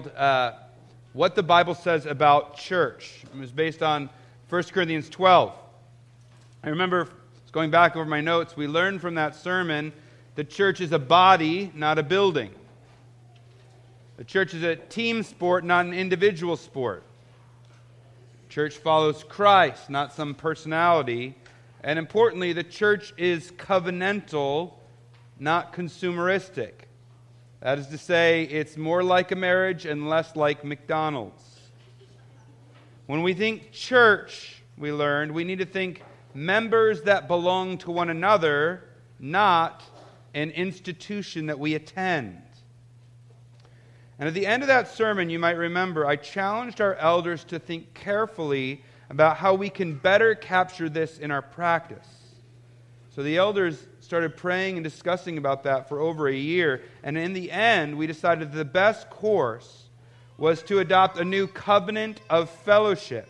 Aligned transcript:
uh, 0.00 0.52
what 1.12 1.34
the 1.34 1.42
Bible 1.42 1.74
says 1.74 2.06
about 2.06 2.56
church. 2.56 3.22
It 3.34 3.38
was 3.38 3.52
based 3.52 3.82
on 3.82 4.08
1 4.48 4.62
Corinthians 4.64 5.08
12. 5.08 5.52
I 6.64 6.68
remember 6.68 7.08
going 7.52 7.70
back 7.70 7.96
over 7.96 8.04
my 8.04 8.20
notes, 8.20 8.56
we 8.56 8.66
learned 8.66 9.00
from 9.00 9.14
that 9.16 9.34
sermon 9.34 9.92
the 10.34 10.44
church 10.44 10.80
is 10.80 10.92
a 10.92 10.98
body, 10.98 11.70
not 11.74 11.98
a 11.98 12.02
building. 12.02 12.50
The 14.16 14.24
church 14.24 14.54
is 14.54 14.62
a 14.62 14.76
team 14.76 15.22
sport, 15.22 15.64
not 15.64 15.84
an 15.84 15.92
individual 15.92 16.56
sport. 16.56 17.02
Church 18.48 18.76
follows 18.76 19.24
Christ, 19.24 19.90
not 19.90 20.12
some 20.14 20.34
personality. 20.34 21.34
And 21.82 21.98
importantly, 21.98 22.52
the 22.52 22.64
church 22.64 23.12
is 23.16 23.50
covenantal, 23.52 24.72
not 25.38 25.72
consumeristic. 25.72 26.72
That 27.62 27.78
is 27.78 27.86
to 27.88 27.98
say, 27.98 28.42
it's 28.42 28.76
more 28.76 29.04
like 29.04 29.30
a 29.30 29.36
marriage 29.36 29.86
and 29.86 30.08
less 30.08 30.34
like 30.34 30.64
McDonald's. 30.64 31.60
When 33.06 33.22
we 33.22 33.34
think 33.34 33.70
church, 33.70 34.62
we 34.76 34.90
learned, 34.90 35.30
we 35.30 35.44
need 35.44 35.60
to 35.60 35.64
think 35.64 36.02
members 36.34 37.02
that 37.02 37.28
belong 37.28 37.78
to 37.78 37.92
one 37.92 38.10
another, 38.10 38.82
not 39.20 39.84
an 40.34 40.50
institution 40.50 41.46
that 41.46 41.58
we 41.60 41.76
attend. 41.76 42.42
And 44.18 44.26
at 44.26 44.34
the 44.34 44.46
end 44.46 44.64
of 44.64 44.66
that 44.66 44.88
sermon, 44.88 45.30
you 45.30 45.38
might 45.38 45.56
remember, 45.56 46.04
I 46.04 46.16
challenged 46.16 46.80
our 46.80 46.96
elders 46.96 47.44
to 47.44 47.60
think 47.60 47.94
carefully 47.94 48.82
about 49.08 49.36
how 49.36 49.54
we 49.54 49.70
can 49.70 49.94
better 49.94 50.34
capture 50.34 50.88
this 50.88 51.18
in 51.18 51.30
our 51.30 51.42
practice. 51.42 52.08
So 53.10 53.22
the 53.22 53.36
elders 53.36 53.86
started 54.02 54.36
praying 54.36 54.76
and 54.76 54.84
discussing 54.84 55.38
about 55.38 55.62
that 55.62 55.88
for 55.88 56.00
over 56.00 56.28
a 56.28 56.34
year. 56.34 56.82
And 57.04 57.16
in 57.16 57.32
the 57.32 57.50
end, 57.50 57.96
we 57.96 58.06
decided 58.06 58.52
the 58.52 58.64
best 58.64 59.08
course 59.10 59.88
was 60.36 60.62
to 60.64 60.80
adopt 60.80 61.18
a 61.18 61.24
new 61.24 61.46
covenant 61.46 62.20
of 62.28 62.50
fellowship 62.50 63.28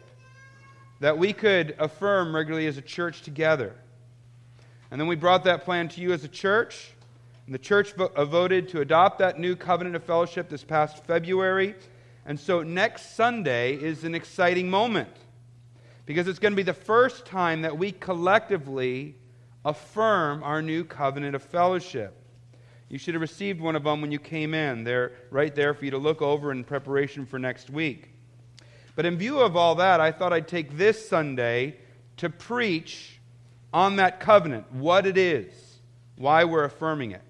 that 1.01 1.19
we 1.19 1.33
could 1.33 1.75
affirm 1.79 2.35
regularly 2.35 2.67
as 2.67 2.79
a 2.79 2.83
church 2.83 3.23
together. 3.23 3.75
And 4.91 5.01
then 5.01 5.09
we 5.09 5.17
brought 5.17 5.45
that 5.45 5.65
plan 5.65 5.89
to 5.89 6.01
you 6.01 6.13
as 6.13 6.25
a 6.25 6.29
church. 6.29 6.93
And 7.47 7.55
the 7.55 7.59
church 7.59 7.93
vo- 7.93 8.13
uh, 8.15 8.25
voted 8.25 8.69
to 8.71 8.81
adopt 8.81 9.19
that 9.19 9.39
new 9.39 9.57
covenant 9.57 9.97
of 9.97 10.05
fellowship 10.05 10.49
this 10.49 10.65
past 10.65 11.05
February. 11.05 11.75
And 12.25 12.39
so 12.39 12.63
next 12.63 13.15
Sunday 13.15 13.75
is 13.75 14.05
an 14.05 14.15
exciting 14.15 14.71
moment 14.71 15.11
because 16.07 16.29
it's 16.29 16.39
going 16.39 16.53
to 16.53 16.57
be 16.57 16.63
the 16.63 16.73
first 16.73 17.27
time 17.27 17.63
that 17.63 17.77
we 17.77 17.93
collectively 17.93 19.17
affirm 19.65 20.43
our 20.43 20.63
new 20.63 20.85
covenant 20.85 21.35
of 21.35 21.43
fellowship. 21.43 22.17
You 22.89 22.99
should 22.99 23.15
have 23.15 23.23
received 23.23 23.61
one 23.61 23.75
of 23.75 23.85
them 23.85 24.01
when 24.03 24.13
you 24.13 24.19
came 24.19 24.53
in. 24.53 24.85
They're 24.85 25.13
right 25.31 25.55
there 25.55 25.73
for 25.73 25.85
you 25.85 25.93
to 25.93 25.99
look 25.99 26.21
over 26.21 26.53
in 26.53 26.65
preparation 26.65 27.25
for 27.25 27.39
next 27.39 27.71
week. 27.71 28.11
But 28.95 29.07
in 29.07 29.17
view 29.17 29.41
of 29.41 29.57
all 29.57 29.77
that, 29.77 30.01
I 30.01 30.13
thought 30.13 30.33
I'd 30.33 30.49
take 30.49 30.77
this 30.77 31.09
Sunday 31.09 31.77
to 32.19 32.29
preach 32.29 33.19
on 33.73 33.97
that 33.97 34.21
covenant, 34.21 34.71
what 34.73 35.07
it 35.07 35.17
is, 35.17 35.53
why 36.17 36.45
we're 36.45 36.65
affirming 36.65 37.13
it. 37.13 37.23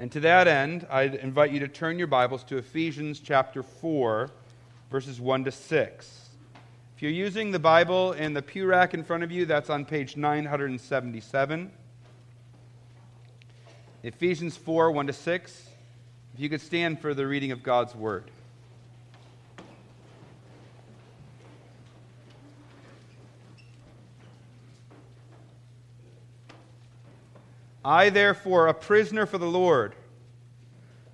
And 0.00 0.10
to 0.12 0.20
that 0.20 0.48
end, 0.48 0.86
I 0.90 1.02
invite 1.02 1.52
you 1.52 1.60
to 1.60 1.68
turn 1.68 1.98
your 1.98 2.08
Bibles 2.08 2.42
to 2.44 2.56
Ephesians 2.56 3.20
chapter 3.20 3.62
4, 3.62 4.28
verses 4.90 5.20
1 5.20 5.44
to 5.44 5.52
6. 5.52 6.23
You're 7.04 7.12
using 7.12 7.50
the 7.50 7.58
Bible 7.58 8.14
in 8.14 8.32
the 8.32 8.40
pew 8.40 8.64
rack 8.64 8.94
in 8.94 9.04
front 9.04 9.24
of 9.24 9.30
you, 9.30 9.44
that's 9.44 9.68
on 9.68 9.84
page 9.84 10.16
977. 10.16 11.70
Ephesians 14.02 14.56
4 14.56 14.90
1 14.90 15.08
to 15.08 15.12
6. 15.12 15.66
If 16.32 16.40
you 16.40 16.48
could 16.48 16.62
stand 16.62 16.98
for 16.98 17.12
the 17.12 17.26
reading 17.26 17.52
of 17.52 17.62
God's 17.62 17.94
Word. 17.94 18.30
I, 27.84 28.08
therefore, 28.08 28.68
a 28.68 28.72
prisoner 28.72 29.26
for 29.26 29.36
the 29.36 29.44
Lord, 29.44 29.94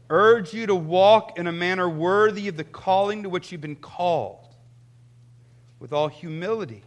urge 0.09 0.55
you 0.55 0.69
to 0.69 0.75
walk 0.77 1.37
in 1.37 1.49
a 1.49 1.53
manner 1.53 1.89
worthy 1.89 2.47
of 2.47 2.57
the 2.57 2.63
calling 2.63 3.25
to 3.25 3.29
which 3.29 3.51
you've 3.51 3.61
been 3.61 3.75
called 3.75 4.40
with 5.81 5.93
all 5.93 6.09
humility 6.09 6.85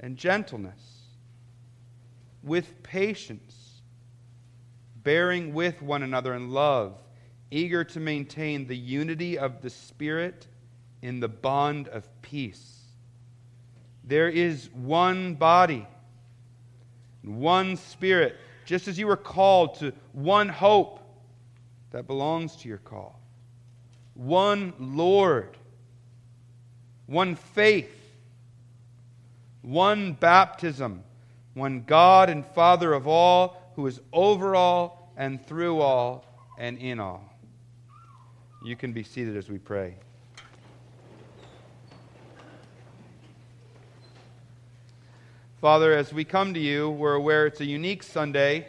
and 0.00 0.16
gentleness, 0.16 0.80
with 2.42 2.82
patience, 2.82 3.80
bearing 4.96 5.54
with 5.54 5.80
one 5.80 6.02
another 6.02 6.34
in 6.34 6.50
love, 6.50 6.98
eager 7.50 7.84
to 7.84 8.00
maintain 8.00 8.66
the 8.66 8.76
unity 8.76 9.38
of 9.38 9.62
the 9.62 9.70
Spirit 9.70 10.46
in 11.00 11.20
the 11.20 11.28
bond 11.28 11.88
of 11.88 12.06
peace. 12.22 12.80
There 14.04 14.28
is 14.28 14.68
one 14.74 15.34
body, 15.34 15.86
one 17.22 17.76
Spirit, 17.76 18.36
just 18.64 18.88
as 18.88 18.98
you 18.98 19.06
were 19.06 19.16
called 19.16 19.76
to 19.76 19.92
one 20.12 20.48
hope 20.48 21.00
that 21.92 22.06
belongs 22.06 22.56
to 22.56 22.68
your 22.68 22.78
call, 22.78 23.20
one 24.14 24.72
Lord 24.78 25.56
one 27.10 27.34
faith, 27.34 27.90
one 29.62 30.12
baptism, 30.12 31.02
one 31.54 31.82
God 31.82 32.30
and 32.30 32.46
Father 32.46 32.92
of 32.92 33.08
all, 33.08 33.72
who 33.74 33.88
is 33.88 34.00
over 34.12 34.54
all 34.54 35.12
and 35.16 35.44
through 35.44 35.80
all 35.80 36.24
and 36.56 36.78
in 36.78 37.00
all. 37.00 37.24
You 38.64 38.76
can 38.76 38.92
be 38.92 39.02
seated 39.02 39.36
as 39.36 39.50
we 39.50 39.58
pray. 39.58 39.96
Father, 45.60 45.92
as 45.92 46.12
we 46.12 46.24
come 46.24 46.54
to 46.54 46.60
you, 46.60 46.90
we're 46.90 47.14
aware 47.14 47.44
it's 47.44 47.60
a 47.60 47.66
unique 47.66 48.04
Sunday, 48.04 48.68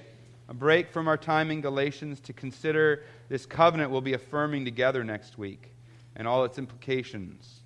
a 0.50 0.54
break 0.56 0.92
from 0.92 1.08
our 1.08 1.16
time 1.16 1.52
in 1.52 1.62
Galatians 1.62 2.20
to 2.22 2.34
consider 2.34 3.04
this 3.30 3.46
covenant 3.46 3.92
we'll 3.92 4.02
be 4.02 4.14
affirming 4.14 4.66
together 4.66 5.04
next 5.04 5.38
week 5.38 5.70
and 6.16 6.28
all 6.28 6.44
its 6.44 6.58
implications. 6.58 7.61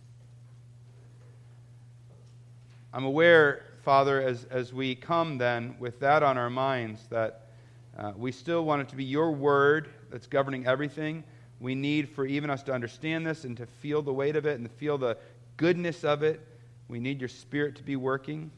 I'm 2.95 3.03
aware, 3.03 3.65
Father, 3.83 4.21
as, 4.21 4.45
as 4.45 4.71
we 4.71 4.95
come 4.95 5.37
then 5.37 5.75
with 5.79 5.99
that 5.99 6.23
on 6.23 6.37
our 6.37 6.49
minds, 6.49 7.05
that 7.09 7.49
uh, 7.97 8.13
we 8.15 8.31
still 8.31 8.63
want 8.63 8.83
it 8.83 8.87
to 8.87 8.95
be 8.95 9.03
your 9.03 9.33
word 9.33 9.89
that's 10.09 10.27
governing 10.27 10.65
everything. 10.65 11.25
We 11.59 11.75
need 11.75 12.07
for 12.07 12.25
even 12.25 12.49
us 12.49 12.63
to 12.63 12.73
understand 12.73 13.27
this 13.27 13.43
and 13.43 13.57
to 13.57 13.65
feel 13.65 14.01
the 14.01 14.13
weight 14.13 14.37
of 14.37 14.45
it 14.45 14.55
and 14.57 14.63
to 14.63 14.73
feel 14.77 14.97
the 14.97 15.17
goodness 15.57 16.05
of 16.05 16.23
it. 16.23 16.39
We 16.87 17.01
need 17.01 17.19
your 17.19 17.27
spirit 17.27 17.75
to 17.75 17.83
be 17.83 17.97
working. 17.97 18.49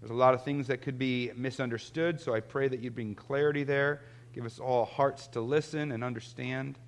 There's 0.00 0.10
a 0.10 0.14
lot 0.14 0.32
of 0.32 0.42
things 0.42 0.66
that 0.68 0.80
could 0.80 0.98
be 0.98 1.30
misunderstood, 1.36 2.22
so 2.22 2.32
I 2.32 2.40
pray 2.40 2.66
that 2.68 2.80
you 2.80 2.90
bring 2.90 3.14
clarity 3.14 3.62
there. 3.62 4.00
Give 4.32 4.46
us 4.46 4.58
all 4.58 4.86
hearts 4.86 5.26
to 5.28 5.42
listen 5.42 5.92
and 5.92 6.02
understand. 6.02 6.78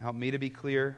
Help 0.00 0.14
me 0.14 0.30
to 0.30 0.38
be 0.38 0.48
clear. 0.48 0.96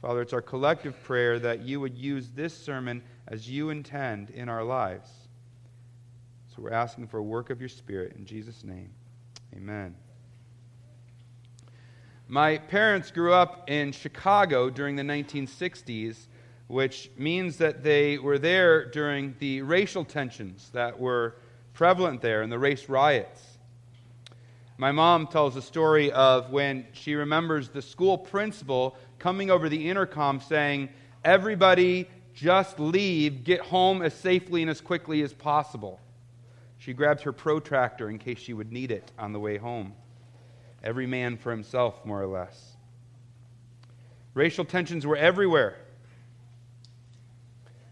Father, 0.00 0.22
it's 0.22 0.32
our 0.32 0.42
collective 0.42 1.02
prayer 1.02 1.40
that 1.40 1.60
you 1.60 1.80
would 1.80 1.98
use 1.98 2.30
this 2.30 2.56
sermon 2.56 3.02
as 3.26 3.50
you 3.50 3.70
intend 3.70 4.30
in 4.30 4.48
our 4.48 4.62
lives. 4.62 5.10
So 6.54 6.62
we're 6.62 6.72
asking 6.72 7.08
for 7.08 7.18
a 7.18 7.22
work 7.22 7.50
of 7.50 7.60
your 7.60 7.68
Spirit 7.68 8.14
in 8.16 8.24
Jesus' 8.24 8.62
name. 8.62 8.90
Amen. 9.56 9.96
My 12.28 12.58
parents 12.58 13.10
grew 13.10 13.32
up 13.32 13.68
in 13.68 13.90
Chicago 13.90 14.70
during 14.70 14.94
the 14.94 15.02
1960s, 15.02 16.26
which 16.68 17.10
means 17.16 17.56
that 17.56 17.82
they 17.82 18.18
were 18.18 18.38
there 18.38 18.84
during 18.90 19.34
the 19.40 19.62
racial 19.62 20.04
tensions 20.04 20.70
that 20.74 21.00
were 21.00 21.36
prevalent 21.72 22.20
there 22.20 22.42
and 22.42 22.52
the 22.52 22.58
race 22.58 22.88
riots. 22.88 23.58
My 24.76 24.92
mom 24.92 25.26
tells 25.26 25.56
a 25.56 25.62
story 25.62 26.12
of 26.12 26.50
when 26.50 26.86
she 26.92 27.14
remembers 27.14 27.70
the 27.70 27.82
school 27.82 28.16
principal 28.16 28.96
coming 29.18 29.50
over 29.50 29.68
the 29.68 29.88
intercom 29.88 30.40
saying, 30.40 30.88
Everybody 31.24 32.08
just 32.34 32.78
leave, 32.78 33.42
get 33.42 33.60
home 33.60 34.02
as 34.02 34.14
safely 34.14 34.62
and 34.62 34.70
as 34.70 34.80
quickly 34.80 35.22
as 35.22 35.32
possible. 35.32 36.00
She 36.78 36.92
grabbed 36.92 37.22
her 37.22 37.32
protractor 37.32 38.08
in 38.08 38.18
case 38.18 38.38
she 38.38 38.52
would 38.52 38.72
need 38.72 38.92
it 38.92 39.10
on 39.18 39.32
the 39.32 39.40
way 39.40 39.58
home. 39.58 39.94
Every 40.82 41.06
man 41.06 41.36
for 41.36 41.50
himself, 41.50 42.04
more 42.04 42.22
or 42.22 42.28
less. 42.28 42.76
Racial 44.34 44.64
tensions 44.64 45.04
were 45.04 45.16
everywhere, 45.16 45.76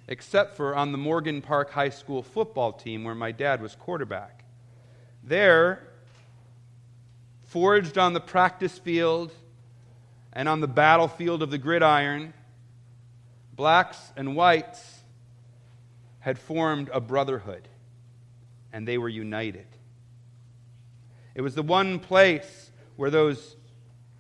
except 0.07 0.57
for 0.57 0.77
on 0.77 0.93
the 0.93 0.99
Morgan 0.99 1.43
Park 1.43 1.71
High 1.73 1.89
School 1.89 2.23
football 2.23 2.73
team 2.73 3.03
where 3.03 3.17
my 3.17 3.33
dad 3.33 3.61
was 3.61 3.75
quarterback. 3.75 4.45
There, 5.25 5.89
forged 7.43 7.99
on 7.99 8.13
the 8.13 8.21
practice 8.21 8.79
field 8.79 9.33
and 10.37 10.51
on 10.51 10.61
the 10.61 10.69
battlefield 10.69 11.43
of 11.43 11.51
the 11.51 11.57
gridiron, 11.57 12.35
blacks 13.55 14.13
and 14.19 14.37
whites 14.37 15.01
had 16.19 16.39
formed 16.39 16.91
a 16.93 17.01
brotherhood, 17.01 17.67
and 18.71 18.87
they 18.87 18.99
were 18.99 19.09
united. 19.09 19.67
It 21.35 21.41
was 21.41 21.55
the 21.55 21.63
one 21.63 21.99
place 21.99 22.71
where 22.97 23.09
those 23.09 23.57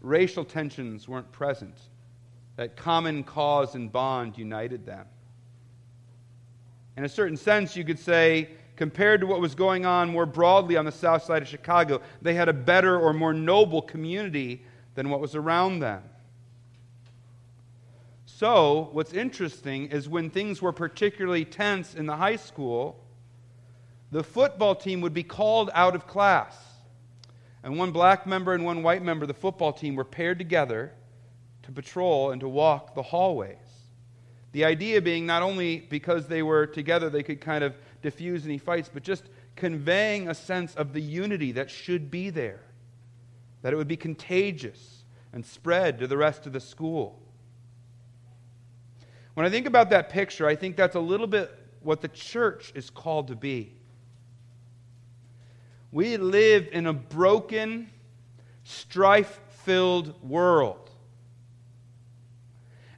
racial 0.01 0.47
tensions 0.47 1.07
weren't 1.07 1.31
present, 1.33 1.79
that 2.57 2.77
common 2.77 3.23
cause 3.23 3.75
and 3.75 3.93
bond 3.93 4.39
united 4.39 4.87
them. 4.87 5.05
In 6.97 7.05
a 7.05 7.11
certain 7.11 7.37
sense, 7.37 7.77
you 7.77 7.85
could 7.85 7.99
say, 7.99 8.49
compared 8.77 9.21
to 9.21 9.27
what 9.27 9.43
was 9.43 9.55
going 9.55 9.85
on 9.85 10.09
more 10.09 10.25
broadly 10.25 10.79
on 10.79 10.87
the 10.87 10.93
south 10.93 11.25
side 11.25 11.43
of 11.43 11.49
Chicago, 11.49 12.01
they 12.23 12.33
had 12.33 12.49
a 12.49 12.55
better 12.55 12.99
or 12.99 13.13
more 13.13 13.35
noble 13.35 13.83
community 13.83 14.65
than 14.97 15.09
what 15.09 15.21
was 15.21 15.37
around 15.37 15.79
them. 15.79 16.03
So, 18.25 18.91
what's 18.93 19.13
interesting 19.13 19.87
is 19.87 20.09
when 20.09 20.29
things 20.29 20.61
were 20.61 20.73
particularly 20.73 21.45
tense 21.45 21.95
in 21.95 22.07
the 22.07 22.17
high 22.17 22.37
school, 22.37 23.03
the 24.11 24.25
football 24.25 24.75
team 24.75 25.01
would 25.01 25.15
be 25.15 25.23
called 25.23 25.71
out 25.73 25.95
of 25.95 26.07
class. 26.07 26.57
And 27.63 27.79
one 27.79 27.93
black 27.93 28.27
member 28.27 28.53
and 28.53 28.65
one 28.65 28.83
white 28.83 29.03
member 29.03 29.25
of 29.25 29.29
the 29.29 29.35
football 29.35 29.73
team 29.73 29.95
were 29.97 30.05
paired 30.05 30.39
together 30.39 30.93
to 31.63 31.73
patrol 31.73 32.31
and 32.31 32.41
to 32.41 32.49
walk 32.49 32.95
the 32.95 33.03
hallways. 33.03 33.57
The 34.53 34.65
idea 34.65 35.01
being 35.01 35.27
not 35.27 35.43
only 35.43 35.81
because 35.81 36.29
they 36.29 36.43
were 36.43 36.67
together, 36.67 37.11
they 37.11 37.23
could 37.23 37.41
kind 37.41 37.65
of 37.65 37.75
diffuse 38.03 38.45
any 38.45 38.59
fights, 38.59 38.91
but 38.93 39.03
just 39.03 39.25
conveying 39.57 40.29
a 40.29 40.35
sense 40.35 40.75
of 40.75 40.93
the 40.93 41.01
unity 41.01 41.53
that 41.53 41.71
should 41.71 42.11
be 42.11 42.31
there, 42.31 42.61
that 43.63 43.73
it 43.73 43.77
would 43.77 43.89
be 43.89 43.97
contagious 43.97 45.05
and 45.33 45.45
spread 45.45 45.99
to 45.99 46.07
the 46.07 46.17
rest 46.17 46.47
of 46.47 46.53
the 46.53 46.61
school. 46.61 47.21
When 49.35 49.45
I 49.45 49.51
think 49.51 49.67
about 49.67 49.91
that 49.91 50.09
picture, 50.09 50.47
I 50.47 50.57
think 50.57 50.77
that's 50.77 50.97
a 50.97 51.01
little 51.01 51.27
bit 51.27 51.53
what 51.83 52.01
the 52.01 52.09
church 52.09 52.73
is 52.75 52.91
called 52.91 53.29
to 53.29 53.37
be. 53.37 53.75
We 55.93 56.17
live 56.17 56.69
in 56.73 56.87
a 56.87 56.93
broken, 56.93 57.91
strife 58.65 59.41
filled 59.49 60.23
world. 60.23 60.91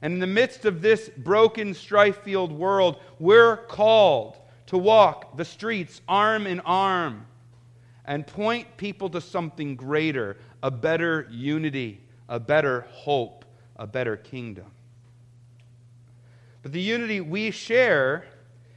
And 0.01 0.13
in 0.13 0.19
the 0.19 0.27
midst 0.27 0.65
of 0.65 0.81
this 0.81 1.09
broken, 1.09 1.73
strife 1.73 2.19
filled 2.23 2.51
world, 2.51 2.97
we're 3.19 3.57
called 3.57 4.37
to 4.67 4.77
walk 4.77 5.35
the 5.35 5.45
streets 5.45 6.01
arm 6.07 6.47
in 6.47 6.59
arm 6.61 7.25
and 8.05 8.25
point 8.25 8.77
people 8.77 9.09
to 9.09 9.21
something 9.21 9.75
greater, 9.75 10.37
a 10.61 10.71
better 10.71 11.27
unity, 11.31 12.01
a 12.27 12.39
better 12.39 12.81
hope, 12.91 13.45
a 13.75 13.87
better 13.87 14.17
kingdom. 14.17 14.65
But 16.61 16.73
the 16.73 16.81
unity 16.81 17.21
we 17.21 17.51
share 17.51 18.25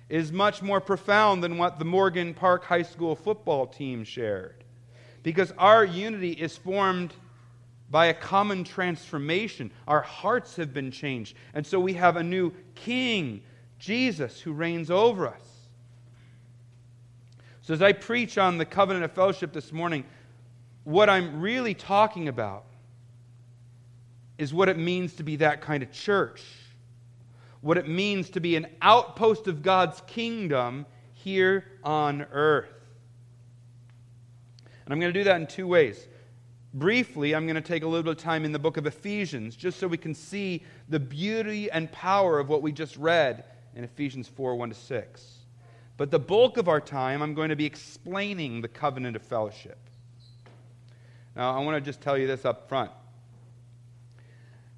is 0.09 0.31
much 0.31 0.63
more 0.63 0.81
profound 0.81 1.43
than 1.43 1.59
what 1.59 1.79
the 1.79 1.85
Morgan 1.85 2.35
Park 2.35 2.65
High 2.65 2.83
School 2.83 3.17
football 3.17 3.67
team 3.67 4.05
shared. 4.05 4.63
Because 5.23 5.53
our 5.59 5.85
unity 5.85 6.33
is 6.33 6.57
formed 6.57 7.15
by 7.91 8.07
a 8.07 8.15
common 8.15 8.65
transformation. 8.65 9.71
Our 9.87 10.01
hearts 10.01 10.57
have 10.57 10.73
been 10.73 10.91
changed. 10.91 11.37
And 11.55 11.67
so 11.67 11.79
we 11.79 11.95
have 11.95 12.17
a 12.17 12.23
new 12.23 12.53
king, 12.75 13.43
Jesus, 13.79 14.41
who 14.41 14.53
reigns 14.53 14.91
over 14.91 15.29
us. 15.29 15.53
So 17.63 17.75
as 17.75 17.83
I 17.83 17.93
preach 17.93 18.39
on 18.39 18.59
the 18.59 18.65
covenant 18.65 19.05
of 19.05 19.13
fellowship 19.13 19.53
this 19.53 19.73
morning, 19.73 20.05
what 20.85 21.09
I'm 21.09 21.41
really 21.41 21.75
talking 21.75 22.29
about 22.29 22.65
is 24.39 24.53
what 24.53 24.69
it 24.69 24.79
means 24.79 25.15
to 25.15 25.23
be 25.23 25.37
that 25.37 25.61
kind 25.61 25.83
of 25.83 25.93
church 25.93 26.43
what 27.63 27.79
it 27.79 27.89
means 27.89 28.29
to 28.31 28.41
be 28.41 28.57
an 28.57 28.67
outpost 28.83 29.47
of 29.47 29.63
God's 29.63 30.03
kingdom 30.07 30.85
here 31.15 31.65
on 31.83 32.23
earth. 32.33 32.69
And 34.85 34.93
I'm 34.93 35.01
going 35.01 35.13
to 35.13 35.19
do 35.19 35.25
that 35.25 35.41
in 35.41 35.47
two 35.47 35.69
ways. 35.69 36.09
Briefly, 36.75 37.35
I'm 37.35 37.47
going 37.47 37.55
to 37.55 37.61
take 37.61 37.85
a 37.85 37.87
little 37.87 38.03
bit 38.03 38.11
of 38.11 38.19
time 38.19 38.45
in 38.45 38.51
the 38.51 38.59
book 38.59 38.77
of 38.77 38.87
Ephesians 38.87 39.55
just 39.55 39.79
so 39.79 39.87
we 39.87 39.97
can 39.97 40.13
see 40.15 40.65
the 40.89 40.99
beauty 40.99 41.71
and 41.71 41.91
power 41.93 42.41
of 42.41 42.49
what 42.49 42.63
we 42.63 42.73
just 42.73 42.97
read 42.97 43.45
in 43.77 43.85
Ephesians 43.85 44.27
4 44.27 44.57
1 44.57 44.71
to 44.71 44.75
6. 44.75 45.39
But 45.97 46.11
the 46.11 46.19
bulk 46.19 46.57
of 46.57 46.69
our 46.69 46.81
time, 46.81 47.23
I'm 47.23 47.35
going 47.35 47.51
to 47.51 47.57
be 47.57 47.67
explaining 47.67 48.61
the 48.61 48.69
covenant 48.69 49.15
of 49.15 49.23
fellowship. 49.23 49.79
Now, 51.35 51.57
I 51.57 51.61
want 51.61 51.77
to 51.77 51.81
just 51.81 52.01
tell 52.01 52.19
you 52.19 52.27
this 52.27 52.45
up 52.45 52.69
front. 52.69 52.91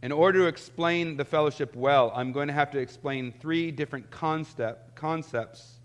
In 0.03 0.13
order 0.13 0.41
to 0.41 0.47
explain 0.47 1.17
the 1.17 1.25
fellowship 1.25 1.75
well, 1.75 2.13
I'm 2.15 2.31
going 2.33 2.49
to 2.49 2.55
have 2.55 2.71
to 2.73 2.79
explain 2.79 3.33
three 3.33 3.71
different 3.71 4.11
concept, 4.11 4.95
concepts 4.95 5.79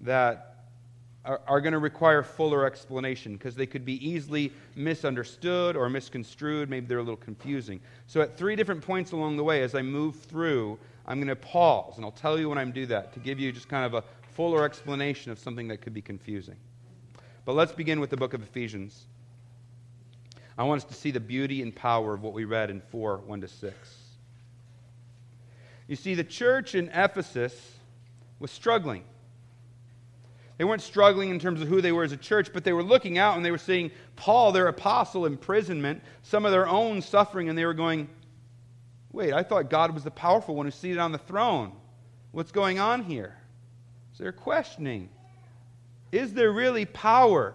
that 0.00 0.66
are, 1.24 1.40
are 1.46 1.60
going 1.60 1.72
to 1.72 1.78
require 1.78 2.22
fuller 2.22 2.66
explanation 2.66 3.34
because 3.34 3.54
they 3.54 3.66
could 3.66 3.84
be 3.84 4.04
easily 4.08 4.52
misunderstood 4.74 5.76
or 5.76 5.88
misconstrued. 5.88 6.68
Maybe 6.68 6.86
they're 6.86 6.98
a 6.98 7.02
little 7.02 7.16
confusing. 7.16 7.80
So, 8.06 8.20
at 8.22 8.36
three 8.36 8.56
different 8.56 8.82
points 8.82 9.12
along 9.12 9.36
the 9.36 9.44
way, 9.44 9.62
as 9.62 9.74
I 9.74 9.82
move 9.82 10.16
through, 10.16 10.78
I'm 11.06 11.18
going 11.18 11.28
to 11.28 11.36
pause, 11.36 11.96
and 11.96 12.04
I'll 12.04 12.10
tell 12.10 12.38
you 12.38 12.48
when 12.48 12.58
I'm 12.58 12.72
do 12.72 12.86
that 12.86 13.12
to 13.12 13.20
give 13.20 13.38
you 13.38 13.52
just 13.52 13.68
kind 13.68 13.84
of 13.84 13.94
a 13.94 14.04
fuller 14.34 14.64
explanation 14.64 15.30
of 15.30 15.38
something 15.38 15.68
that 15.68 15.82
could 15.82 15.94
be 15.94 16.02
confusing. 16.02 16.56
But 17.44 17.54
let's 17.54 17.72
begin 17.72 18.00
with 18.00 18.10
the 18.10 18.16
book 18.16 18.34
of 18.34 18.42
Ephesians. 18.42 19.06
I 20.56 20.64
want 20.64 20.82
us 20.82 20.88
to 20.88 20.94
see 20.94 21.10
the 21.10 21.20
beauty 21.20 21.62
and 21.62 21.74
power 21.74 22.14
of 22.14 22.22
what 22.22 22.32
we 22.32 22.44
read 22.44 22.70
in 22.70 22.80
4 22.80 23.18
1 23.18 23.40
to 23.40 23.48
6. 23.48 23.74
You 25.88 25.96
see, 25.96 26.14
the 26.14 26.24
church 26.24 26.74
in 26.74 26.88
Ephesus 26.88 27.54
was 28.38 28.50
struggling. 28.50 29.04
They 30.58 30.64
weren't 30.64 30.82
struggling 30.82 31.30
in 31.30 31.38
terms 31.38 31.60
of 31.60 31.68
who 31.68 31.80
they 31.80 31.92
were 31.92 32.04
as 32.04 32.12
a 32.12 32.16
church, 32.16 32.52
but 32.52 32.62
they 32.62 32.72
were 32.72 32.82
looking 32.82 33.18
out 33.18 33.36
and 33.36 33.44
they 33.44 33.50
were 33.50 33.58
seeing 33.58 33.90
Paul, 34.16 34.52
their 34.52 34.68
apostle, 34.68 35.26
imprisonment, 35.26 36.02
some 36.22 36.44
of 36.44 36.52
their 36.52 36.68
own 36.68 37.02
suffering, 37.02 37.48
and 37.48 37.58
they 37.58 37.64
were 37.64 37.74
going, 37.74 38.08
Wait, 39.10 39.32
I 39.34 39.42
thought 39.42 39.68
God 39.68 39.92
was 39.92 40.04
the 40.04 40.10
powerful 40.10 40.54
one 40.54 40.66
who's 40.66 40.74
seated 40.74 40.98
on 40.98 41.12
the 41.12 41.18
throne. 41.18 41.72
What's 42.30 42.52
going 42.52 42.78
on 42.78 43.02
here? 43.04 43.36
So 44.12 44.22
they're 44.22 44.32
questioning 44.32 45.08
Is 46.10 46.32
there 46.32 46.52
really 46.52 46.84
power 46.84 47.54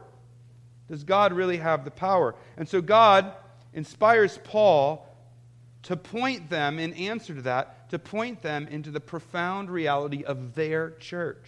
does 0.90 1.04
God 1.04 1.34
really 1.34 1.58
have 1.58 1.86
the 1.86 1.92
power? 1.92 2.36
And 2.58 2.68
so 2.68 2.82
God 2.82 3.34
inspires 3.74 4.40
Paul 4.44 5.06
to 5.84 5.96
point 5.96 6.50
them, 6.50 6.80
in 6.80 6.94
answer 6.94 7.36
to 7.36 7.42
that, 7.44 7.90
to 7.92 8.00
point 8.00 8.42
them 8.42 8.68
into 8.68 8.92
the 8.92 9.00
profound 9.00 9.70
reality 9.70 10.24
of 10.24 10.56
their 10.56 10.92
church. 10.92 11.46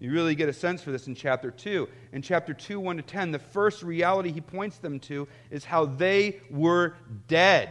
You 0.00 0.10
really 0.10 0.34
get 0.34 0.48
a 0.48 0.52
sense 0.52 0.82
for 0.82 0.90
this 0.90 1.06
in 1.06 1.14
chapter 1.14 1.52
2. 1.52 1.88
In 2.12 2.22
chapter 2.22 2.54
2, 2.54 2.80
1 2.80 2.96
to 2.96 3.02
10, 3.02 3.30
the 3.30 3.38
first 3.38 3.84
reality 3.84 4.32
he 4.32 4.40
points 4.40 4.78
them 4.78 4.98
to 5.00 5.28
is 5.50 5.64
how 5.64 5.84
they 5.84 6.40
were 6.50 6.94
dead. 7.28 7.70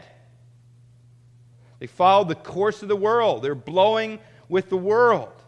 They 1.80 1.88
followed 1.88 2.30
the 2.30 2.36
course 2.36 2.84
of 2.84 2.88
the 2.88 2.96
world, 2.96 3.42
they're 3.42 3.56
blowing 3.56 4.20
with 4.48 4.70
the 4.70 4.78
world. 4.78 5.41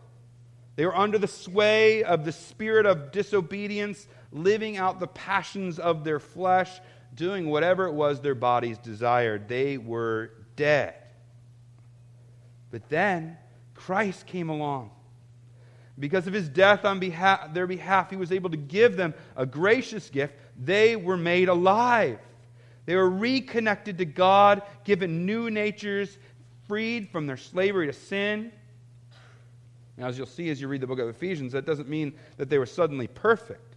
They 0.76 0.86
were 0.86 0.96
under 0.96 1.18
the 1.18 1.28
sway 1.28 2.04
of 2.04 2.26
the 2.26 2.32
spirit 2.32 2.86
of 2.86 3.12
disobedience, 3.12 4.08
living 4.32 4.78
out 4.78 5.00
the 5.00 5.08
passions 5.08 5.78
of 5.78 6.04
their 6.04 6.20
flesh, 6.20 6.80
doing 7.14 7.50
whatever 7.50 7.86
it 7.86 7.94
was 7.94 8.22
their 8.22 8.36
bodies 8.36 8.78
desired. 8.80 9.48
They 9.48 9.78
were 9.78 10.32
dead. 10.56 10.96
But 12.72 12.90
then 12.90 13.38
Christ 13.76 14.26
came 14.26 14.50
along. 14.50 14.90
Because 16.00 16.26
of 16.26 16.34
his 16.34 16.50
death 16.50 16.86
on 16.86 17.00
behalf, 17.00 17.54
their 17.54 17.68
behalf, 17.68 18.10
he 18.10 18.16
was 18.16 18.32
able 18.32 18.50
to 18.50 18.58
give 18.58 18.98
them 18.98 19.14
a 19.36 19.46
gracious 19.46 20.10
gift. 20.10 20.34
They 20.58 20.96
were 20.96 21.18
made 21.18 21.50
alive. 21.50 22.18
They 22.86 22.96
were 22.96 23.10
reconnected 23.10 24.00
to 24.00 24.06
God, 24.06 24.64
given 24.86 25.28
new 25.28 25.52
natures, 25.52 26.18
freed 26.68 27.10
from 27.10 27.28
their 27.28 27.38
slavery 27.38 27.86
to 27.88 27.94
sin. 27.94 28.52
Now, 29.98 30.08
as 30.08 30.18
you'll 30.18 30.28
see 30.28 30.50
as 30.50 30.60
you 30.60 30.68
read 30.68 30.82
the 30.82 30.88
book 30.88 31.00
of 31.00 31.08
Ephesians, 31.08 31.52
that 31.52 31.66
doesn't 31.66 31.88
mean 31.88 32.14
that 32.38 32.50
they 32.50 32.58
were 32.58 32.66
suddenly 32.66 33.08
perfect. 33.08 33.76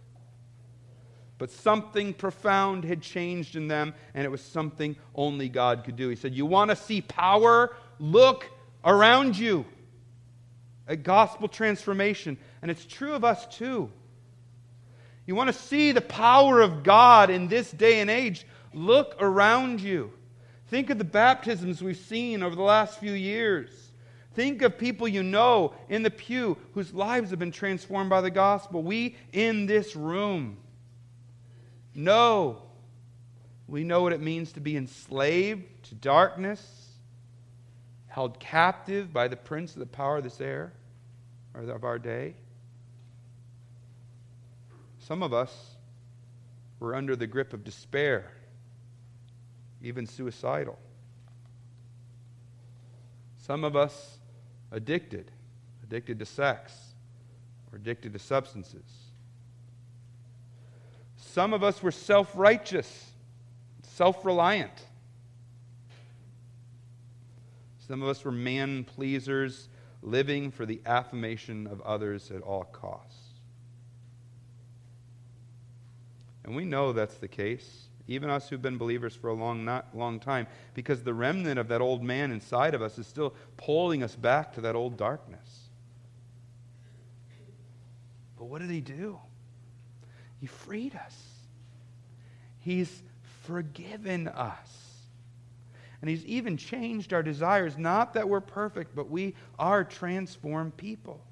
But 1.37 1.51
something 1.51 2.13
profound 2.13 2.83
had 2.83 3.01
changed 3.01 3.55
in 3.55 3.67
them, 3.67 3.93
and 4.15 4.25
it 4.25 4.29
was 4.29 4.41
something 4.41 4.95
only 5.13 5.49
God 5.49 5.83
could 5.83 5.95
do. 5.95 6.09
He 6.09 6.15
said, 6.15 6.33
You 6.33 6.47
want 6.47 6.71
to 6.71 6.75
see 6.75 7.01
power? 7.01 7.75
Look 7.99 8.49
around 8.83 9.37
you 9.37 9.65
at 10.87 11.03
gospel 11.03 11.47
transformation. 11.47 12.37
And 12.61 12.71
it's 12.71 12.85
true 12.85 13.13
of 13.13 13.23
us 13.23 13.45
too. 13.47 13.91
You 15.27 15.35
want 15.35 15.47
to 15.47 15.53
see 15.53 15.91
the 15.91 16.01
power 16.01 16.61
of 16.61 16.83
God 16.83 17.29
in 17.29 17.49
this 17.49 17.69
day 17.69 17.99
and 17.99 18.09
age? 18.09 18.47
Look 18.73 19.15
around 19.19 19.81
you. 19.81 20.11
Think 20.67 20.89
of 20.89 20.97
the 20.97 21.03
baptisms 21.03 21.81
we've 21.81 21.97
seen 21.97 22.41
over 22.41 22.55
the 22.55 22.61
last 22.61 22.99
few 22.99 23.11
years. 23.11 23.86
Think 24.37 24.61
of 24.61 24.77
people 24.77 25.07
you 25.07 25.23
know 25.23 25.73
in 25.89 26.03
the 26.03 26.11
pew 26.11 26.57
whose 26.75 26.93
lives 26.93 27.31
have 27.31 27.39
been 27.39 27.51
transformed 27.51 28.11
by 28.11 28.21
the 28.21 28.29
gospel. 28.29 28.83
We 28.83 29.15
in 29.33 29.65
this 29.65 29.95
room 29.95 30.57
know. 31.95 32.61
We 33.67 33.83
know 33.83 34.03
what 34.03 34.13
it 34.13 34.21
means 34.21 34.51
to 34.51 34.59
be 34.59 34.77
enslaved 34.77 35.63
to 35.85 35.95
darkness, 35.95 36.89
held 38.05 38.39
captive 38.39 39.11
by 39.11 39.27
the 39.27 39.35
prince 39.35 39.73
of 39.73 39.79
the 39.79 39.87
power 39.87 40.17
of 40.17 40.23
this 40.23 40.39
air, 40.39 40.71
or 41.55 41.61
of 41.61 41.83
our 41.83 41.97
day. 41.97 42.35
Some 44.99 45.23
of 45.23 45.33
us 45.33 45.77
were 46.79 46.93
under 46.93 47.15
the 47.15 47.25
grip 47.25 47.53
of 47.53 47.63
despair 47.63 48.33
even 49.81 50.05
suicidal. 50.05 50.77
Some 53.39 53.63
of 53.63 53.75
us 53.75 54.16
addicted, 54.71 55.31
addicted 55.83 56.19
to 56.19 56.25
sex, 56.25 56.73
or 57.71 57.77
addicted 57.77 58.13
to 58.13 58.19
substances. 58.19 58.83
Some 61.15 61.53
of 61.53 61.63
us 61.63 61.81
were 61.83 61.91
self 61.91 62.31
righteous, 62.35 63.11
self 63.83 64.25
reliant. 64.25 64.85
Some 67.87 68.01
of 68.01 68.09
us 68.09 68.25
were 68.25 68.31
man 68.31 68.83
pleasers, 68.83 69.69
living 70.01 70.51
for 70.51 70.65
the 70.65 70.81
affirmation 70.85 71.67
of 71.67 71.81
others 71.81 72.31
at 72.31 72.41
all 72.41 72.65
costs. 72.65 73.27
And 76.43 76.55
we 76.55 76.65
know 76.65 76.93
that's 76.93 77.17
the 77.17 77.27
case, 77.27 77.87
even 78.07 78.29
us 78.29 78.49
who've 78.49 78.61
been 78.61 78.77
believers 78.77 79.15
for 79.15 79.29
a 79.29 79.33
long, 79.33 79.65
not, 79.65 79.95
long 79.95 80.19
time, 80.19 80.47
because 80.73 81.03
the 81.03 81.13
remnant 81.13 81.59
of 81.59 81.67
that 81.67 81.81
old 81.81 82.03
man 82.03 82.31
inside 82.31 82.73
of 82.73 82.81
us 82.81 82.97
is 82.97 83.07
still 83.07 83.33
pulling 83.57 84.03
us 84.03 84.15
back 84.15 84.53
to 84.53 84.61
that 84.61 84.75
old 84.75 84.97
darkness. 84.97 85.69
But 88.37 88.45
what 88.45 88.61
did 88.61 88.69
he 88.69 88.81
do? 88.81 89.19
He 90.39 90.45
freed 90.45 90.95
us. 90.95 91.15
He's 92.59 93.01
forgiven 93.43 94.27
us. 94.27 94.87
And 96.01 96.09
He's 96.09 96.25
even 96.25 96.57
changed 96.57 97.11
our 97.13 97.23
desires. 97.23 97.77
Not 97.77 98.13
that 98.13 98.29
we're 98.29 98.41
perfect, 98.41 98.95
but 98.95 99.09
we 99.09 99.35
are 99.57 99.83
transformed 99.83 100.77
people. 100.77 101.23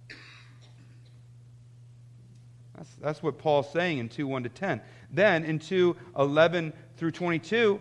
That's, 2.78 2.96
that's 3.02 3.24
what 3.24 3.38
Paul's 3.38 3.72
saying 3.72 4.00
in 4.00 4.10
2 4.10 4.28
1 4.28 4.44
to 4.44 4.50
10. 4.50 4.82
Then 5.12 5.46
in 5.46 5.60
2 5.60 5.96
11 6.18 6.74
through 6.98 7.12
22, 7.12 7.80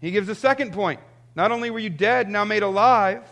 he 0.00 0.10
gives 0.10 0.28
a 0.28 0.34
second 0.34 0.72
point. 0.72 1.00
Not 1.34 1.52
only 1.52 1.70
were 1.70 1.78
you 1.78 1.90
dead, 1.90 2.28
now 2.28 2.44
made 2.44 2.62
alive, 2.62 3.22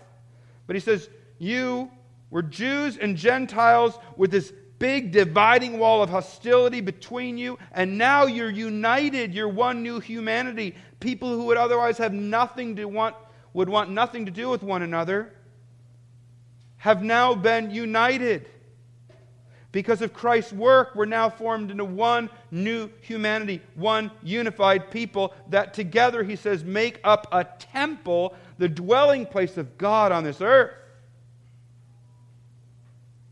but 0.66 0.76
he 0.76 0.80
says, 0.80 1.08
You 1.38 1.90
were 2.30 2.42
Jews 2.42 2.96
and 2.96 3.16
Gentiles 3.16 3.98
with 4.16 4.30
this 4.30 4.52
big 4.78 5.10
dividing 5.12 5.78
wall 5.78 6.02
of 6.02 6.10
hostility 6.10 6.80
between 6.80 7.38
you, 7.38 7.58
and 7.72 7.96
now 7.96 8.26
you're 8.26 8.50
united. 8.50 9.32
You're 9.32 9.48
one 9.48 9.82
new 9.82 10.00
humanity. 10.00 10.74
People 11.00 11.30
who 11.30 11.46
would 11.46 11.56
otherwise 11.56 11.98
have 11.98 12.12
nothing 12.12 12.76
to 12.76 12.84
want, 12.84 13.16
would 13.52 13.68
want 13.68 13.90
nothing 13.90 14.26
to 14.26 14.30
do 14.30 14.50
with 14.50 14.62
one 14.62 14.82
another, 14.82 15.32
have 16.76 17.02
now 17.02 17.34
been 17.34 17.70
united. 17.70 18.48
Because 19.76 20.00
of 20.00 20.14
Christ's 20.14 20.54
work, 20.54 20.94
we're 20.94 21.04
now 21.04 21.28
formed 21.28 21.70
into 21.70 21.84
one 21.84 22.30
new 22.50 22.88
humanity, 23.02 23.60
one 23.74 24.10
unified 24.22 24.90
people 24.90 25.34
that 25.50 25.74
together, 25.74 26.22
he 26.22 26.34
says, 26.34 26.64
make 26.64 26.98
up 27.04 27.26
a 27.30 27.44
temple, 27.44 28.34
the 28.56 28.70
dwelling 28.70 29.26
place 29.26 29.58
of 29.58 29.76
God 29.76 30.12
on 30.12 30.24
this 30.24 30.40
earth. 30.40 30.72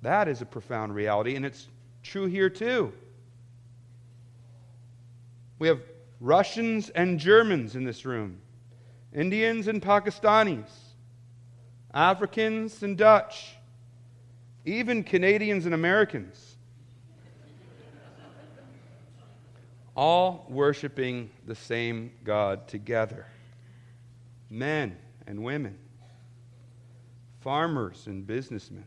That 0.02 0.28
is 0.28 0.42
a 0.42 0.44
profound 0.44 0.94
reality, 0.94 1.34
and 1.34 1.46
it's 1.46 1.66
true 2.02 2.26
here 2.26 2.50
too. 2.50 2.92
We 5.58 5.68
have 5.68 5.80
Russians 6.20 6.90
and 6.90 7.18
Germans 7.18 7.74
in 7.74 7.84
this 7.84 8.04
room, 8.04 8.36
Indians 9.14 9.66
and 9.66 9.80
Pakistanis, 9.80 10.68
Africans 11.94 12.82
and 12.82 12.98
Dutch, 12.98 13.56
even 14.64 15.04
Canadians 15.04 15.66
and 15.66 15.74
Americans. 15.74 16.54
all 19.96 20.46
worshiping 20.48 21.30
the 21.46 21.54
same 21.54 22.10
God 22.24 22.66
together. 22.66 23.26
Men 24.50 24.96
and 25.26 25.42
women, 25.42 25.78
farmers 27.40 28.06
and 28.06 28.26
businessmen, 28.26 28.84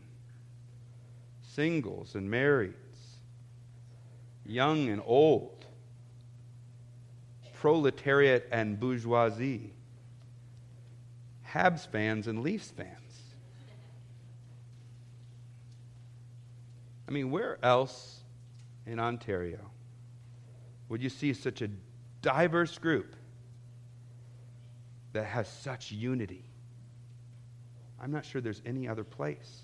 singles 1.42 2.14
and 2.14 2.30
marrieds, 2.30 2.74
young 4.44 4.88
and 4.88 5.02
old, 5.04 5.64
proletariat 7.54 8.46
and 8.52 8.78
bourgeoisie, 8.78 9.72
Habs 11.46 11.86
fans 11.86 12.28
and 12.28 12.42
Leafs 12.42 12.70
fans. 12.70 12.97
I 17.08 17.10
mean, 17.10 17.30
where 17.30 17.58
else 17.64 18.20
in 18.86 19.00
Ontario 19.00 19.70
would 20.90 21.02
you 21.02 21.08
see 21.08 21.32
such 21.32 21.62
a 21.62 21.70
diverse 22.20 22.76
group 22.76 23.16
that 25.14 25.24
has 25.24 25.48
such 25.48 25.90
unity? 25.90 26.44
I'm 28.00 28.10
not 28.10 28.26
sure 28.26 28.42
there's 28.42 28.60
any 28.66 28.86
other 28.86 29.04
place 29.04 29.62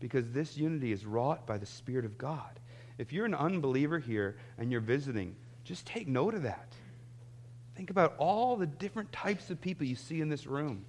because 0.00 0.30
this 0.30 0.56
unity 0.56 0.92
is 0.92 1.04
wrought 1.04 1.46
by 1.46 1.58
the 1.58 1.66
Spirit 1.66 2.06
of 2.06 2.16
God. 2.16 2.58
If 2.96 3.12
you're 3.12 3.26
an 3.26 3.34
unbeliever 3.34 3.98
here 3.98 4.38
and 4.56 4.72
you're 4.72 4.80
visiting, 4.80 5.36
just 5.64 5.86
take 5.86 6.08
note 6.08 6.34
of 6.34 6.42
that. 6.44 6.72
Think 7.74 7.90
about 7.90 8.14
all 8.16 8.56
the 8.56 8.66
different 8.66 9.12
types 9.12 9.50
of 9.50 9.60
people 9.60 9.86
you 9.86 9.96
see 9.96 10.22
in 10.22 10.30
this 10.30 10.46
room. 10.46 10.86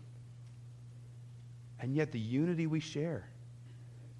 And 1.80 1.94
yet, 1.94 2.12
the 2.12 2.20
unity 2.20 2.66
we 2.66 2.80
share. 2.80 3.30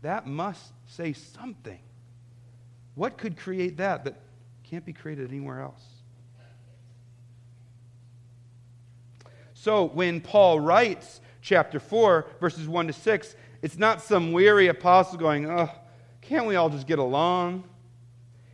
That 0.02 0.28
must 0.28 0.72
say 0.88 1.14
something. 1.14 1.80
What 2.96 3.18
could 3.18 3.38
create 3.38 3.78
that 3.78 4.04
that 4.06 4.16
can't 4.64 4.86
be 4.86 4.94
created 4.94 5.30
anywhere 5.30 5.62
else? 5.62 5.84
So, 9.54 9.86
when 9.86 10.22
Paul 10.22 10.60
writes 10.60 11.20
chapter 11.42 11.80
4, 11.80 12.28
verses 12.40 12.68
1 12.68 12.88
to 12.88 12.94
6, 12.94 13.36
it's 13.62 13.78
not 13.78 14.02
some 14.02 14.32
weary 14.32 14.68
apostle 14.68 15.18
going, 15.18 15.50
oh, 15.50 15.70
can't 16.22 16.46
we 16.46 16.56
all 16.56 16.70
just 16.70 16.88
get 16.88 17.00
along? 17.00 17.64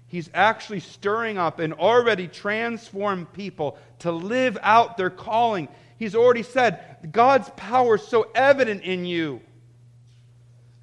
He's 0.08 0.30
actually 0.34 0.80
stirring 0.80 1.38
up 1.38 1.60
an 1.60 1.74
already 1.74 2.28
transformed 2.28 3.34
people 3.34 3.78
to 4.00 4.12
live 4.12 4.58
out 4.62 4.96
their 4.96 5.10
calling. 5.10 5.68
He's 5.98 6.16
already 6.16 6.44
said, 6.44 7.12
God's 7.12 7.50
power 7.56 7.96
is 7.96 8.08
so 8.08 8.28
evident 8.36 8.84
in 8.84 9.06
you. 9.06 9.42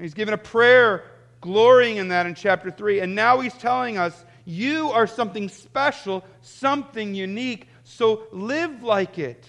He's 0.00 0.14
given 0.14 0.34
a 0.34 0.38
prayer 0.38 1.04
glorying 1.40 1.96
in 1.96 2.08
that 2.08 2.26
in 2.26 2.34
chapter 2.34 2.70
3. 2.70 3.00
And 3.00 3.14
now 3.14 3.40
he's 3.40 3.54
telling 3.54 3.98
us, 3.98 4.24
you 4.44 4.90
are 4.90 5.06
something 5.06 5.48
special, 5.48 6.24
something 6.40 7.14
unique, 7.14 7.68
so 7.84 8.24
live 8.32 8.82
like 8.82 9.18
it. 9.18 9.48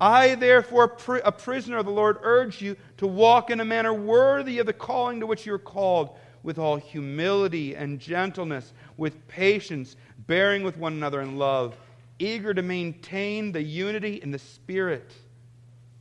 I, 0.00 0.34
therefore, 0.34 0.96
a 1.24 1.30
prisoner 1.30 1.78
of 1.78 1.86
the 1.86 1.92
Lord, 1.92 2.18
urge 2.22 2.60
you 2.60 2.76
to 2.96 3.06
walk 3.06 3.50
in 3.50 3.60
a 3.60 3.64
manner 3.64 3.94
worthy 3.94 4.58
of 4.58 4.66
the 4.66 4.72
calling 4.72 5.20
to 5.20 5.26
which 5.26 5.46
you 5.46 5.54
are 5.54 5.58
called, 5.58 6.16
with 6.42 6.58
all 6.58 6.76
humility 6.76 7.76
and 7.76 8.00
gentleness, 8.00 8.72
with 8.96 9.28
patience, 9.28 9.94
bearing 10.26 10.64
with 10.64 10.76
one 10.76 10.92
another 10.92 11.20
in 11.20 11.36
love, 11.36 11.76
eager 12.18 12.52
to 12.52 12.62
maintain 12.62 13.52
the 13.52 13.62
unity 13.62 14.20
in 14.20 14.32
the 14.32 14.40
Spirit, 14.40 15.12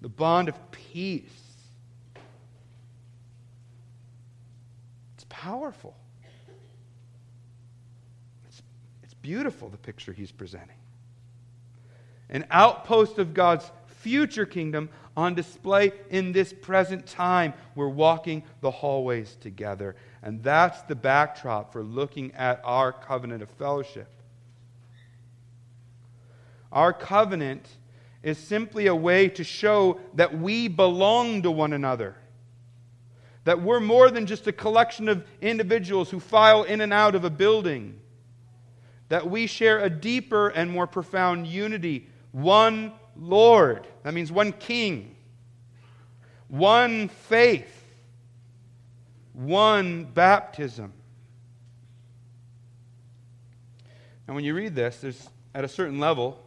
the 0.01 0.09
bond 0.09 0.49
of 0.49 0.71
peace. 0.71 1.29
It's 5.15 5.25
powerful. 5.41 5.95
It's, 8.47 8.61
it's 9.01 9.15
beautiful, 9.15 9.69
the 9.69 9.77
picture 9.77 10.13
he's 10.13 10.31
presenting. 10.31 10.75
An 12.29 12.45
outpost 12.51 13.17
of 13.17 13.33
God's 13.33 13.69
future 13.87 14.45
kingdom 14.45 14.89
on 15.17 15.33
display 15.33 15.93
in 16.11 16.31
this 16.31 16.53
present 16.53 17.07
time. 17.07 17.53
We're 17.73 17.89
walking 17.89 18.43
the 18.61 18.69
hallways 18.69 19.35
together. 19.41 19.95
And 20.21 20.43
that's 20.43 20.83
the 20.83 20.95
backdrop 20.95 21.73
for 21.73 21.81
looking 21.81 22.31
at 22.33 22.61
our 22.63 22.93
covenant 22.93 23.41
of 23.41 23.49
fellowship. 23.49 24.09
Our 26.71 26.93
covenant 26.93 27.67
is 28.21 28.37
simply 28.37 28.85
a 28.85 28.95
way 28.95 29.27
to 29.29 29.43
show 29.43 29.99
that 30.13 30.37
we 30.37 30.67
belong 30.67 31.41
to 31.41 31.49
one 31.49 31.73
another. 31.73 32.15
That 33.43 33.61
we're 33.61 33.79
more 33.79 34.11
than 34.11 34.25
just 34.25 34.47
a 34.47 34.51
collection 34.51 35.09
of 35.09 35.25
individuals 35.41 36.11
who 36.11 36.19
file 36.19 36.63
in 36.63 36.81
and 36.81 36.93
out 36.93 37.15
of 37.15 37.23
a 37.23 37.29
building. 37.29 37.99
That 39.09 39.29
we 39.29 39.47
share 39.47 39.79
a 39.79 39.89
deeper 39.89 40.49
and 40.49 40.69
more 40.69 40.87
profound 40.87 41.47
unity, 41.47 42.07
one 42.31 42.93
Lord. 43.15 43.87
That 44.03 44.13
means 44.13 44.31
one 44.31 44.53
king, 44.53 45.15
one 46.47 47.09
faith, 47.09 47.85
one 49.33 50.05
baptism. 50.05 50.93
And 54.27 54.35
when 54.35 54.45
you 54.45 54.53
read 54.53 54.75
this, 54.75 54.97
there's 55.01 55.29
at 55.53 55.65
a 55.65 55.67
certain 55.67 55.99
level, 55.99 56.41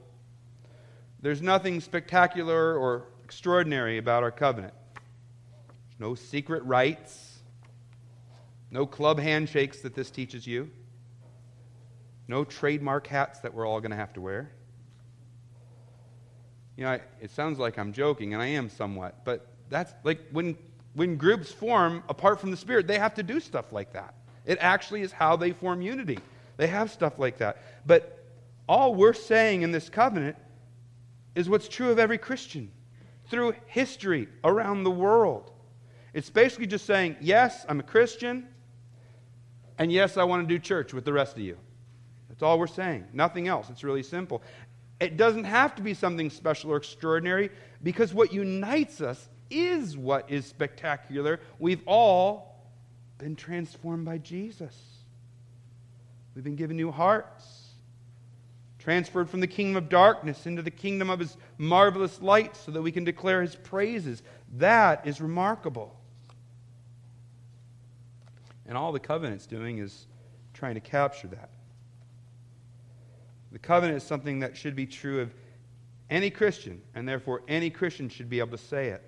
there's 1.20 1.42
nothing 1.42 1.80
spectacular 1.80 2.76
or 2.78 3.04
extraordinary 3.24 3.98
about 3.98 4.22
our 4.22 4.30
covenant. 4.30 4.74
No 5.98 6.14
secret 6.14 6.64
rites, 6.64 7.38
no 8.70 8.86
club 8.86 9.18
handshakes 9.18 9.80
that 9.82 9.94
this 9.94 10.10
teaches 10.10 10.46
you, 10.46 10.70
no 12.26 12.44
trademark 12.44 13.06
hats 13.06 13.40
that 13.40 13.54
we're 13.54 13.66
all 13.66 13.80
going 13.80 13.92
to 13.92 13.96
have 13.96 14.12
to 14.14 14.20
wear. 14.20 14.50
You 16.76 16.84
know, 16.84 16.90
I, 16.90 17.00
it 17.20 17.30
sounds 17.30 17.58
like 17.58 17.78
I'm 17.78 17.92
joking, 17.92 18.34
and 18.34 18.42
I 18.42 18.46
am 18.46 18.68
somewhat, 18.68 19.24
but 19.24 19.46
that's 19.70 19.92
like 20.02 20.20
when, 20.32 20.56
when 20.94 21.16
groups 21.16 21.52
form 21.52 22.02
apart 22.08 22.40
from 22.40 22.50
the 22.50 22.56
Spirit, 22.56 22.86
they 22.86 22.98
have 22.98 23.14
to 23.14 23.22
do 23.22 23.38
stuff 23.38 23.72
like 23.72 23.92
that. 23.92 24.14
It 24.44 24.58
actually 24.60 25.02
is 25.02 25.12
how 25.12 25.36
they 25.36 25.52
form 25.52 25.80
unity. 25.80 26.18
They 26.56 26.66
have 26.66 26.90
stuff 26.90 27.18
like 27.18 27.38
that. 27.38 27.62
But 27.86 28.24
all 28.68 28.94
we're 28.94 29.14
saying 29.14 29.62
in 29.62 29.72
this 29.72 29.88
covenant 29.88 30.36
is 31.34 31.48
what's 31.48 31.68
true 31.68 31.90
of 31.90 31.98
every 31.98 32.18
Christian 32.18 32.70
through 33.28 33.54
history 33.66 34.28
around 34.42 34.84
the 34.84 34.90
world. 34.90 35.50
It's 36.14 36.30
basically 36.30 36.66
just 36.66 36.86
saying, 36.86 37.16
yes, 37.20 37.66
I'm 37.68 37.80
a 37.80 37.82
Christian, 37.82 38.48
and 39.78 39.90
yes, 39.90 40.16
I 40.16 40.24
want 40.24 40.48
to 40.48 40.54
do 40.54 40.58
church 40.60 40.94
with 40.94 41.04
the 41.04 41.12
rest 41.12 41.36
of 41.36 41.42
you. 41.42 41.58
That's 42.28 42.42
all 42.42 42.58
we're 42.58 42.68
saying. 42.68 43.04
Nothing 43.12 43.48
else. 43.48 43.68
It's 43.68 43.84
really 43.84 44.02
simple. 44.02 44.42
It 45.00 45.16
doesn't 45.16 45.44
have 45.44 45.74
to 45.74 45.82
be 45.82 45.92
something 45.92 46.30
special 46.30 46.70
or 46.70 46.76
extraordinary 46.76 47.50
because 47.82 48.14
what 48.14 48.32
unites 48.32 49.00
us 49.00 49.28
is 49.50 49.96
what 49.96 50.30
is 50.30 50.46
spectacular. 50.46 51.40
We've 51.58 51.82
all 51.86 52.70
been 53.18 53.36
transformed 53.36 54.04
by 54.04 54.18
Jesus. 54.18 54.74
We've 56.34 56.44
been 56.44 56.56
given 56.56 56.76
new 56.76 56.90
hearts 56.90 57.64
transferred 58.84 59.30
from 59.30 59.40
the 59.40 59.46
kingdom 59.46 59.76
of 59.76 59.88
darkness 59.88 60.46
into 60.46 60.60
the 60.60 60.70
kingdom 60.70 61.08
of 61.08 61.18
his 61.18 61.38
marvelous 61.56 62.20
light 62.20 62.54
so 62.54 62.70
that 62.70 62.82
we 62.82 62.92
can 62.92 63.02
declare 63.02 63.40
his 63.40 63.56
praises. 63.56 64.22
That 64.58 65.06
is 65.06 65.22
remarkable. 65.22 65.96
And 68.66 68.76
all 68.78 68.92
the 68.92 69.00
covenant's 69.00 69.46
doing 69.46 69.78
is 69.78 70.06
trying 70.52 70.74
to 70.74 70.80
capture 70.80 71.28
that. 71.28 71.50
The 73.52 73.58
covenant 73.58 73.98
is 73.98 74.02
something 74.02 74.40
that 74.40 74.56
should 74.56 74.74
be 74.74 74.86
true 74.86 75.20
of 75.20 75.32
any 76.10 76.30
Christian, 76.30 76.80
and 76.94 77.08
therefore 77.08 77.42
any 77.48 77.70
Christian 77.70 78.08
should 78.08 78.28
be 78.28 78.38
able 78.38 78.56
to 78.56 78.58
say 78.58 78.88
it. 78.88 79.02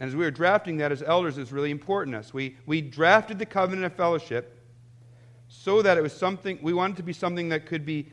And 0.00 0.08
as 0.08 0.14
we 0.14 0.24
were 0.24 0.30
drafting 0.30 0.76
that 0.78 0.92
as 0.92 1.02
elders, 1.02 1.38
it's 1.38 1.50
really 1.50 1.70
important 1.70 2.14
to 2.14 2.20
us. 2.20 2.32
We, 2.32 2.56
we 2.66 2.80
drafted 2.80 3.38
the 3.38 3.46
covenant 3.46 3.86
of 3.86 3.94
fellowship 3.94 4.54
so 5.48 5.82
that 5.82 5.96
it 5.96 6.02
was 6.02 6.12
something, 6.12 6.58
we 6.62 6.72
wanted 6.72 6.98
to 6.98 7.02
be 7.02 7.12
something 7.12 7.48
that 7.48 7.66
could 7.66 7.84
be, 7.84 8.06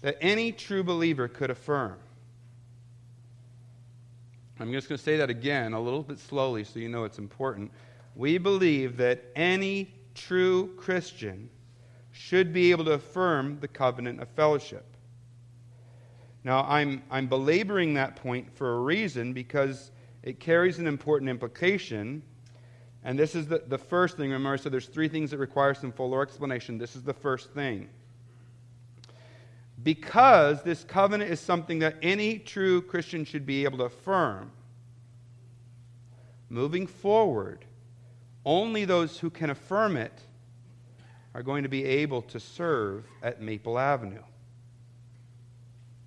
that 0.00 0.16
any 0.20 0.52
true 0.52 0.82
believer 0.82 1.28
could 1.28 1.50
affirm. 1.50 1.98
I'm 4.60 4.72
just 4.72 4.88
going 4.88 4.96
to 4.96 5.02
say 5.02 5.16
that 5.18 5.30
again 5.30 5.72
a 5.72 5.80
little 5.80 6.02
bit 6.02 6.18
slowly 6.18 6.64
so 6.64 6.78
you 6.78 6.88
know 6.88 7.04
it's 7.04 7.18
important. 7.18 7.70
We 8.18 8.36
believe 8.36 8.98
that 8.98 9.24
any 9.34 9.94
true 10.14 10.74
Christian 10.76 11.48
should 12.10 12.52
be 12.52 12.72
able 12.72 12.84
to 12.86 12.92
affirm 12.92 13.60
the 13.60 13.68
covenant 13.68 14.20
of 14.20 14.28
fellowship. 14.30 14.84
Now, 16.44 16.64
I'm, 16.64 17.02
I'm 17.10 17.28
belaboring 17.28 17.94
that 17.94 18.16
point 18.16 18.52
for 18.52 18.76
a 18.76 18.80
reason 18.80 19.32
because 19.32 19.92
it 20.22 20.40
carries 20.40 20.78
an 20.78 20.86
important 20.86 21.30
implication 21.30 22.22
and 23.04 23.18
this 23.18 23.34
is 23.34 23.46
the, 23.46 23.62
the 23.66 23.78
first 23.78 24.16
thing. 24.16 24.30
Remember, 24.30 24.58
so 24.58 24.68
there's 24.68 24.86
three 24.86 25.08
things 25.08 25.30
that 25.30 25.38
require 25.38 25.72
some 25.72 25.92
fuller 25.92 26.20
explanation. 26.20 26.78
This 26.78 26.96
is 26.96 27.02
the 27.04 27.14
first 27.14 27.50
thing. 27.50 27.88
Because 29.82 30.62
this 30.62 30.82
covenant 30.82 31.30
is 31.30 31.38
something 31.38 31.78
that 31.78 31.96
any 32.02 32.38
true 32.38 32.82
Christian 32.82 33.24
should 33.24 33.46
be 33.46 33.64
able 33.64 33.78
to 33.78 33.84
affirm, 33.84 34.50
moving 36.50 36.86
forward, 36.86 37.64
only 38.48 38.86
those 38.86 39.18
who 39.18 39.28
can 39.28 39.50
affirm 39.50 39.98
it 39.98 40.22
are 41.34 41.42
going 41.42 41.64
to 41.64 41.68
be 41.68 41.84
able 41.84 42.22
to 42.22 42.40
serve 42.40 43.04
at 43.22 43.42
Maple 43.42 43.78
Avenue. 43.78 44.22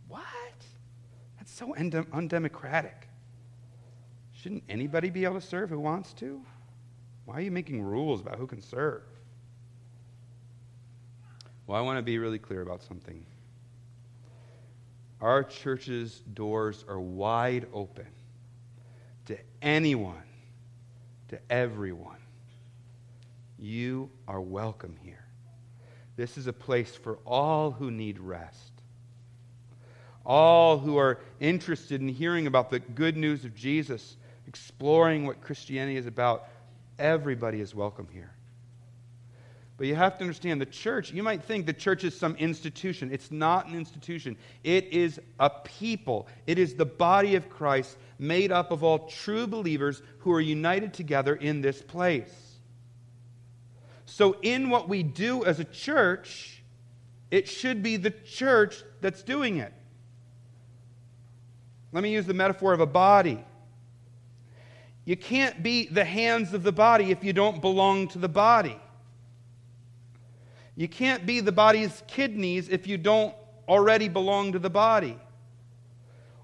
What? 0.07 0.25
That's 1.37 1.53
so 1.53 1.75
undemocratic. 2.11 3.07
Shouldn't 4.33 4.63
anybody 4.67 5.11
be 5.11 5.23
able 5.23 5.39
to 5.39 5.45
serve 5.45 5.69
who 5.69 5.79
wants 5.79 6.13
to? 6.13 6.41
Why 7.25 7.35
are 7.35 7.41
you 7.41 7.51
making 7.51 7.83
rules 7.83 8.21
about 8.21 8.39
who 8.39 8.47
can 8.47 8.59
serve? 8.59 9.03
Well, 11.67 11.77
I 11.77 11.81
want 11.81 11.99
to 11.99 12.01
be 12.01 12.17
really 12.17 12.39
clear 12.39 12.61
about 12.61 12.81
something. 12.81 13.23
Our 15.21 15.43
church's 15.43 16.23
doors 16.33 16.83
are 16.89 16.99
wide 16.99 17.67
open 17.71 18.07
to 19.27 19.37
anyone, 19.61 20.23
to 21.27 21.39
everyone. 21.51 22.17
You 23.61 24.09
are 24.27 24.41
welcome 24.41 24.97
here. 25.03 25.23
This 26.15 26.35
is 26.35 26.47
a 26.47 26.53
place 26.53 26.95
for 26.95 27.19
all 27.27 27.69
who 27.69 27.91
need 27.91 28.19
rest, 28.19 28.71
all 30.25 30.79
who 30.79 30.97
are 30.97 31.19
interested 31.39 32.01
in 32.01 32.07
hearing 32.07 32.47
about 32.47 32.71
the 32.71 32.79
good 32.79 33.15
news 33.15 33.45
of 33.45 33.53
Jesus, 33.53 34.17
exploring 34.47 35.27
what 35.27 35.41
Christianity 35.41 35.95
is 35.95 36.07
about 36.07 36.47
Everybody 36.97 37.61
is 37.61 37.73
welcome 37.73 38.07
here. 38.11 38.31
But 39.77 39.87
you 39.87 39.95
have 39.95 40.17
to 40.17 40.23
understand 40.23 40.61
the 40.61 40.67
church, 40.67 41.11
you 41.11 41.23
might 41.23 41.43
think 41.43 41.65
the 41.65 41.73
church 41.73 42.03
is 42.03 42.15
some 42.15 42.35
institution. 42.35 43.11
It's 43.11 43.31
not 43.31 43.67
an 43.67 43.75
institution, 43.75 44.37
it 44.63 44.85
is 44.85 45.19
a 45.39 45.49
people. 45.49 46.27
It 46.45 46.59
is 46.59 46.75
the 46.75 46.85
body 46.85 47.35
of 47.35 47.49
Christ 47.49 47.97
made 48.19 48.51
up 48.51 48.71
of 48.71 48.83
all 48.83 49.07
true 49.07 49.47
believers 49.47 50.01
who 50.19 50.31
are 50.31 50.41
united 50.41 50.93
together 50.93 51.35
in 51.35 51.61
this 51.61 51.81
place. 51.81 52.50
So, 54.11 54.35
in 54.41 54.69
what 54.69 54.89
we 54.89 55.03
do 55.03 55.45
as 55.45 55.61
a 55.61 55.63
church, 55.63 56.61
it 57.31 57.47
should 57.47 57.81
be 57.81 57.95
the 57.95 58.11
church 58.11 58.83
that's 58.99 59.23
doing 59.23 59.59
it. 59.59 59.71
Let 61.93 62.03
me 62.03 62.11
use 62.11 62.25
the 62.25 62.33
metaphor 62.33 62.73
of 62.73 62.81
a 62.81 62.85
body. 62.85 63.41
You 65.05 65.15
can't 65.15 65.63
be 65.63 65.87
the 65.87 66.03
hands 66.03 66.53
of 66.53 66.63
the 66.63 66.73
body 66.73 67.11
if 67.11 67.23
you 67.23 67.31
don't 67.31 67.61
belong 67.61 68.09
to 68.09 68.19
the 68.19 68.27
body. 68.27 68.77
You 70.75 70.89
can't 70.89 71.25
be 71.25 71.39
the 71.39 71.53
body's 71.53 72.03
kidneys 72.05 72.67
if 72.67 72.87
you 72.87 72.97
don't 72.97 73.33
already 73.65 74.09
belong 74.09 74.51
to 74.51 74.59
the 74.59 74.69
body. 74.69 75.17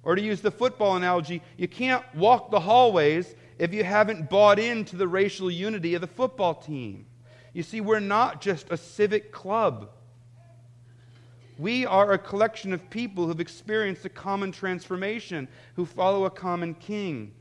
Or 0.04 0.16
to 0.16 0.22
use 0.22 0.40
the 0.40 0.52
football 0.52 0.96
analogy, 0.96 1.42
you 1.58 1.68
can't 1.68 2.06
walk 2.16 2.50
the 2.50 2.62
hallways 2.62 3.36
if 3.60 3.74
you 3.74 3.84
haven't 3.84 4.30
bought 4.30 4.58
into 4.58 4.96
the 4.96 5.08
racial 5.08 5.52
unity 5.52 5.96
of 5.96 6.02
the 6.02 6.08
football 6.08 6.56
team. 6.56 7.08
You 7.58 7.64
see, 7.64 7.82
we're 7.82 8.00
not 8.00 8.40
just 8.40 8.68
a 8.70 8.78
civic 8.78 9.32
club. 9.32 9.90
We 11.58 11.88
are 11.88 12.12
a 12.12 12.20
collection 12.20 12.72
of 12.72 12.88
people 12.92 13.26
who've 13.26 13.40
experienced 13.40 14.06
a 14.06 14.10
common 14.10 14.52
transformation, 14.52 15.48
who 15.76 15.88
follow 15.88 16.26
a 16.26 16.30
common 16.30 16.76
king. 16.76 17.34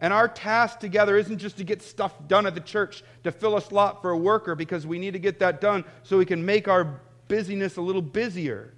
And 0.00 0.14
our 0.14 0.26
task 0.26 0.80
together 0.80 1.18
isn't 1.18 1.36
just 1.36 1.58
to 1.58 1.64
get 1.64 1.82
stuff 1.82 2.14
done 2.26 2.46
at 2.46 2.54
the 2.54 2.62
church 2.62 3.04
to 3.24 3.30
fill 3.30 3.58
a 3.58 3.60
slot 3.60 4.00
for 4.00 4.12
a 4.12 4.16
worker 4.16 4.54
because 4.54 4.86
we 4.86 4.98
need 4.98 5.12
to 5.12 5.18
get 5.18 5.40
that 5.40 5.60
done 5.60 5.84
so 6.02 6.16
we 6.16 6.24
can 6.24 6.46
make 6.46 6.66
our 6.66 7.02
busyness 7.28 7.76
a 7.76 7.82
little 7.82 8.00
busier. 8.00 8.72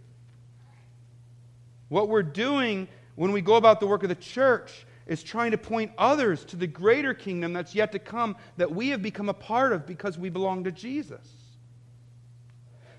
What 1.89 2.09
we're 2.09 2.25
doing 2.25 2.89
when 3.15 3.31
we 3.31 3.43
go 3.43 3.55
about 3.55 3.79
the 3.79 3.87
work 3.87 4.03
of 4.03 4.09
the 4.09 4.17
church 4.17 4.87
is 5.11 5.25
trying 5.25 5.51
to 5.51 5.59
point 5.59 5.91
others 5.99 6.45
to 6.45 6.55
the 6.55 6.69
greater 6.69 7.13
kingdom 7.13 7.53
that's 7.53 7.75
yet 7.75 7.91
to 7.91 7.99
come 7.99 8.37
that 8.57 8.71
we 8.73 8.91
have 8.91 9.03
become 9.03 9.29
a 9.29 9.35
part 9.35 9.73
of 9.73 9.85
because 9.85 10.17
we 10.17 10.31
belong 10.31 10.63
to 10.63 10.71
Jesus. 10.71 11.29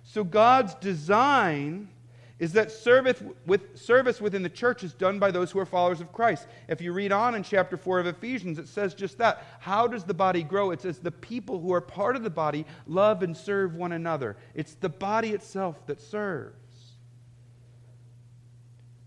So 0.03 0.25
God's 0.25 0.75
design 0.75 1.87
is 2.37 2.51
that 2.51 2.69
service, 2.69 3.23
with, 3.45 3.79
service 3.79 4.19
within 4.19 4.43
the 4.43 4.49
church 4.49 4.83
is 4.83 4.91
done 4.91 5.19
by 5.19 5.31
those 5.31 5.51
who 5.51 5.59
are 5.59 5.65
followers 5.65 6.01
of 6.01 6.11
Christ. 6.11 6.47
If 6.67 6.81
you 6.81 6.91
read 6.91 7.13
on 7.13 7.33
in 7.33 7.43
chapter 7.43 7.77
4 7.77 7.99
of 8.01 8.07
Ephesians, 8.07 8.59
it 8.59 8.67
says 8.67 8.93
just 8.93 9.17
that. 9.19 9.45
How 9.61 9.87
does 9.87 10.03
the 10.03 10.13
body 10.13 10.43
grow? 10.43 10.71
It 10.71 10.81
says 10.81 10.99
the 10.99 11.11
people 11.11 11.61
who 11.61 11.71
are 11.71 11.79
part 11.79 12.17
of 12.17 12.23
the 12.23 12.29
body 12.29 12.65
love 12.87 13.23
and 13.23 13.37
serve 13.37 13.75
one 13.75 13.93
another. 13.93 14.35
It's 14.53 14.73
the 14.73 14.89
body 14.89 15.29
itself 15.29 15.85
that 15.85 16.01
serves. 16.01 16.60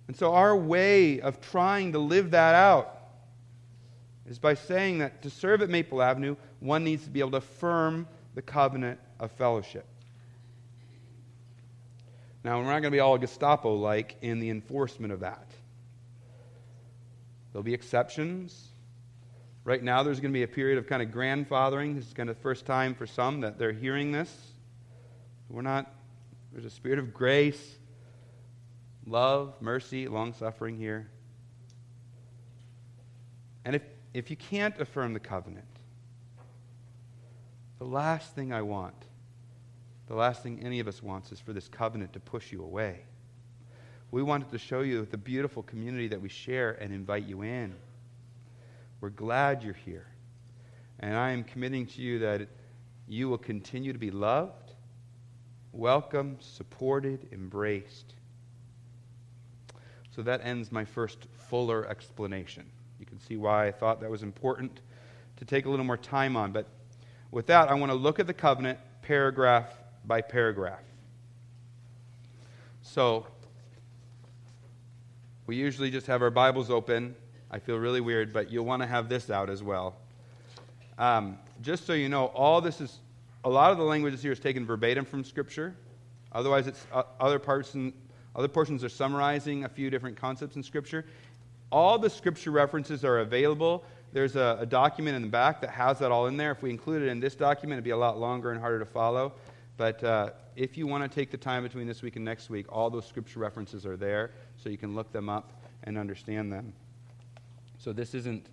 And 0.07 0.17
so, 0.17 0.35
our 0.35 0.57
way 0.57 1.21
of 1.21 1.41
trying 1.41 1.93
to 1.93 1.99
live 1.99 2.33
that 2.33 2.55
out 2.55 2.99
is 4.27 4.39
by 4.39 4.55
saying 4.55 4.99
that 4.99 5.23
to 5.23 5.31
serve 5.31 5.63
at 5.63 5.71
Maple 5.71 6.03
Avenue, 6.03 6.37
one 6.61 6.85
needs 6.85 7.05
to 7.05 7.11
be 7.11 7.21
able 7.21 7.33
to 7.33 7.37
affirm 7.39 8.07
the 8.35 8.43
covenant 8.43 8.99
of 9.19 9.31
fellowship. 9.33 9.87
Now, 12.43 12.59
we're 12.59 12.65
not 12.65 12.73
going 12.73 12.85
to 12.85 12.91
be 12.91 13.01
all 13.01 13.17
Gestapo 13.17 13.75
like 13.75 14.17
in 14.21 14.39
the 14.39 14.51
enforcement 14.51 15.13
of 15.13 15.21
that. 15.21 15.47
There'll 17.53 17.63
be 17.63 17.73
exceptions. 17.73 18.69
Right 19.65 19.83
now, 19.83 20.03
there's 20.03 20.21
going 20.21 20.33
to 20.33 20.39
be 20.39 20.43
a 20.43 20.49
period 20.49 20.77
of 20.77 20.87
kind 20.87 21.03
of 21.03 21.09
grandfathering. 21.09 21.95
This 21.95 22.07
is 22.07 22.13
kind 22.13 22.29
of 22.29 22.37
the 22.37 22.43
first 22.43 22.67
time 22.67 22.95
for 22.95 23.07
some 23.07 23.41
that 23.41 23.59
they're 23.59 23.73
hearing 23.73 24.13
this. 24.13 24.31
We're 25.49 25.63
not, 25.63 25.91
there's 26.53 26.67
a 26.67 26.71
spirit 26.71 26.99
of 26.99 27.15
grace, 27.15 27.77
love, 29.07 29.55
mercy, 29.61 30.09
long 30.09 30.33
suffering 30.33 30.77
here. 30.77 31.09
And 33.65 33.75
if, 33.77 33.83
if 34.13 34.31
you 34.31 34.37
can't 34.37 34.79
affirm 34.81 35.13
the 35.13 35.21
covenant, 35.21 35.67
the 37.79 37.85
last 37.85 38.35
thing 38.35 38.53
I 38.53 38.63
want 38.63 38.95
the 40.07 40.15
last 40.15 40.43
thing 40.43 40.61
any 40.63 40.81
of 40.81 40.89
us 40.89 41.03
wants 41.03 41.33
is 41.33 41.41
for 41.41 41.53
this 41.53 41.69
covenant 41.69 42.13
to 42.13 42.21
push 42.21 42.53
you 42.53 42.63
away. 42.63 43.01
We 44.11 44.23
wanted 44.23 44.51
to 44.51 44.59
show 44.59 44.81
you 44.81 45.07
the 45.11 45.17
beautiful 45.17 45.63
community 45.63 46.09
that 46.09 46.21
we 46.21 46.29
share 46.29 46.73
and 46.73 46.93
invite 46.93 47.27
you 47.27 47.43
in. 47.43 47.75
We're 49.01 49.11
glad 49.11 49.63
you're 49.63 49.73
here. 49.73 50.07
And 51.01 51.17
I 51.17 51.31
am 51.31 51.43
committing 51.43 51.87
to 51.87 52.03
you 52.03 52.19
that 52.21 52.49
you 53.09 53.29
will 53.29 53.39
continue 53.39 53.93
to 53.93 53.99
be 53.99 54.11
loved, 54.11 54.73
welcomed, 55.73 56.37
supported, 56.41 57.29
embraced. 57.33 58.15
So 60.15 60.23
that 60.23 60.43
ends 60.45 60.71
my 60.71 60.85
first 60.85 61.27
fuller 61.49 61.89
explanation. 61.89 62.65
You 63.01 63.07
can 63.07 63.19
see 63.19 63.37
why 63.37 63.67
I 63.67 63.73
thought 63.73 64.01
that 64.01 64.11
was 64.11 64.23
important 64.23 64.81
to 65.37 65.45
take 65.45 65.67
a 65.67 65.71
little 65.71 65.85
more 65.85 65.97
time 65.97 66.37
on. 66.37 66.53
But 66.53 66.69
with 67.33 67.47
that, 67.47 67.69
I 67.69 67.75
want 67.75 67.91
to 67.91 67.97
look 67.97 68.21
at 68.21 68.29
the 68.29 68.35
covenant 68.35 68.79
paragraph 69.03 69.77
by 70.05 70.21
paragraph. 70.21 70.83
So, 72.83 73.27
we 75.47 75.57
usually 75.57 75.91
just 75.91 76.07
have 76.07 76.23
our 76.23 76.31
Bibles 76.31 76.71
open. 76.71 77.17
I 77.51 77.59
feel 77.59 77.77
really 77.77 78.01
weird, 78.01 78.33
but 78.33 78.53
you'll 78.53 78.65
want 78.65 78.83
to 78.83 78.87
have 78.87 79.09
this 79.09 79.31
out 79.31 79.51
as 79.51 79.65
well. 79.65 79.97
Um, 80.97 81.39
just 81.61 81.87
so 81.87 81.93
you 81.93 82.09
know, 82.09 82.27
all 82.27 82.61
this 82.61 82.81
is, 82.81 83.01
a 83.43 83.51
lot 83.51 83.73
of 83.73 83.79
the 83.79 83.85
languages 83.85 84.23
here 84.23 84.33
is 84.33 84.39
taken 84.39 84.65
verbatim 84.65 85.05
from 85.05 85.25
Scripture. 85.25 85.75
Otherwise, 86.31 86.69
it's 86.69 86.87
uh, 86.93 87.03
other 87.19 87.41
parts 87.41 87.75
and 87.75 87.93
other 88.35 88.49
portions 88.49 88.83
are 88.85 88.89
summarizing 88.89 89.65
a 89.65 89.69
few 89.69 89.91
different 89.91 90.17
concepts 90.17 90.57
in 90.57 90.63
Scripture. 90.63 91.05
All 91.71 91.99
the 91.99 92.11
Scripture 92.11 92.51
references 92.51 93.05
are 93.05 93.19
available. 93.19 93.85
There's 94.13 94.37
a, 94.37 94.59
a, 94.61 94.67
document 94.67 95.17
in 95.17 95.23
the 95.23 95.29
back 95.29 95.61
that 95.61 95.71
has 95.71 95.99
that 95.99 96.13
all 96.13 96.27
in 96.27 96.37
there. 96.37 96.53
If 96.53 96.63
we 96.63 96.71
include 96.71 97.03
it 97.03 97.09
in 97.09 97.21
this 97.21 97.35
document, 97.35 97.79
it'd 97.79 97.85
be 97.85 97.91
a 97.91 97.97
lot 97.97 98.19
longer 98.19 98.53
and 98.53 98.61
harder 98.61 98.79
to 98.79 98.87
follow. 98.87 99.33
But 99.77 100.05
uh, 100.05 100.31
if 100.55 100.79
you 100.79 100.87
want 100.87 101.11
to 101.11 101.13
take 101.13 101.31
the 101.31 101.37
time 101.37 101.65
between 101.65 101.87
this 101.87 102.03
week 102.03 102.17
and 102.17 102.25
next 102.25 102.49
week, 102.49 102.67
all 102.69 102.91
those 102.91 103.07
Scripture 103.07 103.41
references 103.41 103.85
are 103.85 103.97
there, 103.97 104.31
so 104.57 104.69
you 104.69 104.79
can 104.79 104.95
look 104.95 105.11
them 105.13 105.29
up 105.29 105.53
and 105.83 105.99
understand 105.99 106.53
them. 106.53 106.73
So 107.79 107.93
this 107.93 108.15
isn't 108.15 108.47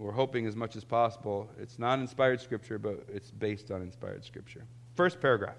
we're 0.00 0.12
hoping 0.12 0.46
as 0.46 0.56
much 0.56 0.76
as 0.76 0.84
possible. 0.84 1.50
It's 1.60 1.78
not 1.78 1.98
inspired 1.98 2.40
scripture, 2.40 2.78
but 2.78 3.04
it's 3.12 3.30
based 3.30 3.70
on 3.70 3.82
inspired 3.82 4.24
scripture. 4.24 4.64
First 4.94 5.20
paragraph. 5.20 5.56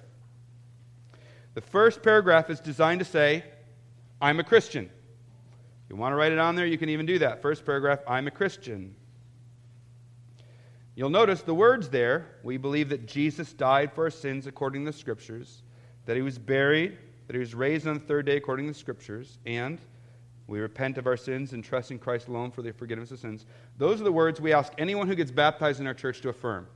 The 1.54 1.62
first 1.62 2.02
paragraph 2.02 2.50
is 2.50 2.60
designed 2.60 3.00
to 3.00 3.06
say, 3.06 3.44
I'm 4.22 4.40
a 4.40 4.44
Christian. 4.44 4.86
If 4.86 5.90
you 5.90 5.96
want 5.96 6.14
to 6.14 6.16
write 6.16 6.32
it 6.32 6.40
on 6.40 6.56
there, 6.56 6.66
you 6.66 6.78
can 6.78 6.90
even 6.90 7.06
do 7.06 7.20
that. 7.20 7.42
First 7.42 7.66
paragraph, 7.66 8.00
I'm 8.08 8.28
a 8.28 8.32
Christian. 8.32 8.96
You'll 10.96 11.10
notice 11.10 11.42
the 11.42 11.54
words 11.54 11.90
there. 11.90 12.28
We 12.44 12.58
believe 12.58 12.90
that 12.90 13.08
Jesus 13.08 13.54
died 13.54 13.94
for 13.94 14.06
our 14.06 14.10
sins 14.10 14.48
according 14.48 14.86
to 14.86 14.92
the 14.92 14.98
scriptures, 14.98 15.64
that 16.06 16.16
he 16.16 16.22
was 16.22 16.38
buried, 16.38 16.98
that 17.28 17.34
he 17.34 17.40
was 17.40 17.56
raised 17.56 17.88
on 17.88 17.96
the 17.96 18.00
third 18.00 18.26
day 18.26 18.38
according 18.38 18.68
to 18.68 18.74
the 18.74 18.80
scriptures, 18.80 19.40
and 19.46 19.80
we 20.48 20.60
repent 20.60 20.98
of 20.98 21.08
our 21.08 21.16
sins 21.16 21.54
and 21.54 21.64
trust 21.64 21.92
in 21.92 22.00
Christ 22.00 22.28
alone 22.28 22.52
for 22.52 22.62
the 22.62 22.74
forgiveness 22.74 23.12
of 23.12 23.20
sins. 23.20 23.46
Those 23.78 24.02
are 24.02 24.04
the 24.04 24.12
words 24.12 24.42
we 24.42 24.54
ask 24.54 24.74
anyone 24.78 25.08
who 25.08 25.16
gets 25.16 25.32
baptized 25.32 25.80
in 25.80 25.88
our 25.88 25.94
church 25.94 26.22
to 26.22 26.30
affirm. 26.30 26.68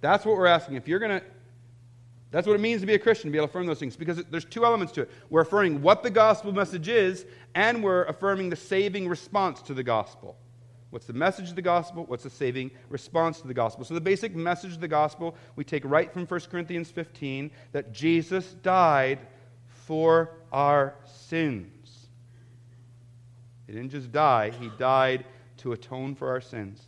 That's 0.00 0.24
what 0.24 0.36
we're 0.36 0.46
asking. 0.46 0.76
If 0.76 0.88
you're 0.88 0.98
going 0.98 1.20
to, 1.20 1.26
that's 2.34 2.48
what 2.48 2.56
it 2.56 2.60
means 2.60 2.80
to 2.80 2.86
be 2.86 2.94
a 2.94 2.98
Christian, 2.98 3.28
to 3.28 3.32
be 3.32 3.38
able 3.38 3.46
to 3.46 3.52
affirm 3.52 3.66
those 3.66 3.78
things, 3.78 3.94
because 3.96 4.24
there's 4.24 4.44
two 4.44 4.64
elements 4.64 4.92
to 4.94 5.02
it. 5.02 5.10
We're 5.30 5.42
affirming 5.42 5.82
what 5.82 6.02
the 6.02 6.10
gospel 6.10 6.52
message 6.52 6.88
is, 6.88 7.26
and 7.54 7.80
we're 7.80 8.02
affirming 8.06 8.50
the 8.50 8.56
saving 8.56 9.08
response 9.08 9.62
to 9.62 9.74
the 9.74 9.84
gospel. 9.84 10.36
What's 10.90 11.06
the 11.06 11.12
message 11.12 11.50
of 11.50 11.54
the 11.54 11.62
gospel? 11.62 12.04
What's 12.06 12.24
the 12.24 12.30
saving 12.30 12.72
response 12.88 13.40
to 13.42 13.46
the 13.46 13.54
gospel? 13.54 13.84
So, 13.84 13.94
the 13.94 14.00
basic 14.00 14.34
message 14.34 14.72
of 14.72 14.80
the 14.80 14.88
gospel 14.88 15.36
we 15.54 15.62
take 15.62 15.84
right 15.84 16.12
from 16.12 16.26
1 16.26 16.40
Corinthians 16.50 16.90
15 16.90 17.52
that 17.70 17.92
Jesus 17.92 18.54
died 18.62 19.20
for 19.68 20.30
our 20.52 20.94
sins. 21.04 22.08
He 23.68 23.74
didn't 23.74 23.90
just 23.90 24.10
die, 24.10 24.50
he 24.50 24.70
died 24.76 25.24
to 25.58 25.70
atone 25.70 26.16
for 26.16 26.30
our 26.30 26.40
sins. 26.40 26.82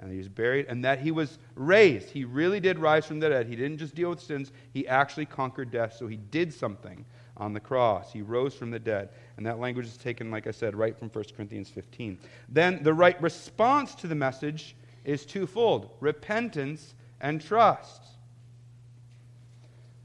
And 0.00 0.12
he 0.12 0.18
was 0.18 0.28
buried, 0.28 0.66
and 0.68 0.84
that 0.84 1.00
he 1.00 1.10
was 1.10 1.38
raised. 1.56 2.10
He 2.10 2.24
really 2.24 2.60
did 2.60 2.78
rise 2.78 3.04
from 3.04 3.18
the 3.18 3.28
dead. 3.28 3.48
He 3.48 3.56
didn't 3.56 3.78
just 3.78 3.96
deal 3.96 4.10
with 4.10 4.20
sins, 4.20 4.52
he 4.72 4.86
actually 4.86 5.26
conquered 5.26 5.72
death. 5.72 5.96
So 5.98 6.06
he 6.06 6.16
did 6.16 6.54
something 6.54 7.04
on 7.36 7.52
the 7.52 7.60
cross. 7.60 8.12
He 8.12 8.22
rose 8.22 8.54
from 8.54 8.70
the 8.70 8.78
dead. 8.78 9.10
And 9.36 9.46
that 9.46 9.58
language 9.58 9.86
is 9.86 9.96
taken, 9.96 10.30
like 10.30 10.46
I 10.46 10.50
said, 10.50 10.76
right 10.76 10.96
from 10.96 11.08
1 11.08 11.24
Corinthians 11.36 11.68
15. 11.70 12.18
Then 12.48 12.82
the 12.82 12.94
right 12.94 13.20
response 13.22 13.94
to 13.96 14.06
the 14.06 14.14
message 14.14 14.76
is 15.04 15.24
twofold 15.24 15.90
repentance 16.00 16.94
and 17.20 17.40
trust. 17.40 18.02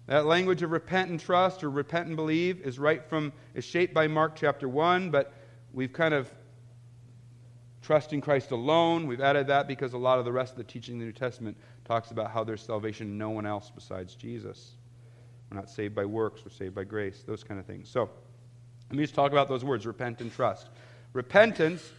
That 0.08 0.26
language 0.26 0.64
of 0.64 0.72
repent 0.72 1.10
and 1.10 1.20
trust 1.20 1.64
or 1.64 1.70
repent 1.70 2.08
and 2.08 2.16
believe 2.16 2.62
is 2.62 2.78
right 2.78 3.04
from 3.04 3.32
is 3.54 3.64
shaped 3.64 3.94
by 3.94 4.08
Mark 4.08 4.36
chapter 4.36 4.68
1, 4.68 5.12
but 5.12 5.34
we've 5.74 5.94
kind 5.94 6.14
of 6.14 6.30
trusting 7.84 8.22
Christ 8.22 8.52
alone. 8.52 9.06
We've 9.06 9.22
added 9.22 9.46
that 9.48 9.68
because 9.68 9.94
a 9.94 9.98
lot 9.98 10.18
of 10.18 10.26
the 10.26 10.32
rest 10.32 10.54
of 10.54 10.58
the 10.58 10.64
teaching 10.64 10.96
in 10.96 11.00
the 11.00 11.06
New 11.06 11.12
Testament 11.12 11.58
talks 11.86 12.12
about 12.12 12.32
how 12.32 12.44
there's 12.44 12.62
salvation 12.62 13.08
in 13.08 13.18
no 13.18 13.30
one 13.30 13.46
else 13.46 13.72
besides 13.74 14.16
Jesus. 14.16 14.72
We're 15.52 15.58
not 15.58 15.70
saved 15.70 15.94
by 15.94 16.06
works, 16.06 16.42
we're 16.44 16.52
saved 16.52 16.74
by 16.74 16.86
grace, 16.86 17.24
those 17.28 17.44
kind 17.44 17.60
of 17.60 17.66
things. 17.68 17.90
So, 17.90 18.10
let 18.90 18.98
me 18.98 19.04
just 19.04 19.14
talk 19.14 19.32
about 19.32 19.48
those 19.48 19.64
words 19.64 19.86
repent 19.86 20.22
and 20.22 20.32
trust. 20.32 20.70
Repentance 21.14 21.92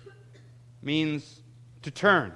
means 0.83 1.43
to 1.83 1.91
turn. 1.91 2.33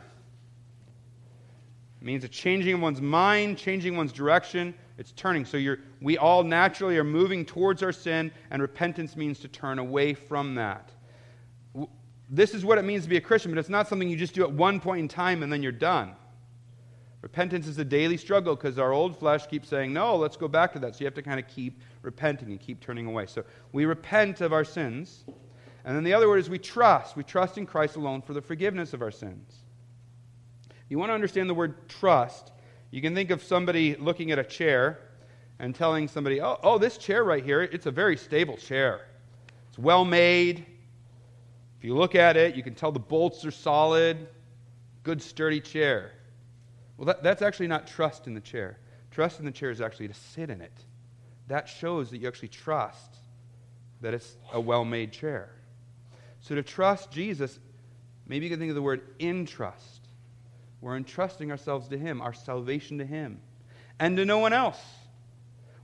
It 2.01 2.05
means 2.05 2.25
a 2.25 2.29
changing 2.29 2.75
of 2.75 2.81
one's 2.81 3.01
mind, 3.01 3.59
changing 3.59 3.97
one's 3.97 4.13
direction. 4.13 4.75
It's 4.99 5.13
turning. 5.13 5.45
So 5.45 5.57
you're, 5.57 5.79
we 6.01 6.19
all 6.19 6.43
naturally 6.43 6.99
are 6.99 7.05
moving 7.05 7.45
towards 7.45 7.83
our 7.83 7.93
sin, 7.93 8.31
and 8.51 8.61
repentance 8.61 9.17
means 9.17 9.39
to 9.41 9.49
turn 9.49 9.79
away 9.79 10.15
from 10.15 10.55
that 10.57 10.91
this 12.31 12.55
is 12.55 12.65
what 12.65 12.79
it 12.79 12.85
means 12.85 13.05
to 13.05 13.09
be 13.09 13.17
a 13.17 13.21
Christian, 13.21 13.51
but 13.51 13.59
it's 13.59 13.69
not 13.69 13.89
something 13.89 14.09
you 14.09 14.17
just 14.17 14.35
do 14.35 14.43
at 14.43 14.53
one 14.53 14.81
point 14.81 15.01
in 15.01 15.09
time 15.09 15.43
and 15.43 15.53
then 15.53 15.63
you're 15.63 15.73
done. 15.73 16.15
Repentance 17.21 17.67
is 17.67 17.79
a 17.79 17.85
daily 17.85 18.17
struggle 18.17 18.55
because 18.55 18.79
our 18.79 18.93
old 18.93 19.19
flesh 19.19 19.47
keeps 19.47 19.69
saying, 19.69 19.93
no, 19.93 20.17
let's 20.17 20.37
go 20.37 20.47
back 20.47 20.73
to 20.75 20.79
that. 20.79 20.95
So 20.95 21.01
you 21.01 21.07
have 21.07 21.15
to 21.15 21.23
kind 21.23 21.41
of 21.41 21.49
keep 21.49 21.81
repenting 22.03 22.51
and 22.51 22.61
keep 22.61 22.81
turning 22.81 23.07
away. 23.07 23.27
So 23.27 23.45
we 23.73 23.87
repent 23.87 24.41
of 24.41 24.53
our 24.53 24.65
sins. 24.65 25.25
And 25.85 25.97
then 25.97 26.05
the 26.05 26.13
other 26.13 26.29
word 26.29 26.39
is 26.39 26.49
we 26.49 26.59
trust. 26.59 27.17
We 27.17 27.25
trust 27.25 27.59
in 27.59 27.67
Christ 27.67 27.97
alone 27.97 28.23
for 28.23 28.35
the 28.35 28.43
forgiveness 28.43 28.93
of 28.93 29.03
our 29.03 29.11
sins. 29.11 29.53
You 30.89 30.99
want 30.99 31.11
to 31.11 31.15
understand 31.15 31.51
the 31.51 31.55
word 31.55 31.89
trust, 31.89 32.53
you 32.91 33.03
can 33.03 33.15
think 33.15 33.31
of 33.31 33.43
somebody 33.43 33.97
looking 33.97 34.31
at 34.31 34.39
a 34.39 34.45
chair 34.45 35.01
and 35.59 35.75
telling 35.75 36.09
somebody, 36.09 36.41
oh, 36.41 36.59
oh 36.63 36.79
this 36.79 36.97
chair 36.97 37.25
right 37.25 37.45
here, 37.45 37.63
it's 37.63 37.87
a 37.87 37.91
very 37.91 38.17
stable 38.17 38.57
chair. 38.57 39.09
It's 39.69 39.79
well 39.79 40.05
made, 40.05 40.65
if 41.79 41.85
you 41.85 41.95
look 41.95 42.15
at 42.15 42.37
it, 42.37 42.57
you 42.57 42.63
can 42.63 42.75
tell 42.75 42.91
the 42.91 42.99
bolts 42.99 43.45
are 43.45 43.53
solid, 43.53 44.27
good, 45.05 45.23
sturdy 45.23 45.61
chair. 45.61 46.11
Well, 46.97 47.07
that, 47.07 47.23
that's 47.23 47.41
actually 47.41 47.69
not 47.69 47.87
trust 47.87 48.27
in 48.27 48.35
the 48.35 48.41
chair. 48.41 48.79
Trust 49.13 49.39
in 49.39 49.45
the 49.45 49.53
chair 49.53 49.71
is 49.71 49.81
actually 49.81 50.09
to 50.09 50.15
sit 50.15 50.51
in 50.51 50.61
it. 50.61 50.73
That 51.47 51.69
shows 51.69 52.11
that 52.11 52.19
you 52.19 52.27
actually 52.27 52.49
trust 52.49 53.17
that 54.01 54.13
it's 54.13 54.37
a 54.53 54.61
well 54.61 54.85
made 54.85 55.13
chair. 55.13 55.51
So 56.41 56.55
to 56.55 56.63
trust 56.63 57.11
Jesus, 57.11 57.59
maybe 58.27 58.47
you 58.47 58.51
can 58.51 58.59
think 58.59 58.71
of 58.71 58.77
the 58.77 58.83
word 58.83 59.03
entrust. 59.21 60.09
We're 60.81 60.97
entrusting 60.97 61.51
ourselves 61.51 61.89
to 61.89 61.99
Him, 61.99 62.21
our 62.21 62.33
salvation 62.33 62.99
to 62.99 63.05
Him, 63.05 63.41
and 63.99 64.17
to 64.17 64.25
no 64.25 64.39
one 64.39 64.53
else. 64.53 64.81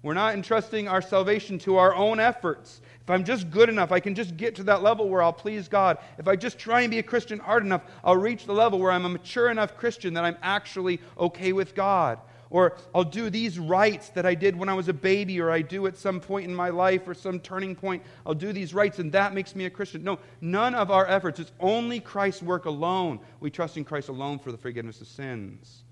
We're 0.04 0.12
not 0.12 0.34
entrusting 0.34 0.86
our 0.86 1.00
salvation 1.00 1.58
to 1.60 1.78
our 1.78 1.94
own 1.94 2.20
efforts. 2.20 2.82
If 3.00 3.08
I'm 3.08 3.24
just 3.24 3.50
good 3.50 3.70
enough, 3.70 3.90
I 3.90 4.00
can 4.00 4.14
just 4.14 4.36
get 4.36 4.54
to 4.56 4.64
that 4.64 4.82
level 4.82 5.08
where 5.08 5.22
I'll 5.22 5.32
please 5.32 5.66
God. 5.66 5.96
If 6.18 6.28
I 6.28 6.36
just 6.36 6.58
try 6.58 6.82
and 6.82 6.90
be 6.90 6.98
a 6.98 7.02
Christian 7.02 7.38
hard 7.38 7.64
enough, 7.64 7.80
I'll 8.04 8.18
reach 8.18 8.44
the 8.44 8.52
level 8.52 8.78
where 8.78 8.92
I'm 8.92 9.06
a 9.06 9.08
mature 9.08 9.48
enough 9.48 9.78
Christian 9.78 10.12
that 10.12 10.24
I'm 10.24 10.36
actually 10.42 11.00
okay 11.18 11.54
with 11.54 11.74
God. 11.74 12.18
Or 12.50 12.76
I'll 12.94 13.02
do 13.02 13.30
these 13.30 13.58
rites 13.58 14.10
that 14.10 14.26
I 14.26 14.34
did 14.34 14.54
when 14.54 14.68
I 14.68 14.74
was 14.74 14.88
a 14.88 14.92
baby, 14.92 15.40
or 15.40 15.50
I 15.50 15.62
do 15.62 15.86
at 15.86 15.96
some 15.96 16.20
point 16.20 16.44
in 16.44 16.54
my 16.54 16.68
life, 16.68 17.08
or 17.08 17.14
some 17.14 17.40
turning 17.40 17.74
point. 17.74 18.02
I'll 18.26 18.34
do 18.34 18.52
these 18.52 18.74
rites, 18.74 18.98
and 18.98 19.10
that 19.12 19.32
makes 19.32 19.56
me 19.56 19.64
a 19.64 19.70
Christian. 19.70 20.04
No, 20.04 20.18
none 20.42 20.74
of 20.74 20.90
our 20.90 21.06
efforts. 21.06 21.40
It's 21.40 21.52
only 21.60 21.98
Christ's 21.98 22.42
work 22.42 22.66
alone. 22.66 23.20
We 23.40 23.50
trust 23.50 23.78
in 23.78 23.86
Christ 23.86 24.10
alone 24.10 24.38
for 24.38 24.52
the 24.52 24.58
forgiveness 24.58 25.00
of 25.00 25.06
sins. 25.06 25.82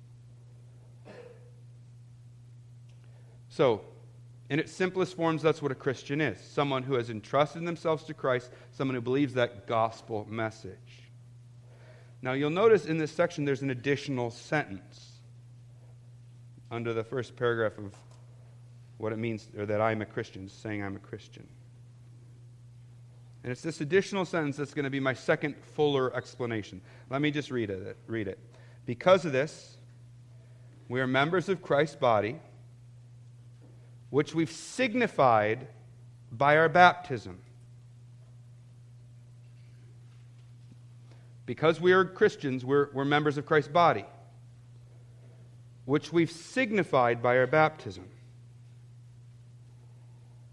So, 3.49 3.81
in 4.53 4.59
its 4.59 4.71
simplest 4.71 5.17
forms, 5.17 5.41
that's 5.41 5.63
what 5.63 5.73
a 5.73 5.75
Christian 5.75 6.21
is 6.21 6.39
someone 6.39 6.83
who 6.83 6.93
has 6.93 7.09
entrusted 7.09 7.67
themselves 7.67 8.05
to 8.05 8.13
Christ, 8.13 8.51
someone 8.71 8.95
who 8.95 9.01
believes 9.01 9.33
that 9.33 9.67
gospel 9.67 10.27
message. 10.29 11.09
Now, 12.21 12.35
you'll 12.35 12.51
notice 12.51 12.85
in 12.85 12.99
this 12.99 13.11
section 13.11 13.47
there's 13.47 13.63
an 13.63 13.71
additional 13.71 14.31
sentence 14.31 15.13
under 16.71 16.93
the 16.93 17.03
first 17.03 17.35
paragraph 17.35 17.79
of 17.79 17.95
what 18.99 19.11
it 19.15 19.17
means, 19.17 19.49
or 19.57 19.65
that 19.65 19.81
I'm 19.81 20.03
a 20.03 20.05
Christian, 20.05 20.51
saying 20.51 20.85
I'm 20.85 20.97
a 20.97 20.99
Christian. 20.99 21.49
And 23.45 23.53
it's 23.53 23.63
this 23.63 23.81
additional 23.81 24.27
sentence 24.27 24.59
that's 24.59 24.75
going 24.75 24.85
to 24.85 24.91
be 24.91 25.01
my 25.01 25.15
second 25.15 25.57
fuller 25.75 26.15
explanation. 26.15 26.83
Let 27.09 27.23
me 27.23 27.31
just 27.31 27.51
read 27.51 27.71
it. 27.71 27.97
Read 28.07 28.29
it. 28.29 28.39
Because 28.85 29.25
of 29.25 29.33
this, 29.33 29.79
we 30.91 31.01
are 31.01 31.07
members 31.07 31.49
of 31.49 31.63
Christ's 31.63 31.97
body 31.97 32.39
which 34.13 34.35
we've 34.35 34.51
signified 34.51 35.67
by 36.31 36.59
our 36.59 36.69
baptism. 36.69 37.39
Because 41.47 41.81
we 41.81 41.93
are 41.93 42.05
Christians, 42.05 42.63
we're, 42.63 42.91
we're 42.93 43.07
members 43.07 43.39
of 43.39 43.47
Christ's 43.47 43.73
body, 43.73 44.05
which 45.87 46.13
we've 46.13 46.31
signified 46.31 47.23
by 47.23 47.39
our 47.39 47.47
baptism. 47.47 48.05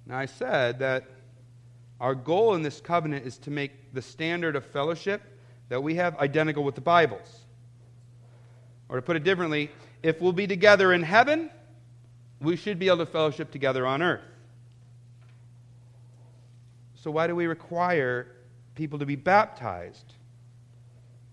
Now, 0.06 0.20
I 0.20 0.26
said 0.28 0.80
that 0.80 1.04
our 2.00 2.16
goal 2.16 2.56
in 2.56 2.62
this 2.62 2.80
covenant 2.80 3.26
is 3.26 3.38
to 3.40 3.52
make 3.52 3.94
the 3.94 4.02
standard 4.02 4.56
of 4.56 4.66
fellowship 4.68 5.22
that 5.68 5.84
we 5.84 5.96
have 5.96 6.18
identical 6.20 6.64
with 6.64 6.76
the 6.76 6.82
Bible's. 6.82 7.42
Or 8.88 8.96
to 8.96 9.02
put 9.02 9.18
it 9.18 9.26
differently, 9.26 9.70
if 10.02 10.22
we'll 10.22 10.32
be 10.32 10.48
together 10.48 10.94
in 10.94 11.04
heaven, 11.04 11.50
we 12.42 12.56
should 12.56 12.80
be 12.80 12.88
able 12.88 13.00
to 13.00 13.06
fellowship 13.06 13.52
together 13.52 13.86
on 13.86 14.02
earth. 14.02 14.22
So, 16.96 17.12
why 17.12 17.28
do 17.28 17.36
we 17.36 17.48
require 17.48 18.28
people 18.76 19.00
to 19.00 19.06
be 19.06 19.16
baptized 19.16 20.14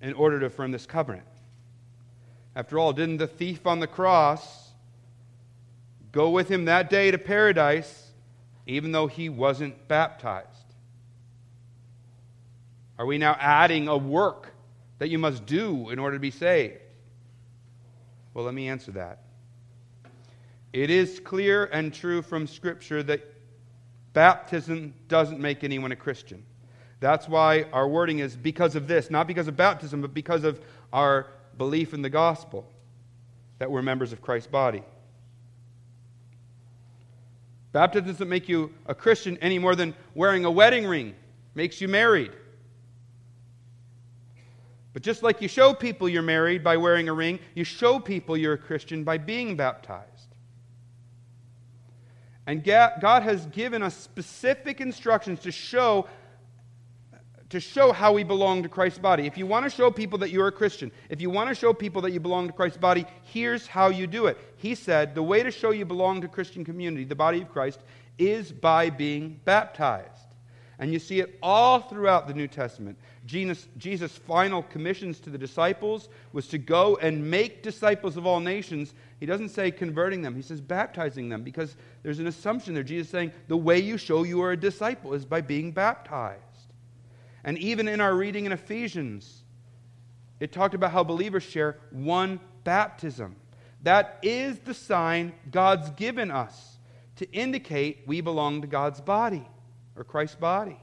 in 0.00 0.14
order 0.14 0.38
to 0.40 0.46
affirm 0.46 0.70
this 0.70 0.86
covenant? 0.86 1.26
After 2.54 2.78
all, 2.78 2.92
didn't 2.92 3.18
the 3.18 3.26
thief 3.26 3.66
on 3.66 3.80
the 3.80 3.86
cross 3.86 4.70
go 6.12 6.30
with 6.30 6.48
him 6.48 6.64
that 6.64 6.88
day 6.88 7.10
to 7.10 7.18
paradise 7.18 8.10
even 8.66 8.92
though 8.92 9.06
he 9.06 9.28
wasn't 9.28 9.86
baptized? 9.88 10.48
Are 12.98 13.06
we 13.06 13.18
now 13.18 13.36
adding 13.38 13.88
a 13.88 13.96
work 13.96 14.52
that 14.98 15.08
you 15.08 15.18
must 15.18 15.46
do 15.46 15.90
in 15.90 15.98
order 15.98 16.16
to 16.16 16.20
be 16.20 16.30
saved? 16.30 16.80
Well, 18.32 18.44
let 18.44 18.54
me 18.54 18.68
answer 18.68 18.92
that. 18.92 19.25
It 20.76 20.90
is 20.90 21.20
clear 21.20 21.64
and 21.64 21.90
true 21.90 22.20
from 22.20 22.46
Scripture 22.46 23.02
that 23.04 23.22
baptism 24.12 24.92
doesn't 25.08 25.40
make 25.40 25.64
anyone 25.64 25.90
a 25.90 25.96
Christian. 25.96 26.44
That's 27.00 27.26
why 27.26 27.62
our 27.72 27.88
wording 27.88 28.18
is 28.18 28.36
because 28.36 28.76
of 28.76 28.86
this, 28.86 29.08
not 29.08 29.26
because 29.26 29.48
of 29.48 29.56
baptism, 29.56 30.02
but 30.02 30.12
because 30.12 30.44
of 30.44 30.60
our 30.92 31.28
belief 31.56 31.94
in 31.94 32.02
the 32.02 32.10
gospel 32.10 32.70
that 33.58 33.70
we're 33.70 33.80
members 33.80 34.12
of 34.12 34.20
Christ's 34.20 34.48
body. 34.48 34.82
Baptism 37.72 38.08
doesn't 38.08 38.28
make 38.28 38.46
you 38.46 38.70
a 38.84 38.94
Christian 38.94 39.38
any 39.40 39.58
more 39.58 39.76
than 39.76 39.94
wearing 40.14 40.44
a 40.44 40.50
wedding 40.50 40.86
ring 40.86 41.14
makes 41.54 41.80
you 41.80 41.88
married. 41.88 42.32
But 44.92 45.00
just 45.00 45.22
like 45.22 45.40
you 45.40 45.48
show 45.48 45.72
people 45.72 46.06
you're 46.06 46.20
married 46.20 46.62
by 46.62 46.76
wearing 46.76 47.08
a 47.08 47.14
ring, 47.14 47.38
you 47.54 47.64
show 47.64 47.98
people 47.98 48.36
you're 48.36 48.52
a 48.52 48.58
Christian 48.58 49.04
by 49.04 49.16
being 49.16 49.56
baptized. 49.56 50.15
And 52.46 52.62
God 52.62 53.22
has 53.22 53.46
given 53.46 53.82
us 53.82 53.96
specific 53.96 54.80
instructions 54.80 55.40
to 55.40 55.50
show 55.50 56.06
to 57.50 57.60
show 57.60 57.92
how 57.92 58.12
we 58.12 58.24
belong 58.24 58.64
to 58.64 58.68
Christ's 58.68 58.98
body. 58.98 59.26
If 59.26 59.38
you 59.38 59.46
want 59.46 59.64
to 59.64 59.70
show 59.70 59.90
people 59.90 60.18
that 60.18 60.30
you're 60.30 60.48
a 60.48 60.52
Christian, 60.52 60.90
if 61.08 61.20
you 61.20 61.30
want 61.30 61.48
to 61.48 61.54
show 61.54 61.72
people 61.72 62.02
that 62.02 62.10
you 62.10 62.18
belong 62.18 62.48
to 62.48 62.52
Christ's 62.52 62.78
body, 62.78 63.06
here's 63.22 63.68
how 63.68 63.88
you 63.88 64.08
do 64.08 64.26
it. 64.26 64.36
He 64.56 64.74
said, 64.74 65.14
the 65.14 65.22
way 65.22 65.44
to 65.44 65.52
show 65.52 65.70
you 65.70 65.84
belong 65.84 66.22
to 66.22 66.28
Christian 66.28 66.64
community, 66.64 67.04
the 67.04 67.14
body 67.14 67.40
of 67.40 67.48
Christ, 67.48 67.80
is 68.18 68.50
by 68.50 68.90
being 68.90 69.40
baptized. 69.44 70.25
And 70.78 70.92
you 70.92 70.98
see 70.98 71.20
it 71.20 71.38
all 71.42 71.80
throughout 71.80 72.28
the 72.28 72.34
New 72.34 72.48
Testament. 72.48 72.98
Jesus, 73.24 74.18
final 74.18 74.62
commissions 74.62 75.18
to 75.20 75.30
the 75.30 75.38
disciples 75.38 76.10
was 76.32 76.48
to 76.48 76.58
go 76.58 76.96
and 76.96 77.30
make 77.30 77.62
disciples 77.62 78.16
of 78.18 78.26
all 78.26 78.40
nations. 78.40 78.92
He 79.18 79.24
doesn't 79.24 79.48
say 79.48 79.70
converting 79.70 80.20
them, 80.20 80.36
he 80.36 80.42
says 80.42 80.60
baptizing 80.60 81.30
them 81.30 81.42
because 81.42 81.76
there's 82.02 82.18
an 82.18 82.26
assumption 82.26 82.74
there. 82.74 82.82
Jesus 82.82 83.08
saying 83.08 83.32
the 83.48 83.56
way 83.56 83.78
you 83.78 83.96
show 83.96 84.22
you 84.22 84.42
are 84.42 84.52
a 84.52 84.56
disciple 84.56 85.14
is 85.14 85.24
by 85.24 85.40
being 85.40 85.72
baptized. 85.72 86.42
And 87.42 87.56
even 87.58 87.88
in 87.88 88.00
our 88.00 88.14
reading 88.14 88.44
in 88.44 88.52
Ephesians, 88.52 89.44
it 90.40 90.52
talked 90.52 90.74
about 90.74 90.92
how 90.92 91.04
believers 91.04 91.42
share 91.42 91.78
one 91.90 92.38
baptism. 92.64 93.36
That 93.82 94.18
is 94.22 94.58
the 94.58 94.74
sign 94.74 95.32
God's 95.50 95.88
given 95.90 96.30
us 96.30 96.76
to 97.16 97.30
indicate 97.32 98.02
we 98.06 98.20
belong 98.20 98.60
to 98.60 98.66
God's 98.66 99.00
body 99.00 99.48
or 99.96 100.04
Christ's 100.04 100.36
body. 100.36 100.78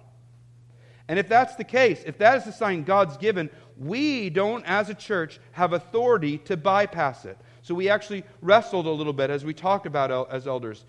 And 1.07 1.19
if 1.19 1.27
that's 1.27 1.55
the 1.55 1.63
case, 1.63 2.01
if 2.05 2.17
that 2.19 2.37
is 2.37 2.45
the 2.45 2.51
sign 2.51 2.83
God's 2.83 3.17
given, 3.17 3.49
we 3.77 4.29
don't, 4.29 4.63
as 4.65 4.89
a 4.89 4.93
church, 4.93 5.39
have 5.51 5.73
authority 5.73 6.37
to 6.39 6.55
bypass 6.55 7.25
it. 7.25 7.37
So 7.61 7.75
we 7.75 7.89
actually 7.89 8.23
wrestled 8.41 8.85
a 8.85 8.91
little 8.91 9.13
bit 9.13 9.29
as 9.29 9.43
we 9.43 9.53
talked 9.53 9.85
about 9.85 10.31
as 10.31 10.47
elders. 10.47 10.85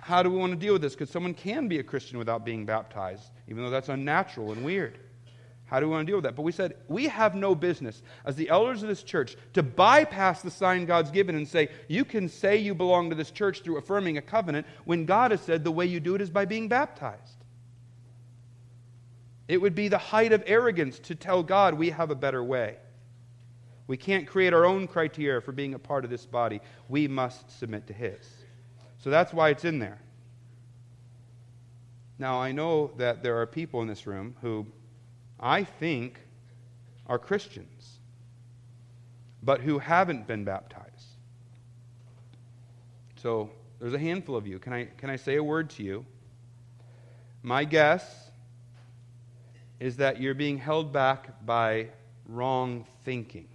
How 0.00 0.22
do 0.22 0.30
we 0.30 0.36
want 0.36 0.52
to 0.52 0.58
deal 0.58 0.72
with 0.72 0.82
this? 0.82 0.94
Because 0.94 1.10
someone 1.10 1.34
can 1.34 1.68
be 1.68 1.78
a 1.78 1.82
Christian 1.82 2.18
without 2.18 2.44
being 2.44 2.66
baptized, 2.66 3.30
even 3.48 3.64
though 3.64 3.70
that's 3.70 3.88
unnatural 3.88 4.52
and 4.52 4.64
weird. 4.64 4.98
How 5.66 5.80
do 5.80 5.86
we 5.86 5.92
want 5.92 6.06
to 6.06 6.10
deal 6.10 6.18
with 6.18 6.24
that? 6.24 6.36
But 6.36 6.42
we 6.42 6.52
said, 6.52 6.76
we 6.88 7.08
have 7.08 7.34
no 7.34 7.54
business, 7.54 8.02
as 8.24 8.36
the 8.36 8.50
elders 8.50 8.82
of 8.82 8.88
this 8.88 9.02
church, 9.02 9.36
to 9.54 9.62
bypass 9.62 10.42
the 10.42 10.50
sign 10.50 10.84
God's 10.84 11.10
given 11.10 11.34
and 11.36 11.48
say, 11.48 11.70
you 11.88 12.04
can 12.04 12.28
say 12.28 12.58
you 12.58 12.74
belong 12.74 13.08
to 13.10 13.16
this 13.16 13.30
church 13.30 13.62
through 13.62 13.78
affirming 13.78 14.18
a 14.18 14.22
covenant 14.22 14.66
when 14.84 15.06
God 15.06 15.30
has 15.30 15.40
said 15.40 15.64
the 15.64 15.72
way 15.72 15.86
you 15.86 16.00
do 16.00 16.14
it 16.14 16.20
is 16.20 16.30
by 16.30 16.44
being 16.44 16.68
baptized. 16.68 17.33
It 19.46 19.60
would 19.60 19.74
be 19.74 19.88
the 19.88 19.98
height 19.98 20.32
of 20.32 20.42
arrogance 20.46 20.98
to 21.00 21.14
tell 21.14 21.42
God 21.42 21.74
we 21.74 21.90
have 21.90 22.10
a 22.10 22.14
better 22.14 22.42
way. 22.42 22.76
We 23.86 23.96
can't 23.96 24.26
create 24.26 24.54
our 24.54 24.64
own 24.64 24.86
criteria 24.86 25.40
for 25.40 25.52
being 25.52 25.74
a 25.74 25.78
part 25.78 26.04
of 26.04 26.10
this 26.10 26.24
body. 26.24 26.60
We 26.88 27.06
must 27.06 27.58
submit 27.58 27.86
to 27.88 27.92
His. 27.92 28.26
So 28.98 29.10
that's 29.10 29.32
why 29.32 29.50
it's 29.50 29.66
in 29.66 29.78
there. 29.78 29.98
Now, 32.18 32.40
I 32.40 32.52
know 32.52 32.92
that 32.96 33.22
there 33.22 33.38
are 33.40 33.46
people 33.46 33.82
in 33.82 33.88
this 33.88 34.06
room 34.06 34.36
who 34.40 34.66
I 35.38 35.64
think 35.64 36.20
are 37.06 37.18
Christians, 37.18 37.98
but 39.42 39.60
who 39.60 39.78
haven't 39.78 40.26
been 40.26 40.44
baptized. 40.44 40.84
So 43.16 43.50
there's 43.78 43.92
a 43.92 43.98
handful 43.98 44.36
of 44.36 44.46
you. 44.46 44.58
Can 44.58 44.72
I, 44.72 44.84
can 44.84 45.10
I 45.10 45.16
say 45.16 45.36
a 45.36 45.44
word 45.44 45.68
to 45.70 45.82
you? 45.82 46.06
My 47.42 47.64
guess 47.64 48.30
is 49.84 49.98
that 49.98 50.18
you're 50.18 50.32
being 50.32 50.56
held 50.56 50.94
back 50.94 51.44
by 51.44 51.86
wrong 52.26 52.86
thinking. 53.04 53.46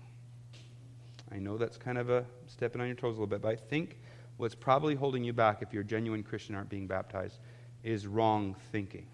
I 1.31 1.39
know 1.39 1.57
that's 1.57 1.75
kind 1.75 1.97
of 1.97 2.11
a 2.11 2.23
stepping 2.45 2.79
on 2.79 2.85
your 2.85 2.95
toes 2.95 3.17
a 3.17 3.19
little 3.19 3.25
bit, 3.25 3.41
but 3.41 3.51
I 3.51 3.55
think 3.55 3.97
what's 4.37 4.53
probably 4.53 4.93
holding 4.93 5.23
you 5.23 5.33
back 5.33 5.63
if 5.63 5.73
you're 5.73 5.81
a 5.81 5.85
genuine 5.85 6.21
Christian 6.21 6.53
aren't 6.53 6.69
being 6.69 6.85
baptized 6.85 7.39
is 7.83 8.05
wrong 8.05 8.55
thinking. 8.71 9.07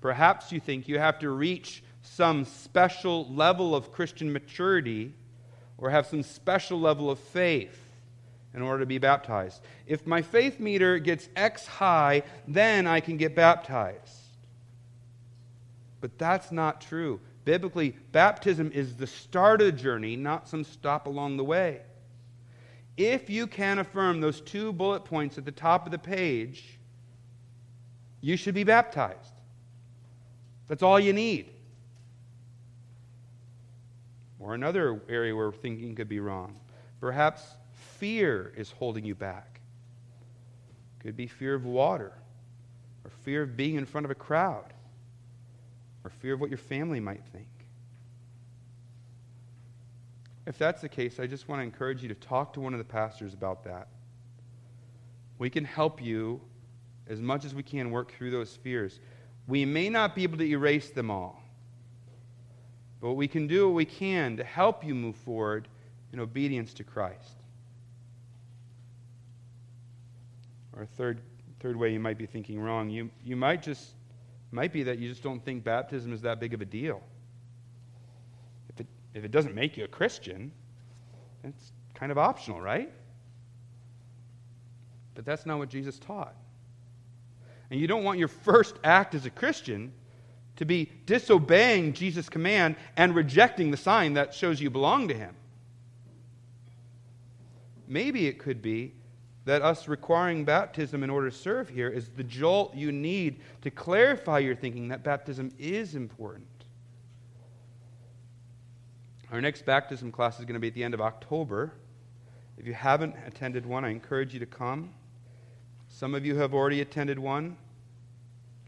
Perhaps 0.00 0.50
you 0.50 0.58
think 0.58 0.88
you 0.88 0.98
have 0.98 1.20
to 1.20 1.30
reach 1.30 1.84
some 2.02 2.44
special 2.44 3.32
level 3.32 3.76
of 3.76 3.92
Christian 3.92 4.32
maturity 4.32 5.14
or 5.78 5.88
have 5.88 6.08
some 6.08 6.24
special 6.24 6.80
level 6.80 7.12
of 7.12 7.20
faith 7.20 7.78
in 8.54 8.60
order 8.60 8.80
to 8.80 8.86
be 8.86 8.98
baptized. 8.98 9.62
If 9.86 10.04
my 10.04 10.20
faith 10.20 10.58
meter 10.58 10.98
gets 10.98 11.28
X 11.36 11.64
high, 11.64 12.24
then 12.48 12.88
I 12.88 12.98
can 12.98 13.18
get 13.18 13.36
baptized. 13.36 14.23
But 16.04 16.18
that's 16.18 16.52
not 16.52 16.82
true. 16.82 17.18
Biblically, 17.46 17.96
baptism 18.12 18.70
is 18.72 18.94
the 18.94 19.06
start 19.06 19.62
of 19.62 19.68
the 19.68 19.72
journey, 19.72 20.16
not 20.16 20.46
some 20.46 20.62
stop 20.62 21.06
along 21.06 21.38
the 21.38 21.44
way. 21.44 21.80
If 22.98 23.30
you 23.30 23.46
can 23.46 23.78
affirm 23.78 24.20
those 24.20 24.42
two 24.42 24.74
bullet 24.74 25.06
points 25.06 25.38
at 25.38 25.46
the 25.46 25.50
top 25.50 25.86
of 25.86 25.92
the 25.92 25.98
page, 25.98 26.78
you 28.20 28.36
should 28.36 28.54
be 28.54 28.64
baptized. 28.64 29.32
That's 30.68 30.82
all 30.82 31.00
you 31.00 31.14
need. 31.14 31.48
Or 34.38 34.52
another 34.52 35.00
area 35.08 35.34
where 35.34 35.52
thinking 35.52 35.94
could 35.94 36.10
be 36.10 36.20
wrong. 36.20 36.54
Perhaps 37.00 37.42
fear 37.72 38.52
is 38.58 38.70
holding 38.72 39.06
you 39.06 39.14
back. 39.14 39.62
Could 40.98 41.16
be 41.16 41.28
fear 41.28 41.54
of 41.54 41.64
water 41.64 42.12
or 43.04 43.10
fear 43.22 43.40
of 43.40 43.56
being 43.56 43.76
in 43.76 43.86
front 43.86 44.04
of 44.04 44.10
a 44.10 44.14
crowd 44.14 44.73
or 46.04 46.10
fear 46.10 46.34
of 46.34 46.40
what 46.40 46.50
your 46.50 46.58
family 46.58 47.00
might 47.00 47.24
think. 47.32 47.48
If 50.46 50.58
that's 50.58 50.82
the 50.82 50.88
case, 50.88 51.18
I 51.18 51.26
just 51.26 51.48
want 51.48 51.60
to 51.60 51.62
encourage 51.64 52.02
you 52.02 52.08
to 52.08 52.14
talk 52.14 52.52
to 52.52 52.60
one 52.60 52.74
of 52.74 52.78
the 52.78 52.84
pastors 52.84 53.32
about 53.32 53.64
that. 53.64 53.88
We 55.38 55.48
can 55.48 55.64
help 55.64 56.02
you 56.02 56.40
as 57.08 57.20
much 57.20 57.44
as 57.44 57.54
we 57.54 57.62
can 57.62 57.90
work 57.90 58.12
through 58.12 58.30
those 58.30 58.54
fears. 58.56 59.00
We 59.48 59.64
may 59.64 59.88
not 59.88 60.14
be 60.14 60.22
able 60.22 60.38
to 60.38 60.44
erase 60.44 60.90
them 60.90 61.10
all, 61.10 61.42
but 63.00 63.14
we 63.14 63.26
can 63.26 63.46
do 63.46 63.66
what 63.66 63.74
we 63.74 63.84
can 63.84 64.36
to 64.36 64.44
help 64.44 64.84
you 64.84 64.94
move 64.94 65.16
forward 65.16 65.68
in 66.12 66.20
obedience 66.20 66.74
to 66.74 66.84
Christ. 66.84 67.36
Or 70.76 70.82
a 70.82 70.86
third, 70.86 71.20
third 71.60 71.76
way 71.76 71.92
you 71.92 72.00
might 72.00 72.18
be 72.18 72.26
thinking 72.26 72.60
wrong, 72.60 72.90
you, 72.90 73.10
you 73.24 73.36
might 73.36 73.62
just 73.62 73.92
might 74.54 74.72
be 74.72 74.84
that 74.84 74.98
you 74.98 75.08
just 75.08 75.22
don't 75.22 75.44
think 75.44 75.64
baptism 75.64 76.12
is 76.12 76.22
that 76.22 76.38
big 76.38 76.54
of 76.54 76.60
a 76.60 76.64
deal. 76.64 77.02
If 78.68 78.80
it, 78.80 78.86
if 79.12 79.24
it 79.24 79.30
doesn't 79.30 79.54
make 79.54 79.76
you 79.76 79.84
a 79.84 79.88
Christian, 79.88 80.52
it's 81.42 81.72
kind 81.94 82.12
of 82.12 82.18
optional, 82.18 82.60
right? 82.60 82.90
But 85.14 85.24
that's 85.24 85.44
not 85.44 85.58
what 85.58 85.68
Jesus 85.68 85.98
taught. 85.98 86.34
And 87.70 87.80
you 87.80 87.86
don't 87.86 88.04
want 88.04 88.18
your 88.18 88.28
first 88.28 88.76
act 88.84 89.14
as 89.14 89.26
a 89.26 89.30
Christian 89.30 89.92
to 90.56 90.64
be 90.64 90.90
disobeying 91.06 91.92
Jesus' 91.92 92.28
command 92.28 92.76
and 92.96 93.14
rejecting 93.14 93.72
the 93.72 93.76
sign 93.76 94.14
that 94.14 94.34
shows 94.34 94.60
you 94.60 94.70
belong 94.70 95.08
to 95.08 95.14
Him. 95.14 95.34
Maybe 97.88 98.26
it 98.28 98.38
could 98.38 98.62
be 98.62 98.92
that 99.44 99.62
us 99.62 99.88
requiring 99.88 100.44
baptism 100.44 101.02
in 101.02 101.10
order 101.10 101.30
to 101.30 101.36
serve 101.36 101.68
here 101.68 101.88
is 101.88 102.08
the 102.08 102.24
jolt 102.24 102.74
you 102.74 102.90
need 102.90 103.40
to 103.62 103.70
clarify 103.70 104.38
your 104.38 104.54
thinking 104.54 104.88
that 104.88 105.02
baptism 105.02 105.52
is 105.58 105.94
important. 105.94 106.46
Our 109.30 109.40
next 109.40 109.66
baptism 109.66 110.12
class 110.12 110.38
is 110.38 110.44
going 110.44 110.54
to 110.54 110.60
be 110.60 110.68
at 110.68 110.74
the 110.74 110.84
end 110.84 110.94
of 110.94 111.00
October. 111.00 111.72
If 112.56 112.66
you 112.66 112.72
haven't 112.72 113.16
attended 113.26 113.66
one, 113.66 113.84
I 113.84 113.90
encourage 113.90 114.32
you 114.32 114.40
to 114.40 114.46
come. 114.46 114.90
Some 115.88 116.14
of 116.14 116.24
you 116.24 116.36
have 116.36 116.54
already 116.54 116.80
attended 116.80 117.18
one. 117.18 117.56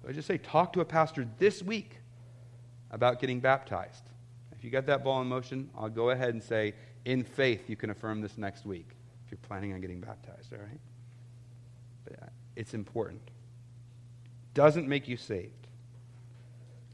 I 0.06 0.12
just 0.12 0.28
say, 0.28 0.38
talk 0.38 0.72
to 0.74 0.80
a 0.80 0.84
pastor 0.84 1.26
this 1.38 1.62
week 1.62 1.98
about 2.90 3.20
getting 3.20 3.40
baptized. 3.40 4.04
If 4.52 4.62
you 4.62 4.70
got 4.70 4.86
that 4.86 5.02
ball 5.02 5.20
in 5.22 5.28
motion, 5.28 5.70
I'll 5.76 5.88
go 5.88 6.10
ahead 6.10 6.30
and 6.30 6.42
say, 6.42 6.74
in 7.04 7.24
faith, 7.24 7.68
you 7.68 7.76
can 7.76 7.90
affirm 7.90 8.20
this 8.20 8.36
next 8.36 8.66
week 8.66 8.95
if 9.26 9.32
you're 9.32 9.38
planning 9.48 9.72
on 9.72 9.80
getting 9.80 10.00
baptized, 10.00 10.52
all 10.52 10.60
right? 10.60 10.80
But 12.04 12.22
uh, 12.22 12.26
it's 12.54 12.74
important. 12.74 13.22
Doesn't 14.54 14.88
make 14.88 15.08
you 15.08 15.16
saved, 15.16 15.66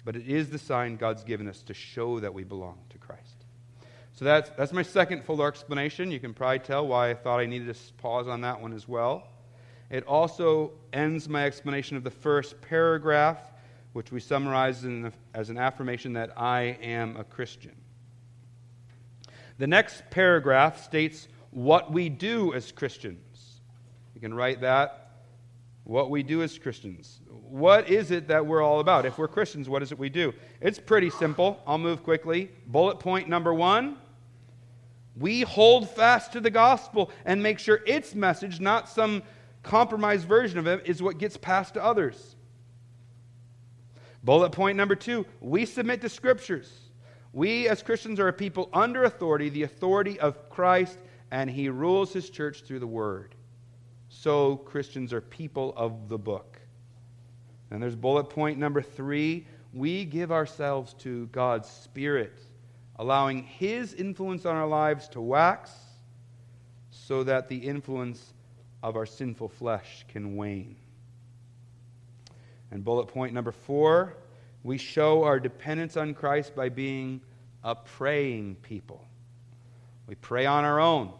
but 0.05 0.17
it 0.17 0.27
is 0.27 0.49
the 0.49 0.59
sign 0.59 0.97
God's 0.97 1.23
given 1.25 1.47
us 1.47 1.63
to 1.65 1.75
show 1.75 2.21
that 2.21 2.33
we 2.33 2.43
belong 2.43 2.79
to 2.91 2.99
Christ. 2.99 3.45
So 4.15 4.25
that's, 4.25 4.51
that's 4.51 4.73
my 4.73 4.83
second 4.83 5.25
fuller 5.25 5.49
explanation. 5.49 6.11
You 6.11 6.21
can 6.21 6.33
probably 6.33 6.61
tell 6.61 6.87
why 6.87 7.11
I 7.11 7.15
thought 7.15 7.39
I 7.39 7.47
needed 7.47 7.75
to 7.75 7.93
pause 7.95 8.27
on 8.29 8.41
that 8.41 8.61
one 8.61 8.73
as 8.73 8.89
well. 8.89 9.29
It 9.91 10.05
also 10.05 10.73
ends 10.93 11.29
my 11.29 11.45
explanation 11.45 11.99
of 11.99 12.05
the 12.05 12.11
first 12.11 12.61
paragraph, 12.63 13.39
which 13.93 14.11
we 14.11 14.21
summarize 14.21 14.81
the, 14.81 15.13
as 15.35 15.51
an 15.51 15.59
affirmation 15.59 16.15
that 16.15 16.39
I 16.39 16.79
am 16.83 17.17
a 17.17 17.25
Christian. 17.25 17.77
The 19.59 19.67
next 19.67 20.03
paragraph 20.11 20.83
states 20.83 21.29
what 21.53 21.93
we 21.93 22.09
do 22.09 22.53
as 22.55 22.73
Christians. 22.73 23.61
You 24.15 24.21
can 24.21 24.35
write 24.35 24.63
that. 24.63 24.99
What 25.85 26.11
we 26.11 26.23
do 26.23 26.43
as 26.43 26.59
Christians. 26.59 27.21
What 27.29 27.89
is 27.89 28.11
it 28.11 28.29
that 28.29 28.45
we're 28.45 28.63
all 28.63 28.81
about? 28.81 29.07
If 29.07 29.19
we're 29.19 29.29
Christians, 29.29 29.69
what 29.69 29.83
is 29.83 29.93
it 29.93 29.99
we 29.99 30.09
do? 30.09 30.33
It's 30.61 30.79
pretty 30.79 31.11
simple. 31.11 31.61
I'll 31.67 31.79
move 31.79 32.03
quickly. 32.03 32.51
Bullet 32.67 32.99
point 32.99 33.29
number 33.29 33.55
one 33.55 33.99
we 35.17 35.43
hold 35.43 35.91
fast 35.91 36.33
to 36.33 36.41
the 36.41 36.51
gospel 36.51 37.11
and 37.25 37.43
make 37.43 37.59
sure 37.59 37.81
its 37.87 38.15
message, 38.15 38.61
not 38.61 38.89
some 38.89 39.23
compromised 39.63 40.27
version 40.27 40.59
of 40.59 40.67
it, 40.67 40.87
is 40.87 41.03
what 41.03 41.19
gets 41.19 41.37
passed 41.37 41.75
to 41.75 41.85
others. 41.85 42.37
Bullet 44.25 44.51
point 44.51 44.77
number 44.77 44.95
two 44.95 45.27
we 45.41 45.67
submit 45.67 46.01
to 46.01 46.09
scriptures. 46.09 46.71
We 47.33 47.69
as 47.69 47.83
Christians 47.83 48.21
are 48.21 48.29
a 48.29 48.33
people 48.33 48.69
under 48.73 49.05
authority, 49.05 49.49
the 49.49 49.65
authority 49.65 50.19
of 50.21 50.49
Christ, 50.51 50.99
and 51.33 51.51
he 51.51 51.69
rules 51.69 52.13
his 52.13 52.31
church 52.31 52.63
through 52.63 52.79
the 52.79 52.87
word. 52.87 53.35
So 54.09 54.57
Christians 54.57 55.13
are 55.13 55.21
people 55.21 55.75
of 55.77 56.09
the 56.09 56.19
book. 56.19 56.61
And 57.73 57.83
there's 57.83 57.97
bullet 57.97 58.25
point 58.25 58.59
number 58.59 58.83
three 58.83 59.47
we 59.73 60.05
give 60.05 60.31
ourselves 60.31 60.95
to 61.01 61.27
God's 61.29 61.69
Spirit 61.69 62.39
allowing 62.97 63.43
His 63.43 63.95
influence 63.95 64.47
on 64.47 64.55
our 64.55 64.67
lives 64.67 65.09
to 65.09 65.21
wax 65.21 65.73
so 66.91 67.25
that 67.25 67.49
the 67.49 67.57
influence 67.57 68.33
of 68.83 68.97
our 68.97 69.07
sinful 69.07 69.49
flesh 69.49 70.05
can 70.09 70.37
wane. 70.37 70.77
And 72.71 72.85
bullet 72.85 73.09
point 73.09 73.33
number 73.33 73.53
four 73.53 74.17
we 74.63 74.79
show 74.79 75.25
our 75.25 75.41
dependence 75.41 75.97
on 75.97 76.15
Christ 76.15 76.55
by 76.55 76.69
being 76.69 77.21
a 77.65 77.75
praying 77.75 78.57
people. 78.63 79.05
We 80.07 80.15
pray 80.15 80.47
on 80.47 80.65
our 80.65 80.79
own, 80.79 81.13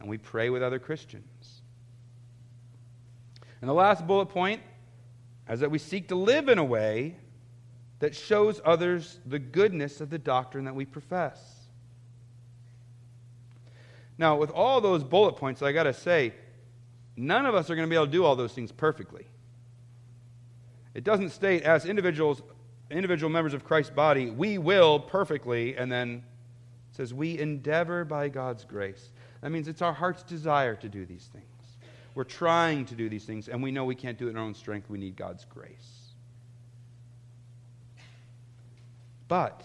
and 0.00 0.08
we 0.08 0.18
pray 0.18 0.50
with 0.50 0.62
other 0.62 0.78
Christians. 0.78 1.62
And 3.60 3.68
the 3.68 3.74
last 3.74 4.06
bullet 4.06 4.26
point 4.26 4.62
is 5.48 5.60
that 5.60 5.70
we 5.70 5.78
seek 5.78 6.08
to 6.08 6.14
live 6.14 6.48
in 6.48 6.58
a 6.58 6.64
way 6.64 7.16
that 7.98 8.14
shows 8.14 8.60
others 8.64 9.18
the 9.26 9.38
goodness 9.38 10.00
of 10.00 10.10
the 10.10 10.18
doctrine 10.18 10.64
that 10.66 10.74
we 10.74 10.84
profess. 10.84 11.56
Now, 14.16 14.36
with 14.36 14.50
all 14.50 14.80
those 14.80 15.02
bullet 15.02 15.36
points, 15.36 15.62
I 15.62 15.72
got 15.72 15.84
to 15.84 15.92
say, 15.94 16.34
none 17.16 17.46
of 17.46 17.54
us 17.54 17.70
are 17.70 17.76
going 17.76 17.86
to 17.86 17.90
be 17.90 17.96
able 17.96 18.06
to 18.06 18.12
do 18.12 18.24
all 18.24 18.36
those 18.36 18.52
things 18.52 18.70
perfectly. 18.70 19.26
It 20.94 21.04
doesn't 21.04 21.30
state, 21.30 21.62
as 21.62 21.86
individuals, 21.86 22.42
individual 22.90 23.30
members 23.30 23.54
of 23.54 23.64
Christ's 23.64 23.92
body, 23.92 24.30
we 24.30 24.58
will 24.58 24.98
perfectly, 24.98 25.76
and 25.76 25.90
then 25.90 26.24
it 26.90 26.96
says, 26.96 27.14
we 27.14 27.38
endeavor 27.38 28.04
by 28.04 28.28
God's 28.28 28.64
grace. 28.64 29.10
That 29.40 29.50
means 29.50 29.68
it's 29.68 29.82
our 29.82 29.92
heart's 29.92 30.22
desire 30.22 30.74
to 30.76 30.88
do 30.88 31.06
these 31.06 31.28
things. 31.32 31.44
We're 32.14 32.24
trying 32.24 32.84
to 32.86 32.94
do 32.94 33.08
these 33.08 33.24
things, 33.24 33.48
and 33.48 33.62
we 33.62 33.70
know 33.70 33.84
we 33.84 33.94
can't 33.94 34.18
do 34.18 34.26
it 34.26 34.30
in 34.30 34.36
our 34.36 34.44
own 34.44 34.54
strength. 34.54 34.90
We 34.90 34.98
need 34.98 35.16
God's 35.16 35.44
grace. 35.44 36.12
But 39.28 39.62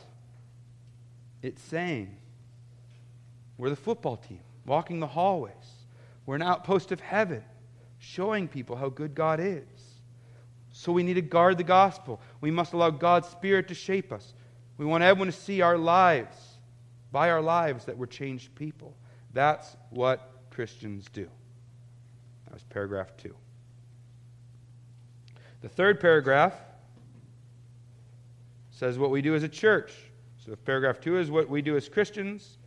it's 1.41 1.61
saying 1.63 2.15
we're 3.57 3.69
the 3.69 3.75
football 3.75 4.17
team, 4.17 4.41
walking 4.65 4.99
the 4.99 5.07
hallways. 5.07 5.53
We're 6.25 6.35
an 6.35 6.41
outpost 6.41 6.91
of 6.91 6.99
heaven, 6.99 7.43
showing 7.97 8.47
people 8.47 8.75
how 8.75 8.89
good 8.89 9.15
God 9.15 9.39
is. 9.39 9.63
So 10.71 10.91
we 10.91 11.03
need 11.03 11.15
to 11.15 11.21
guard 11.21 11.57
the 11.57 11.63
gospel. 11.63 12.19
We 12.41 12.51
must 12.51 12.73
allow 12.73 12.89
God's 12.89 13.27
Spirit 13.29 13.67
to 13.69 13.73
shape 13.73 14.11
us. 14.11 14.33
We 14.77 14.85
want 14.85 15.03
everyone 15.03 15.27
to 15.27 15.31
see 15.31 15.61
our 15.61 15.77
lives, 15.77 16.37
by 17.11 17.29
our 17.29 17.41
lives, 17.41 17.85
that 17.85 17.97
we're 17.97 18.05
changed 18.07 18.53
people. 18.55 18.95
That's 19.33 19.75
what 19.89 20.31
Christians 20.51 21.07
do. 21.11 21.29
That 22.45 22.53
was 22.53 22.63
paragraph 22.63 23.17
two. 23.17 23.35
The 25.61 25.69
third 25.69 25.99
paragraph 25.99 26.53
says 28.69 28.97
what 28.97 29.11
we 29.11 29.21
do 29.21 29.33
as 29.33 29.43
a 29.43 29.49
church. 29.49 29.93
So 30.45 30.51
if 30.51 30.65
paragraph 30.65 30.99
2 30.99 31.19
is 31.19 31.31
what 31.31 31.47
we 31.47 31.61
do 31.61 31.77
as 31.77 31.87
Christians. 31.87 32.57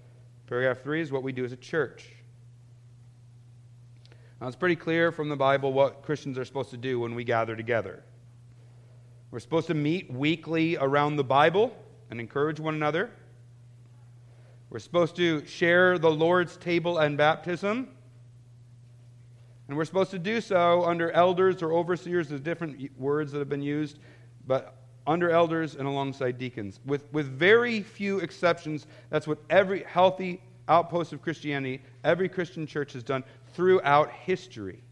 Paragraph 0.47 0.83
3 0.83 1.03
is 1.03 1.13
what 1.13 1.23
we 1.23 1.31
do 1.31 1.45
as 1.45 1.53
a 1.53 1.57
church. 1.57 2.11
Now, 4.41 4.47
it's 4.47 4.57
pretty 4.57 4.77
clear 4.77 5.13
from 5.13 5.29
the 5.29 5.37
Bible 5.37 5.75
what 5.75 6.03
Christians 6.03 6.39
are 6.39 6.45
supposed 6.47 6.71
to 6.71 6.79
do 6.79 7.01
when 7.01 7.15
we 7.15 7.25
gather 7.25 7.55
together. 7.55 8.03
We're 9.31 9.41
supposed 9.41 9.67
to 9.67 9.75
meet 9.75 10.11
weekly 10.11 10.79
around 10.79 11.17
the 11.17 11.25
Bible 11.25 11.77
and 12.11 12.19
encourage 12.19 12.61
one 12.61 12.75
another. 12.75 13.11
We're 14.71 14.81
supposed 14.81 15.17
to 15.17 15.47
share 15.47 15.99
the 15.99 16.11
Lord's 16.11 16.57
table 16.57 16.99
and 16.99 17.17
baptism. 17.17 17.89
And 19.69 19.77
we're 19.77 19.85
supposed 19.85 20.11
to 20.13 20.19
do 20.19 20.41
so 20.41 20.85
under 20.85 21.11
elders 21.13 21.63
or 21.63 21.73
overseers. 21.73 22.29
There's 22.29 22.41
different 22.41 22.91
words 22.99 23.33
that 23.33 23.39
have 23.39 23.49
been 23.49 23.63
used, 23.63 23.99
but 24.47 24.77
under 25.07 25.31
elders 25.31 25.77
and 25.77 25.87
alongside 25.87 26.39
deacons. 26.39 26.81
With, 26.85 27.05
with 27.13 27.27
very 27.27 27.83
few 27.83 28.19
exceptions, 28.19 28.87
that's 29.11 29.27
what 29.27 29.39
every 29.51 29.85
healthy 29.85 30.41
outpost 30.69 31.13
of 31.13 31.23
Christianity, 31.23 31.83
every 32.05 32.29
Christian 32.29 32.67
church 32.67 32.93
has 32.93 33.03
done 33.03 33.23
throughout 33.55 34.11
history. 34.11 34.83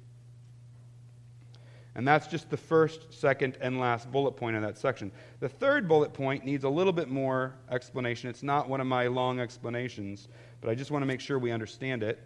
And 1.97 2.07
that's 2.07 2.27
just 2.27 2.51
the 2.51 2.57
first, 2.57 3.15
second, 3.15 3.57
and 3.61 3.79
last 3.79 4.11
bullet 4.11 4.33
point 4.33 4.57
in 4.57 4.63
that 4.63 4.77
section. 4.77 5.13
The 5.39 5.49
third 5.49 5.87
bullet 5.87 6.13
point 6.13 6.45
needs 6.45 6.65
a 6.65 6.69
little 6.69 6.93
bit 6.93 7.09
more 7.09 7.55
explanation. 7.71 8.29
It's 8.29 8.43
not 8.43 8.69
one 8.69 8.81
of 8.81 8.87
my 8.87 9.07
long 9.07 9.39
explanations, 9.39 10.29
but 10.61 10.71
I 10.71 10.75
just 10.75 10.91
want 10.91 11.03
to 11.03 11.07
make 11.07 11.21
sure 11.21 11.39
we 11.39 11.53
understand 11.53 12.03
it. 12.03 12.21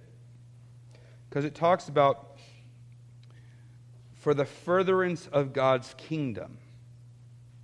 Because 1.28 1.44
it 1.44 1.54
talks 1.54 1.88
about 1.88 2.38
for 4.14 4.32
the 4.32 4.46
furtherance 4.46 5.26
of 5.26 5.52
God's 5.52 5.94
kingdom. 5.98 6.56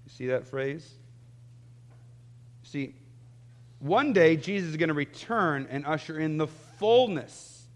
You 0.05 0.11
see 0.11 0.26
that 0.26 0.46
phrase? 0.46 0.88
See, 2.64 2.94
one 3.78 4.12
day 4.12 4.36
Jesus 4.36 4.70
is 4.70 4.76
going 4.76 4.88
to 4.88 4.94
return 4.94 5.66
and 5.70 5.86
usher 5.86 6.18
in 6.18 6.36
the 6.36 6.46
fullness 6.46 7.66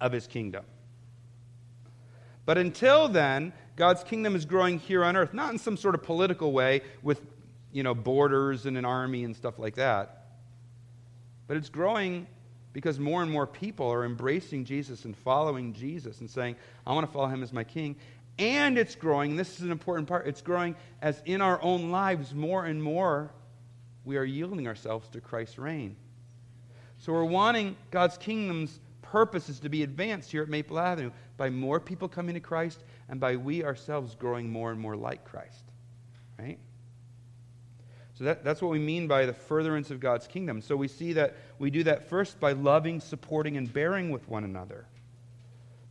of 0.00 0.10
his 0.10 0.26
kingdom. 0.26 0.64
But 2.44 2.58
until 2.58 3.08
then, 3.08 3.52
God's 3.78 4.02
kingdom 4.02 4.34
is 4.34 4.44
growing 4.44 4.80
here 4.80 5.04
on 5.04 5.14
earth, 5.14 5.32
not 5.32 5.52
in 5.52 5.58
some 5.58 5.76
sort 5.76 5.94
of 5.94 6.02
political 6.02 6.50
way 6.50 6.82
with, 7.00 7.22
you 7.72 7.84
know, 7.84 7.94
borders 7.94 8.66
and 8.66 8.76
an 8.76 8.84
army 8.84 9.22
and 9.22 9.36
stuff 9.36 9.56
like 9.56 9.76
that. 9.76 10.26
But 11.46 11.56
it's 11.56 11.68
growing 11.68 12.26
because 12.72 12.98
more 12.98 13.22
and 13.22 13.30
more 13.30 13.46
people 13.46 13.88
are 13.88 14.04
embracing 14.04 14.64
Jesus 14.64 15.04
and 15.04 15.16
following 15.16 15.74
Jesus 15.74 16.20
and 16.20 16.28
saying, 16.28 16.56
I 16.84 16.92
want 16.92 17.06
to 17.06 17.12
follow 17.12 17.28
him 17.28 17.44
as 17.44 17.52
my 17.52 17.62
king. 17.62 17.94
And 18.36 18.76
it's 18.76 18.96
growing, 18.96 19.30
and 19.30 19.38
this 19.38 19.56
is 19.56 19.60
an 19.60 19.70
important 19.70 20.08
part, 20.08 20.26
it's 20.26 20.42
growing 20.42 20.74
as 21.00 21.22
in 21.24 21.40
our 21.40 21.62
own 21.62 21.92
lives 21.92 22.34
more 22.34 22.64
and 22.64 22.82
more 22.82 23.30
we 24.04 24.16
are 24.16 24.24
yielding 24.24 24.66
ourselves 24.66 25.08
to 25.10 25.20
Christ's 25.20 25.56
reign. 25.56 25.94
So 26.98 27.12
we're 27.12 27.24
wanting 27.24 27.76
God's 27.92 28.18
kingdom's 28.18 28.80
purposes 29.02 29.60
to 29.60 29.68
be 29.68 29.84
advanced 29.84 30.32
here 30.32 30.42
at 30.42 30.48
Maple 30.48 30.80
Avenue 30.80 31.12
by 31.36 31.48
more 31.48 31.78
people 31.78 32.08
coming 32.08 32.34
to 32.34 32.40
Christ 32.40 32.82
and 33.08 33.20
by 33.20 33.36
we 33.36 33.64
ourselves 33.64 34.14
growing 34.14 34.50
more 34.50 34.70
and 34.70 34.80
more 34.80 34.96
like 34.96 35.24
Christ. 35.24 35.64
Right? 36.38 36.58
So 38.14 38.24
that, 38.24 38.42
that's 38.42 38.60
what 38.60 38.72
we 38.72 38.80
mean 38.80 39.06
by 39.06 39.26
the 39.26 39.32
furtherance 39.32 39.90
of 39.92 40.00
God's 40.00 40.26
kingdom. 40.26 40.60
So 40.60 40.74
we 40.74 40.88
see 40.88 41.12
that 41.12 41.36
we 41.60 41.70
do 41.70 41.84
that 41.84 42.08
first 42.08 42.40
by 42.40 42.52
loving, 42.52 42.98
supporting, 42.98 43.56
and 43.56 43.72
bearing 43.72 44.10
with 44.10 44.28
one 44.28 44.42
another. 44.42 44.86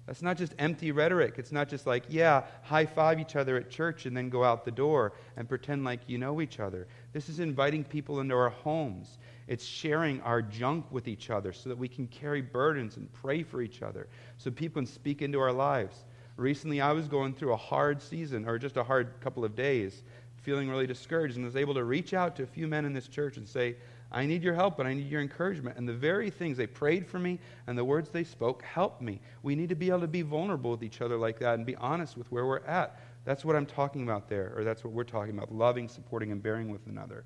That's 0.07 0.22
not 0.22 0.38
just 0.38 0.53
empty 0.57 0.93
rhetoric. 0.93 1.36
It's 1.38 1.51
not 1.51 1.68
just 1.68 1.86
like, 1.86 2.05
yeah, 2.07 2.43
high 2.63 2.86
five 2.86 3.20
each 3.20 3.36
other 3.36 3.57
at 3.57 3.70
church 3.70 4.05
and 4.05 4.15
then 4.15 4.30
go 4.30 4.41
out 4.41 4.63
the 4.63 4.72
door 4.72 5.13
and 5.36 5.47
pretend 5.47 5.84
like 5.84 5.99
you 6.07 6.18
know 6.18 6.41
each 6.41 6.61
other. 6.61 6.88
This 7.11 7.28
is 7.28 7.41
inviting 7.41 7.84
people 7.84 8.22
into 8.22 8.34
our 8.34 8.49
homes. 8.49 9.18
It's 9.47 9.65
sharing 9.65 10.22
our 10.22 10.41
junk 10.41 10.86
with 10.91 11.09
each 11.09 11.30
other 11.30 11.51
so 11.51 11.68
that 11.70 11.78
we 11.78 11.89
can 11.89 12.07
carry 12.07 12.41
burdens 12.41 12.95
and 12.95 13.11
pray 13.11 13.43
for 13.43 13.61
each 13.61 13.82
other 13.82 14.07
so 14.38 14.49
people 14.49 14.82
can 14.82 14.86
speak 14.86 15.22
into 15.22 15.39
our 15.39 15.51
lives. 15.51 16.05
Recently, 16.38 16.79
I 16.81 16.93
was 16.93 17.07
going 17.07 17.33
through 17.33 17.53
a 17.53 17.57
hard 17.57 18.01
season, 18.01 18.47
or 18.47 18.57
just 18.57 18.77
a 18.77 18.83
hard 18.83 19.19
couple 19.21 19.43
of 19.43 19.55
days, 19.55 20.03
feeling 20.38 20.69
really 20.69 20.88
discouraged, 20.88 21.35
and 21.35 21.43
was 21.43 21.55
able 21.55 21.73
to 21.73 21.83
reach 21.83 22.13
out 22.13 22.35
to 22.38 22.43
a 22.43 22.47
few 22.47 22.67
men 22.67 22.85
in 22.85 22.93
this 22.93 23.07
church 23.07 23.38
and 23.38 23.47
say, 23.47 23.75
I 24.11 24.25
need 24.25 24.43
your 24.43 24.53
help 24.53 24.79
and 24.79 24.88
I 24.88 24.93
need 24.93 25.09
your 25.09 25.21
encouragement. 25.21 25.77
And 25.77 25.88
the 25.88 25.93
very 25.93 26.29
things 26.29 26.57
they 26.57 26.67
prayed 26.67 27.05
for 27.05 27.19
me 27.19 27.39
and 27.65 27.77
the 27.77 27.83
words 27.83 28.09
they 28.09 28.23
spoke 28.23 28.63
helped 28.63 29.01
me. 29.01 29.19
We 29.43 29.55
need 29.55 29.69
to 29.69 29.75
be 29.75 29.89
able 29.89 30.01
to 30.01 30.07
be 30.07 30.21
vulnerable 30.21 30.71
with 30.71 30.83
each 30.83 31.01
other 31.01 31.17
like 31.17 31.39
that 31.39 31.55
and 31.55 31.65
be 31.65 31.75
honest 31.75 32.17
with 32.17 32.31
where 32.31 32.45
we're 32.45 32.59
at. 32.59 33.01
That's 33.25 33.43
what 33.43 33.57
I'm 33.57 33.65
talking 33.65 34.03
about 34.03 34.29
there, 34.29 34.53
or 34.55 34.63
that's 34.63 34.85
what 34.85 34.93
we're 34.93 35.03
talking 35.03 35.38
about 35.38 35.53
loving, 35.53 35.89
supporting, 35.89 36.31
and 36.31 36.41
bearing 36.41 36.71
with 36.71 36.88
another. 36.88 37.25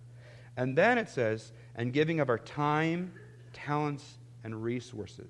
And 0.57 0.75
then 0.75 0.97
it 0.97 1.07
says, 1.07 1.51
and 1.75 1.93
giving 1.93 2.19
of 2.19 2.29
our 2.29 2.39
time, 2.39 3.13
talents, 3.53 4.17
and 4.43 4.63
resources. 4.63 5.27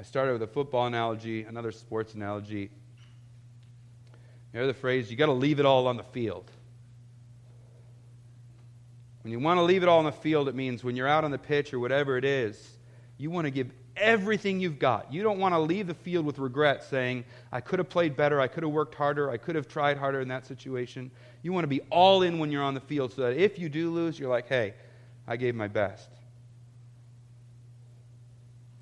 I 0.00 0.02
started 0.02 0.32
with 0.32 0.42
a 0.42 0.46
football 0.46 0.86
analogy, 0.86 1.42
another 1.42 1.70
sports 1.70 2.14
analogy. 2.14 2.70
You 4.54 4.66
the 4.66 4.72
phrase, 4.72 5.10
you 5.10 5.16
got 5.18 5.26
to 5.26 5.32
leave 5.32 5.60
it 5.60 5.66
all 5.66 5.86
on 5.86 5.98
the 5.98 6.04
field. 6.04 6.50
When 9.20 9.30
you 9.30 9.38
want 9.38 9.58
to 9.58 9.62
leave 9.62 9.82
it 9.82 9.90
all 9.90 9.98
on 9.98 10.06
the 10.06 10.12
field, 10.12 10.48
it 10.48 10.54
means 10.54 10.82
when 10.82 10.96
you're 10.96 11.06
out 11.06 11.22
on 11.24 11.30
the 11.30 11.38
pitch 11.38 11.74
or 11.74 11.80
whatever 11.80 12.16
it 12.16 12.24
is, 12.24 12.78
you 13.18 13.28
want 13.28 13.44
to 13.44 13.50
give 13.50 13.70
everything 13.94 14.58
you've 14.58 14.78
got. 14.78 15.12
You 15.12 15.22
don't 15.22 15.38
want 15.38 15.52
to 15.52 15.58
leave 15.58 15.86
the 15.86 15.92
field 15.92 16.24
with 16.24 16.38
regret 16.38 16.82
saying, 16.82 17.26
I 17.52 17.60
could 17.60 17.78
have 17.78 17.90
played 17.90 18.16
better, 18.16 18.40
I 18.40 18.48
could 18.48 18.62
have 18.62 18.72
worked 18.72 18.94
harder, 18.94 19.30
I 19.30 19.36
could 19.36 19.54
have 19.54 19.68
tried 19.68 19.98
harder 19.98 20.22
in 20.22 20.28
that 20.28 20.46
situation. 20.46 21.10
You 21.42 21.52
want 21.52 21.64
to 21.64 21.68
be 21.68 21.82
all 21.90 22.22
in 22.22 22.38
when 22.38 22.50
you're 22.50 22.62
on 22.62 22.72
the 22.72 22.80
field 22.80 23.12
so 23.12 23.20
that 23.20 23.36
if 23.36 23.58
you 23.58 23.68
do 23.68 23.90
lose, 23.90 24.18
you're 24.18 24.30
like, 24.30 24.48
hey, 24.48 24.72
I 25.28 25.36
gave 25.36 25.54
my 25.54 25.68
best. 25.68 26.08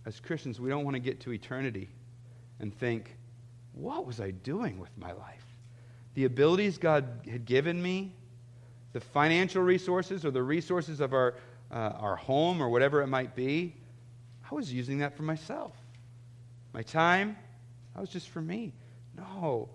As 0.09 0.21
Christians, 0.21 0.59
we 0.59 0.71
don't 0.71 0.85
want 0.85 0.95
to 0.95 1.01
get 1.01 1.21
to 1.21 1.35
eternity 1.35 1.91
and 2.61 2.75
think, 2.75 3.15
what 3.75 4.07
was 4.07 4.23
I 4.23 4.31
doing 4.31 4.79
with 4.79 4.97
my 4.97 5.13
life? 5.13 5.45
The 6.15 6.25
abilities 6.25 6.79
God 6.79 7.21
had 7.31 7.45
given 7.45 7.81
me, 7.83 8.15
the 8.95 9.01
financial 9.01 9.63
resources 9.63 10.25
or 10.25 10.31
the 10.31 10.43
resources 10.43 11.01
of 11.01 11.13
our, 11.13 11.35
uh, 11.71 11.93
our 12.01 12.17
home 12.17 12.63
or 12.63 12.71
whatever 12.71 13.03
it 13.03 13.09
might 13.09 13.37
be, 13.37 13.77
I 14.51 14.55
was 14.55 14.73
using 14.73 14.97
that 15.01 15.15
for 15.15 15.25
myself. 15.25 15.75
My 16.73 16.81
time, 16.81 17.37
that 17.95 18.01
was 18.01 18.09
just 18.09 18.31
for 18.31 18.41
me. 18.41 18.73
No. 19.15 19.69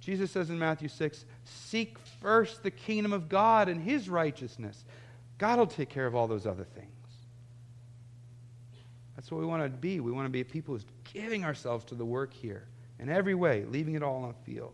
Jesus 0.00 0.32
says 0.32 0.50
in 0.50 0.58
Matthew 0.58 0.88
6 0.88 1.24
Seek 1.44 1.98
first 2.20 2.64
the 2.64 2.70
kingdom 2.72 3.12
of 3.12 3.28
God 3.28 3.68
and 3.68 3.80
his 3.80 4.08
righteousness. 4.08 4.84
God 5.38 5.60
will 5.60 5.68
take 5.68 5.88
care 5.88 6.08
of 6.08 6.16
all 6.16 6.26
those 6.26 6.46
other 6.46 6.64
things. 6.64 6.99
That's 9.20 9.30
what 9.30 9.42
we 9.42 9.46
want 9.46 9.62
to 9.62 9.68
be. 9.68 10.00
We 10.00 10.12
want 10.12 10.24
to 10.24 10.30
be 10.30 10.42
people 10.44 10.72
who's 10.72 10.86
giving 11.12 11.44
ourselves 11.44 11.84
to 11.84 11.94
the 11.94 12.06
work 12.06 12.32
here 12.32 12.64
in 12.98 13.10
every 13.10 13.34
way, 13.34 13.66
leaving 13.66 13.94
it 13.94 14.02
all 14.02 14.22
on 14.22 14.28
the 14.28 14.50
field. 14.50 14.72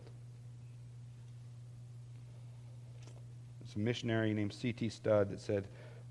There's 3.59 3.75
a 3.75 3.79
missionary 3.79 4.33
named 4.33 4.53
C.T. 4.53 4.87
Studd 4.87 5.31
that 5.31 5.41
said, 5.41 5.67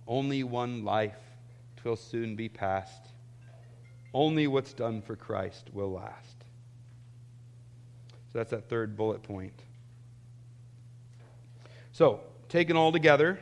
Only 0.07 0.45
one 0.45 0.84
life, 0.84 1.16
twill 1.78 1.97
soon 1.97 2.37
be 2.37 2.51
past. 2.51 3.09
Only 4.12 4.47
what's 4.47 4.74
done 4.74 5.01
for 5.01 5.16
Christ 5.16 5.70
will 5.72 5.93
last. 5.93 6.45
So 8.30 8.39
that's 8.39 8.51
that 8.51 8.68
third 8.68 8.99
bullet 8.99 9.22
point. 9.22 9.62
So, 11.93 12.20
taken 12.51 12.76
all 12.76 12.93
together, 12.93 13.39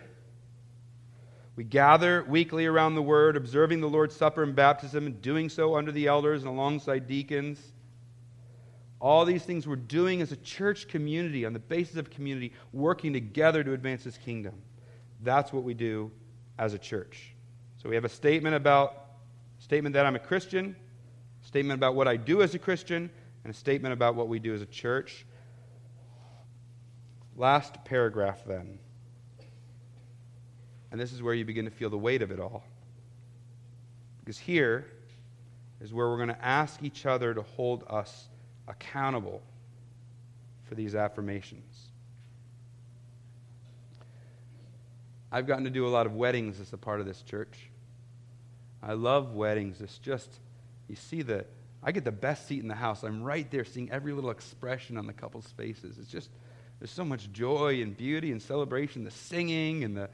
we 1.56 1.64
gather 1.64 2.24
weekly 2.24 2.66
around 2.66 2.94
the 2.94 3.02
Word, 3.02 3.36
observing 3.36 3.80
the 3.80 3.88
Lord's 3.88 4.16
Supper 4.16 4.42
and 4.42 4.56
baptism, 4.56 5.06
and 5.06 5.22
doing 5.22 5.48
so 5.48 5.76
under 5.76 5.92
the 5.92 6.08
elders 6.08 6.42
and 6.42 6.50
alongside 6.50 7.06
deacons. 7.06 7.60
All 9.00 9.24
these 9.24 9.44
things 9.44 9.66
we're 9.66 9.76
doing 9.76 10.20
as 10.20 10.32
a 10.32 10.36
church 10.36 10.88
community, 10.88 11.44
on 11.44 11.52
the 11.52 11.58
basis 11.58 11.96
of 11.96 12.10
community, 12.10 12.52
working 12.72 13.12
together 13.12 13.62
to 13.62 13.72
advance 13.72 14.02
His 14.02 14.18
kingdom. 14.18 14.54
That's 15.22 15.52
what 15.52 15.62
we 15.62 15.74
do 15.74 16.10
as 16.58 16.74
a 16.74 16.78
church. 16.78 17.34
So 17.76 17.88
we 17.88 17.94
have 17.94 18.04
a 18.04 18.08
statement 18.08 18.56
about 18.56 19.02
statement 19.58 19.94
that 19.94 20.06
I'm 20.06 20.16
a 20.16 20.20
Christian, 20.20 20.74
statement 21.42 21.78
about 21.78 21.94
what 21.94 22.08
I 22.08 22.16
do 22.16 22.42
as 22.42 22.54
a 22.54 22.58
Christian, 22.58 23.10
and 23.44 23.52
a 23.52 23.56
statement 23.56 23.92
about 23.92 24.16
what 24.16 24.28
we 24.28 24.38
do 24.38 24.54
as 24.54 24.62
a 24.62 24.66
church. 24.66 25.24
Last 27.36 27.84
paragraph 27.84 28.44
then. 28.44 28.78
And 30.94 31.00
this 31.00 31.12
is 31.12 31.24
where 31.24 31.34
you 31.34 31.44
begin 31.44 31.64
to 31.64 31.72
feel 31.72 31.90
the 31.90 31.98
weight 31.98 32.22
of 32.22 32.30
it 32.30 32.38
all. 32.38 32.62
Because 34.20 34.38
here 34.38 34.86
is 35.80 35.92
where 35.92 36.08
we're 36.08 36.18
going 36.18 36.28
to 36.28 36.44
ask 36.44 36.84
each 36.84 37.04
other 37.04 37.34
to 37.34 37.42
hold 37.42 37.82
us 37.90 38.28
accountable 38.68 39.42
for 40.62 40.76
these 40.76 40.94
affirmations. 40.94 41.88
I've 45.32 45.48
gotten 45.48 45.64
to 45.64 45.70
do 45.70 45.84
a 45.84 45.90
lot 45.90 46.06
of 46.06 46.14
weddings 46.14 46.60
as 46.60 46.72
a 46.72 46.78
part 46.78 47.00
of 47.00 47.06
this 47.06 47.22
church. 47.22 47.70
I 48.80 48.92
love 48.92 49.34
weddings. 49.34 49.80
It's 49.80 49.98
just, 49.98 50.30
you 50.86 50.94
see 50.94 51.22
the, 51.22 51.44
I 51.82 51.90
get 51.90 52.04
the 52.04 52.12
best 52.12 52.46
seat 52.46 52.62
in 52.62 52.68
the 52.68 52.76
house. 52.76 53.02
I'm 53.02 53.20
right 53.20 53.50
there 53.50 53.64
seeing 53.64 53.90
every 53.90 54.12
little 54.12 54.30
expression 54.30 54.96
on 54.96 55.08
the 55.08 55.12
couple's 55.12 55.48
faces. 55.56 55.98
It's 55.98 56.08
just, 56.08 56.30
there's 56.78 56.92
so 56.92 57.04
much 57.04 57.32
joy 57.32 57.82
and 57.82 57.96
beauty 57.96 58.30
and 58.30 58.40
celebration, 58.40 59.02
the 59.02 59.10
singing 59.10 59.82
and 59.82 59.96
the, 59.96 60.08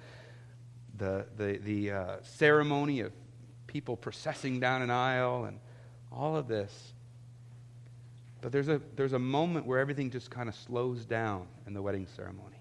the, 1.01 1.25
the, 1.37 1.59
the 1.65 1.91
uh, 1.91 2.17
ceremony 2.23 3.01
of 3.01 3.13
people 3.67 3.97
processing 3.97 4.61
down 4.61 4.83
an 4.83 4.91
aisle 4.91 5.47
and 5.47 5.59
all 6.13 6.37
of 6.37 6.47
this. 6.47 6.93
But 8.43 8.53
there's 8.53 8.69
a, 8.69 8.81
there's 8.97 9.15
a 9.15 9.19
moment 9.19 9.67
where 9.67 9.79
everything 9.79 10.11
just 10.11 10.31
kind 10.31 10.49
of 10.49 10.55
slows 10.55 11.05
down 11.05 11.47
in 11.67 11.73
the 11.73 11.81
wedding 11.81 12.07
ceremony. 12.07 12.57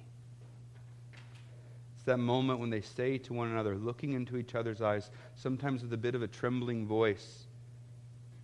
It's 1.95 2.05
that 2.05 2.17
moment 2.17 2.59
when 2.59 2.69
they 2.69 2.81
say 2.81 3.17
to 3.19 3.33
one 3.33 3.49
another, 3.49 3.75
looking 3.75 4.13
into 4.13 4.37
each 4.37 4.55
other's 4.55 4.81
eyes, 4.81 5.11
sometimes 5.35 5.83
with 5.83 5.91
a 5.91 5.97
bit 5.97 6.15
of 6.15 6.23
a 6.23 6.27
trembling 6.27 6.87
voice, 6.87 7.45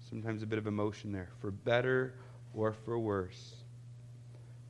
sometimes 0.09 0.43
a 0.43 0.45
bit 0.45 0.59
of 0.59 0.67
emotion 0.67 1.13
there, 1.13 1.29
for 1.39 1.51
better 1.51 2.15
or 2.53 2.73
for 2.73 2.99
worse, 2.99 3.55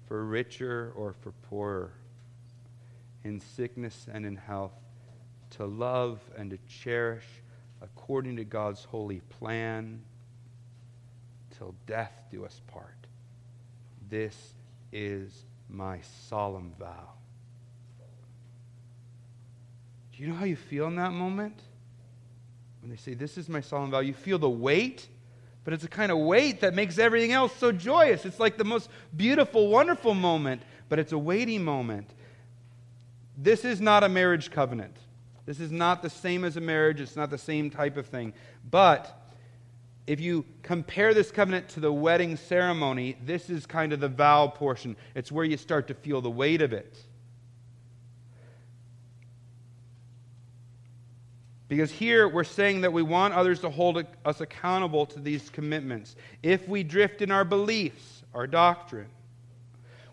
for 0.07 0.23
richer 0.23 0.93
or 0.95 1.13
for 1.13 1.31
poorer, 1.49 1.93
in 3.23 3.39
sickness 3.39 4.05
and 4.11 4.23
in 4.23 4.35
health, 4.35 4.73
to 5.57 5.65
love 5.65 6.19
and 6.37 6.49
to 6.51 6.57
cherish 6.67 7.25
according 7.81 8.35
to 8.37 8.43
God's 8.43 8.83
holy 8.83 9.19
plan 9.21 10.01
till 11.57 11.75
death 11.87 12.11
do 12.31 12.45
us 12.45 12.61
part. 12.67 13.07
This 14.09 14.53
is 14.91 15.45
my 15.69 15.99
solemn 16.29 16.73
vow. 16.79 17.09
Do 20.15 20.23
you 20.23 20.29
know 20.29 20.35
how 20.35 20.45
you 20.45 20.55
feel 20.55 20.87
in 20.87 20.95
that 20.95 21.11
moment? 21.11 21.59
When 22.81 22.89
they 22.89 22.97
say, 22.97 23.13
This 23.13 23.37
is 23.37 23.49
my 23.49 23.61
solemn 23.61 23.91
vow, 23.91 23.99
you 23.99 24.13
feel 24.13 24.37
the 24.37 24.49
weight, 24.49 25.07
but 25.63 25.73
it's 25.73 25.83
a 25.83 25.89
kind 25.89 26.11
of 26.11 26.19
weight 26.19 26.61
that 26.61 26.73
makes 26.73 26.97
everything 26.97 27.31
else 27.31 27.53
so 27.55 27.71
joyous. 27.71 28.25
It's 28.25 28.39
like 28.39 28.57
the 28.57 28.63
most 28.63 28.89
beautiful, 29.15 29.69
wonderful 29.69 30.13
moment, 30.13 30.61
but 30.87 30.99
it's 30.99 31.11
a 31.11 31.17
weighty 31.17 31.57
moment. 31.57 32.09
This 33.37 33.65
is 33.65 33.81
not 33.81 34.03
a 34.03 34.09
marriage 34.09 34.51
covenant. 34.51 34.95
This 35.45 35.59
is 35.59 35.71
not 35.71 36.01
the 36.01 36.09
same 36.09 36.43
as 36.43 36.57
a 36.57 36.61
marriage. 36.61 36.99
It's 36.99 37.15
not 37.15 37.29
the 37.29 37.37
same 37.37 37.69
type 37.69 37.97
of 37.97 38.07
thing. 38.07 38.33
But 38.69 39.21
if 40.07 40.19
you 40.19 40.45
compare 40.63 41.13
this 41.13 41.31
covenant 41.31 41.69
to 41.69 41.79
the 41.79 41.93
wedding 41.93 42.35
ceremony, 42.35 43.17
this 43.23 43.49
is 43.49 43.65
kind 43.65 43.93
of 43.93 43.99
the 43.99 44.07
vow 44.07 44.47
portion. 44.47 44.95
It's 45.15 45.31
where 45.31 45.45
you 45.45 45.57
start 45.57 45.87
to 45.87 45.93
feel 45.93 46.21
the 46.21 46.29
weight 46.29 46.61
of 46.61 46.73
it. 46.73 46.97
Because 51.67 51.91
here 51.91 52.27
we're 52.27 52.43
saying 52.43 52.81
that 52.81 52.93
we 52.93 53.01
want 53.01 53.33
others 53.33 53.59
to 53.61 53.69
hold 53.71 54.05
us 54.23 54.41
accountable 54.41 55.07
to 55.07 55.19
these 55.19 55.49
commitments. 55.49 56.15
If 56.43 56.67
we 56.67 56.83
drift 56.83 57.23
in 57.23 57.31
our 57.31 57.43
beliefs, 57.43 58.23
our 58.35 58.45
doctrine, 58.45 59.09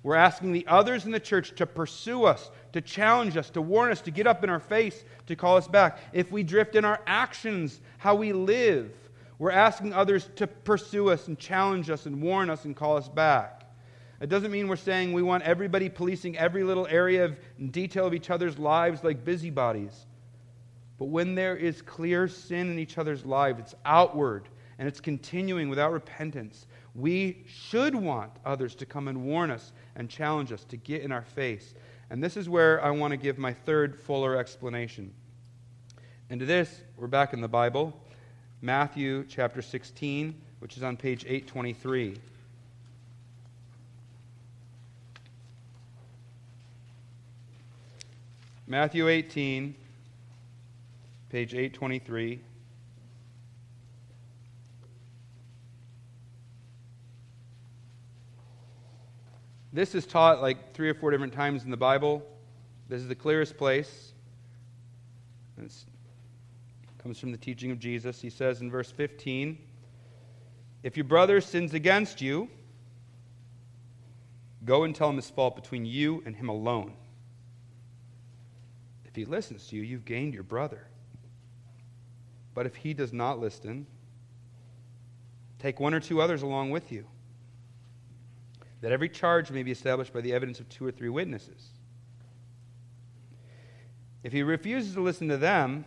We're 0.03 0.17
asking 0.17 0.53
the 0.53 0.67
others 0.67 1.05
in 1.05 1.13
the 1.13 1.21
church 1.21 1.55
to 1.57 1.67
pursue 1.67 2.25
us, 2.25 2.51
to 2.73 2.81
challenge 2.81 3.37
us, 3.37 3.51
to 3.51 3.61
warn 3.61 3.93
us, 3.93 4.01
to 4.03 4.11
get 4.11 4.27
up 4.27 4.45
in 4.45 4.51
our 4.51 4.61
face, 4.61 5.05
to 5.27 5.37
call 5.37 5.57
us 5.57 5.69
back. 5.69 5.99
If 6.13 6.33
we 6.33 6.43
drift 6.43 6.75
in 6.75 6.85
our 6.85 7.01
actions, 7.07 7.81
how 7.99 8.15
we 8.15 8.33
live, 8.33 8.93
we're 9.39 9.51
asking 9.51 9.93
others 9.93 10.31
to 10.37 10.47
pursue 10.47 11.11
us 11.11 11.29
and 11.29 11.39
challenge 11.39 11.91
us 11.91 12.07
and 12.07 12.23
warn 12.23 12.49
us 12.49 12.65
and 12.65 12.77
call 12.77 12.97
us 12.97 13.09
back. 13.09 13.63
It 14.21 14.29
doesn't 14.29 14.53
mean 14.53 14.69
we're 14.69 14.77
saying 14.77 15.13
we 15.13 15.23
want 15.23 15.43
everybody 15.43 15.89
policing 15.89 16.39
every 16.39 16.63
little 16.63 16.87
area 16.87 17.25
of 17.25 17.37
detail 17.73 18.07
of 18.07 18.15
each 18.15 18.31
other's 18.31 18.57
lives 18.57 19.03
like 19.03 19.25
busybodies. 19.25 20.07
But 20.97 21.07
when 21.07 21.35
there 21.35 21.57
is 21.57 21.83
clear 21.83 22.29
sin 22.29 22.71
in 22.71 22.79
each 22.79 22.99
other's 22.99 23.27
lives, 23.27 23.59
it's 23.59 23.75
outward 23.85 24.49
and 24.79 24.87
it's 24.87 25.01
continuing 25.01 25.69
without 25.69 25.93
repentance. 25.93 26.67
We 26.95 27.45
should 27.49 27.97
want 27.97 28.31
others 28.45 28.77
to 28.77 28.87
come 28.87 29.09
and 29.09 29.25
warn 29.25 29.51
us 29.51 29.73
and 29.97 30.09
challenge 30.09 30.53
us 30.53 30.63
to 30.67 30.77
get 30.77 31.03
in 31.03 31.11
our 31.11 31.25
face. 31.25 31.75
And 32.13 32.23
this 32.23 32.37
is 32.37 32.47
where 32.47 32.85
I 32.85 32.91
want 32.91 33.13
to 33.13 33.17
give 33.17 33.39
my 33.39 33.55
third 33.55 33.99
fuller 33.99 34.37
explanation. 34.37 35.15
And 36.29 36.39
to 36.41 36.45
this, 36.45 36.83
we're 36.99 37.07
back 37.07 37.33
in 37.33 37.41
the 37.41 37.49
Bible, 37.49 37.99
Matthew 38.61 39.25
chapter 39.31 39.63
16, 39.63 40.39
which 40.59 40.77
is 40.77 40.83
on 40.83 40.99
page 40.99 41.25
823. 41.25 42.19
Matthew 48.67 49.09
18, 49.09 49.75
page 51.31 51.55
823. 51.55 52.41
This 59.73 59.95
is 59.95 60.07
taught 60.07 60.43
like 60.43 60.75
three 60.75 60.89
or 60.89 60.95
four 60.95 61.11
different 61.11 61.33
times 61.33 61.65
in 61.65 61.71
the 61.71 61.77
Bible. 61.77 62.23
This 62.89 63.01
is 63.01 63.09
the 63.09 63.15
clearest 63.15 63.57
place. 63.57 64.13
It 65.57 65.73
comes 67.03 67.19
from 67.19 67.33
the 67.33 67.39
teaching 67.39 67.71
of 67.71 67.79
Jesus. 67.79 68.21
He 68.21 68.29
says 68.29 68.61
in 68.61 68.71
verse 68.71 68.91
15 68.91 69.59
If 70.83 70.97
your 70.97 71.05
brother 71.05 71.41
sins 71.41 71.73
against 71.73 72.21
you, 72.21 72.51
go 74.65 74.85
and 74.85 74.95
tell 74.95 75.09
him 75.09 75.17
his 75.17 75.31
fault 75.31 75.57
between 75.57 75.87
you 75.87 76.23
and 76.27 76.37
him 76.37 76.49
alone. 76.49 76.93
If 79.07 79.17
he 79.17 79.25
listens 79.25 79.67
to 79.69 79.77
you, 79.77 79.83
you've 79.83 80.05
gained 80.05 80.35
your 80.35 80.43
brother. 80.43 80.87
But 82.55 82.67
if 82.67 82.77
he 82.77 82.93
does 82.93 83.13
not 83.13 83.41
listen, 83.41 83.87
take 85.59 85.81
one 85.81 85.95
or 85.95 86.01
two 86.01 86.21
others 86.21 86.43
along 86.43 86.71
with 86.71 86.93
you, 86.93 87.07
that 88.83 88.93
every 88.93 89.09
charge 89.09 89.51
may 89.51 89.63
be 89.63 89.71
established 89.71 90.13
by 90.13 90.21
the 90.21 90.35
evidence 90.35 90.61
of 90.61 90.69
two 90.69 90.85
or 90.85 90.91
three 90.91 91.09
witnesses. 91.09 91.69
If 94.23 94.33
he 94.33 94.43
refuses 94.43 94.95
to 94.95 95.01
listen 95.01 95.29
to 95.29 95.37
them, 95.37 95.85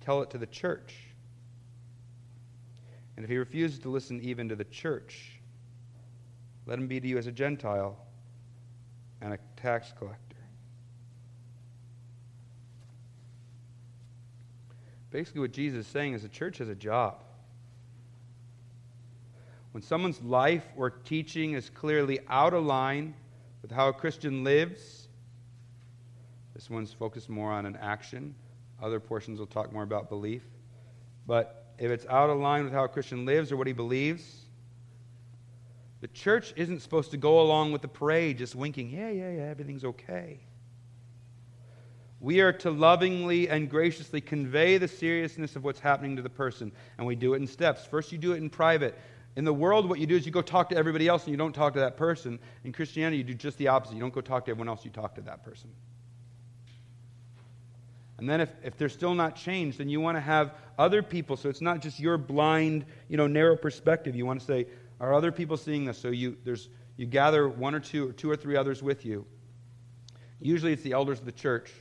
tell 0.00 0.22
it 0.22 0.30
to 0.30 0.38
the 0.38 0.46
church. 0.46 0.94
And 3.16 3.24
if 3.24 3.30
he 3.30 3.36
refuses 3.36 3.78
to 3.80 3.90
listen 3.90 4.20
even 4.22 4.48
to 4.48 4.56
the 4.56 4.64
church, 4.64 5.40
let 6.66 6.78
him 6.78 6.88
be 6.88 7.00
to 7.00 7.06
you 7.06 7.18
as 7.18 7.26
a 7.26 7.32
Gentile 7.32 7.98
and 9.20 9.34
a 9.34 9.38
tax 9.56 9.92
collector. 9.96 10.18
Basically, 15.10 15.42
what 15.42 15.52
Jesus 15.52 15.80
is 15.80 15.86
saying 15.86 16.14
is 16.14 16.22
the 16.22 16.28
church 16.28 16.58
has 16.58 16.70
a 16.70 16.74
job. 16.74 17.22
When 19.72 19.82
someone's 19.82 20.20
life 20.22 20.64
or 20.76 20.90
teaching 20.90 21.54
is 21.54 21.70
clearly 21.70 22.20
out 22.28 22.54
of 22.54 22.64
line 22.64 23.14
with 23.62 23.70
how 23.70 23.88
a 23.88 23.92
Christian 23.92 24.44
lives, 24.44 25.08
this 26.54 26.70
one's 26.70 26.92
focused 26.92 27.28
more 27.28 27.50
on 27.50 27.66
an 27.66 27.76
action. 27.76 28.34
Other 28.82 29.00
portions 29.00 29.38
will 29.38 29.46
talk 29.46 29.72
more 29.72 29.82
about 29.82 30.08
belief. 30.08 30.42
But 31.26 31.74
if 31.78 31.90
it's 31.90 32.06
out 32.06 32.30
of 32.30 32.38
line 32.38 32.64
with 32.64 32.72
how 32.72 32.84
a 32.84 32.88
Christian 32.88 33.24
lives 33.24 33.50
or 33.50 33.56
what 33.56 33.66
he 33.66 33.72
believes, 33.72 34.42
the 36.00 36.08
church 36.08 36.52
isn't 36.56 36.80
supposed 36.80 37.10
to 37.12 37.16
go 37.16 37.40
along 37.40 37.72
with 37.72 37.80
the 37.80 37.88
parade 37.88 38.38
just 38.38 38.54
winking, 38.54 38.90
yeah, 38.90 39.10
yeah, 39.10 39.30
yeah, 39.30 39.42
everything's 39.44 39.84
okay 39.84 40.40
we 42.22 42.40
are 42.40 42.52
to 42.52 42.70
lovingly 42.70 43.48
and 43.48 43.68
graciously 43.68 44.20
convey 44.20 44.78
the 44.78 44.86
seriousness 44.86 45.56
of 45.56 45.64
what's 45.64 45.80
happening 45.80 46.14
to 46.14 46.22
the 46.22 46.30
person. 46.30 46.70
And 46.96 47.04
we 47.04 47.16
do 47.16 47.34
it 47.34 47.38
in 47.38 47.48
steps. 47.48 47.84
First, 47.84 48.12
you 48.12 48.16
do 48.16 48.32
it 48.32 48.36
in 48.36 48.48
private. 48.48 48.96
In 49.34 49.44
the 49.44 49.52
world, 49.52 49.88
what 49.88 49.98
you 49.98 50.06
do 50.06 50.16
is 50.16 50.26
you 50.26 50.32
go 50.32 50.42
talk 50.42 50.68
to 50.70 50.76
everybody 50.76 51.08
else 51.08 51.24
and 51.24 51.30
you 51.30 51.38
don't 51.38 51.54
talk 51.54 51.72
to 51.74 51.80
that 51.80 51.96
person. 51.96 52.38
In 52.64 52.72
Christianity, 52.72 53.18
you 53.18 53.24
do 53.24 53.34
just 53.34 53.56
the 53.58 53.68
opposite. 53.68 53.94
You 53.94 54.00
don't 54.00 54.12
go 54.12 54.20
talk 54.20 54.44
to 54.44 54.50
everyone 54.50 54.68
else, 54.68 54.84
you 54.84 54.90
talk 54.90 55.14
to 55.14 55.22
that 55.22 55.42
person. 55.42 55.70
And 58.18 58.28
then 58.28 58.40
if, 58.40 58.50
if 58.62 58.76
they're 58.76 58.88
still 58.88 59.14
not 59.14 59.34
changed, 59.34 59.78
then 59.78 59.88
you 59.88 60.00
want 60.00 60.16
to 60.16 60.20
have 60.20 60.54
other 60.78 61.02
people. 61.02 61.36
So 61.36 61.48
it's 61.48 61.62
not 61.62 61.80
just 61.80 61.98
your 61.98 62.18
blind, 62.18 62.84
you 63.08 63.16
know, 63.16 63.26
narrow 63.26 63.56
perspective. 63.56 64.14
You 64.14 64.26
want 64.26 64.38
to 64.40 64.46
say, 64.46 64.66
are 65.00 65.12
other 65.12 65.32
people 65.32 65.56
seeing 65.56 65.86
this? 65.86 65.98
So 65.98 66.08
you, 66.08 66.36
there's, 66.44 66.68
you 66.96 67.06
gather 67.06 67.48
one 67.48 67.74
or 67.74 67.80
two 67.80 68.10
or 68.10 68.12
two 68.12 68.30
or 68.30 68.36
three 68.36 68.56
others 68.56 68.82
with 68.82 69.04
you. 69.04 69.26
Usually 70.40 70.72
it's 70.72 70.82
the 70.82 70.92
elders 70.92 71.18
of 71.18 71.24
the 71.24 71.32
church 71.32 71.72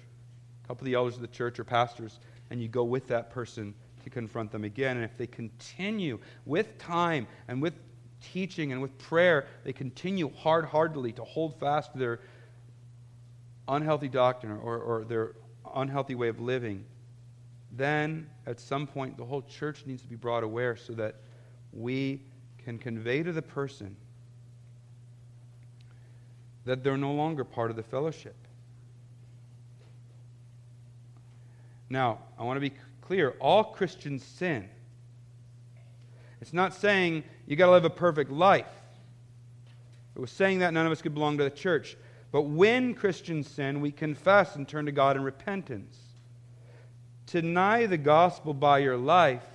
a 0.64 0.68
couple 0.68 0.84
of 0.84 0.86
the 0.86 0.94
elders 0.94 1.16
of 1.16 1.22
the 1.22 1.28
church 1.28 1.60
or 1.60 1.64
pastors, 1.64 2.20
and 2.50 2.62
you 2.62 2.68
go 2.68 2.84
with 2.84 3.08
that 3.08 3.30
person 3.30 3.74
to 4.04 4.10
confront 4.10 4.52
them 4.52 4.64
again. 4.64 4.98
And 4.98 5.06
if 5.06 5.18
they 5.18 5.28
continue 5.28 6.20
with 6.46 6.78
time 6.78 7.28
and 7.48 7.62
with 7.62 7.74
teaching 8.22 8.72
and 8.72 8.82
with 8.82 8.98
prayer, 8.98 9.48
they 9.64 9.74
continue 9.74 10.32
hard 10.36 10.66
heartedly 10.66 11.12
to 11.14 11.24
hold 11.24 11.60
fast 11.60 11.94
to 11.94 12.00
their 12.00 12.20
unhealthy 13.68 14.10
doctrine 14.10 14.52
or, 14.54 14.78
or 14.80 15.04
their 15.06 15.34
unhealthy 15.76 16.16
way 16.16 16.28
of 16.28 16.40
living, 16.40 16.84
then 17.72 18.30
at 18.46 18.60
some 18.60 18.86
point 18.86 19.18
the 19.18 19.26
whole 19.26 19.42
church 19.44 19.84
needs 19.86 20.02
to 20.02 20.08
be 20.08 20.16
brought 20.16 20.44
aware 20.44 20.76
so 20.76 20.94
that 20.94 21.16
we 21.74 22.22
can 22.64 22.78
convey 22.78 23.24
to 23.24 23.32
the 23.32 23.42
person 23.42 23.96
that 26.66 26.84
they're 26.84 26.98
no 26.98 27.14
longer 27.14 27.44
part 27.44 27.72
of 27.72 27.78
the 27.78 27.84
fellowship. 27.84 28.36
Now, 31.90 32.20
I 32.38 32.44
want 32.44 32.58
to 32.58 32.62
be 32.62 32.74
clear 33.02 33.32
all 33.40 33.64
Christians 33.64 34.24
sin. 34.24 34.70
It's 36.42 36.54
not 36.54 36.74
saying 36.74 37.24
you 37.46 37.56
got 37.56 37.68
to 37.68 37.72
live 37.72 37.86
a 37.86 37.90
perfect 37.90 38.32
life. 38.32 38.66
It 40.16 40.20
was 40.20 40.32
saying 40.32 40.60
that 40.60 40.74
none 40.74 40.86
of 40.86 40.92
us 40.92 41.02
could 41.02 41.14
belong 41.14 41.38
to 41.38 41.44
the 41.44 41.50
church. 41.50 41.98
But 42.32 42.44
when 42.44 42.94
Christians 42.94 43.48
sin, 43.48 43.82
we 43.82 43.92
confess 43.92 44.56
and 44.56 44.68
turn 44.68 44.86
to 44.86 44.92
God 44.92 45.16
in 45.16 45.24
repentance. 45.24 45.98
To 47.28 47.42
deny 47.42 47.86
the 47.86 47.98
gospel 47.98 48.54
by 48.54 48.80
your 48.80 48.98
life 48.98 49.46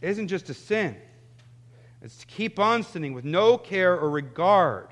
isn't 0.00 0.28
just 0.28 0.50
a 0.50 0.54
sin, 0.54 0.96
it's 2.02 2.18
to 2.18 2.26
keep 2.26 2.58
on 2.58 2.82
sinning 2.82 3.14
with 3.14 3.24
no 3.24 3.56
care 3.56 3.98
or 3.98 4.10
regard 4.10 4.88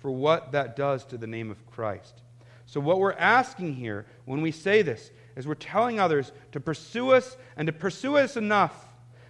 for 0.00 0.10
what 0.10 0.52
that 0.52 0.74
does 0.74 1.04
to 1.06 1.16
the 1.16 1.26
name 1.26 1.50
of 1.50 1.64
Christ. 1.70 2.22
So, 2.66 2.80
what 2.80 2.98
we're 2.98 3.12
asking 3.12 3.74
here 3.74 4.06
when 4.24 4.42
we 4.42 4.50
say 4.50 4.82
this 4.82 5.10
is 5.36 5.46
we're 5.46 5.54
telling 5.54 5.98
others 5.98 6.32
to 6.52 6.60
pursue 6.60 7.10
us 7.12 7.36
and 7.56 7.66
to 7.66 7.72
pursue 7.72 8.16
us 8.16 8.36
enough 8.36 8.88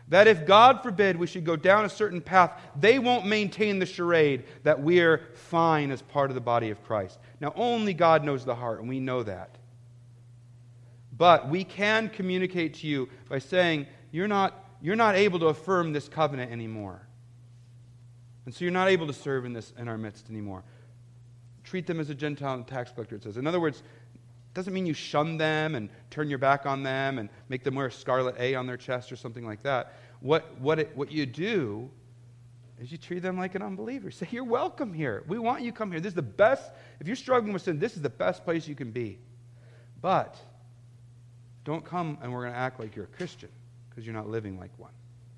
that 0.08 0.26
if, 0.26 0.46
God 0.46 0.82
forbid, 0.82 1.16
we 1.16 1.26
should 1.26 1.44
go 1.44 1.56
down 1.56 1.86
a 1.86 1.88
certain 1.88 2.20
path, 2.20 2.52
they 2.78 2.98
won't 2.98 3.24
maintain 3.24 3.78
the 3.78 3.86
charade 3.86 4.44
that 4.62 4.82
we're 4.82 5.22
fine 5.34 5.90
as 5.90 6.02
part 6.02 6.30
of 6.30 6.34
the 6.34 6.40
body 6.40 6.68
of 6.68 6.82
Christ. 6.84 7.18
Now, 7.40 7.54
only 7.56 7.94
God 7.94 8.22
knows 8.22 8.44
the 8.44 8.54
heart, 8.54 8.80
and 8.80 8.88
we 8.88 9.00
know 9.00 9.22
that. 9.22 9.56
But 11.16 11.48
we 11.48 11.64
can 11.64 12.10
communicate 12.10 12.74
to 12.74 12.86
you 12.86 13.08
by 13.28 13.38
saying, 13.38 13.86
you're 14.10 14.28
not, 14.28 14.76
you're 14.82 14.96
not 14.96 15.14
able 15.14 15.38
to 15.38 15.46
affirm 15.46 15.92
this 15.94 16.08
covenant 16.08 16.52
anymore. 16.52 17.00
And 18.44 18.54
so 18.54 18.64
you're 18.64 18.72
not 18.72 18.88
able 18.88 19.06
to 19.06 19.12
serve 19.12 19.44
in, 19.44 19.52
this, 19.52 19.72
in 19.78 19.88
our 19.88 19.96
midst 19.96 20.28
anymore. 20.28 20.64
Treat 21.64 21.86
them 21.86 22.00
as 22.00 22.10
a 22.10 22.14
Gentile 22.14 22.54
and 22.54 22.66
tax 22.66 22.90
collector, 22.90 23.16
it 23.16 23.22
says. 23.22 23.36
In 23.36 23.46
other 23.46 23.60
words, 23.60 23.82
doesn't 24.54 24.74
mean 24.74 24.86
you 24.86 24.94
shun 24.94 25.38
them 25.38 25.74
and 25.74 25.88
turn 26.10 26.28
your 26.28 26.38
back 26.38 26.66
on 26.66 26.82
them 26.82 27.18
and 27.18 27.30
make 27.48 27.64
them 27.64 27.74
wear 27.74 27.86
a 27.86 27.92
scarlet 27.92 28.36
A 28.38 28.54
on 28.54 28.66
their 28.66 28.76
chest 28.76 29.10
or 29.10 29.16
something 29.16 29.46
like 29.46 29.62
that. 29.62 29.94
What, 30.20 30.60
what, 30.60 30.78
it, 30.78 30.94
what 30.94 31.10
you 31.10 31.24
do 31.24 31.90
is 32.78 32.92
you 32.92 32.98
treat 32.98 33.20
them 33.20 33.38
like 33.38 33.54
an 33.54 33.62
unbeliever. 33.62 34.10
Say, 34.10 34.28
You're 34.30 34.44
welcome 34.44 34.92
here. 34.92 35.24
We 35.26 35.38
want 35.38 35.62
you 35.62 35.70
to 35.70 35.76
come 35.76 35.90
here. 35.90 36.00
This 36.00 36.10
is 36.10 36.16
the 36.16 36.22
best. 36.22 36.70
If 37.00 37.06
you're 37.06 37.16
struggling 37.16 37.52
with 37.52 37.62
sin, 37.62 37.78
this 37.78 37.96
is 37.96 38.02
the 38.02 38.10
best 38.10 38.44
place 38.44 38.68
you 38.68 38.74
can 38.74 38.90
be. 38.90 39.18
But 40.00 40.36
don't 41.64 41.84
come 41.84 42.18
and 42.20 42.32
we're 42.32 42.42
going 42.42 42.52
to 42.52 42.58
act 42.58 42.78
like 42.80 42.94
you're 42.94 43.04
a 43.06 43.16
Christian 43.16 43.50
because 43.88 44.04
you're 44.04 44.14
not 44.14 44.28
living 44.28 44.58
like 44.58 44.70
one. 44.78 44.92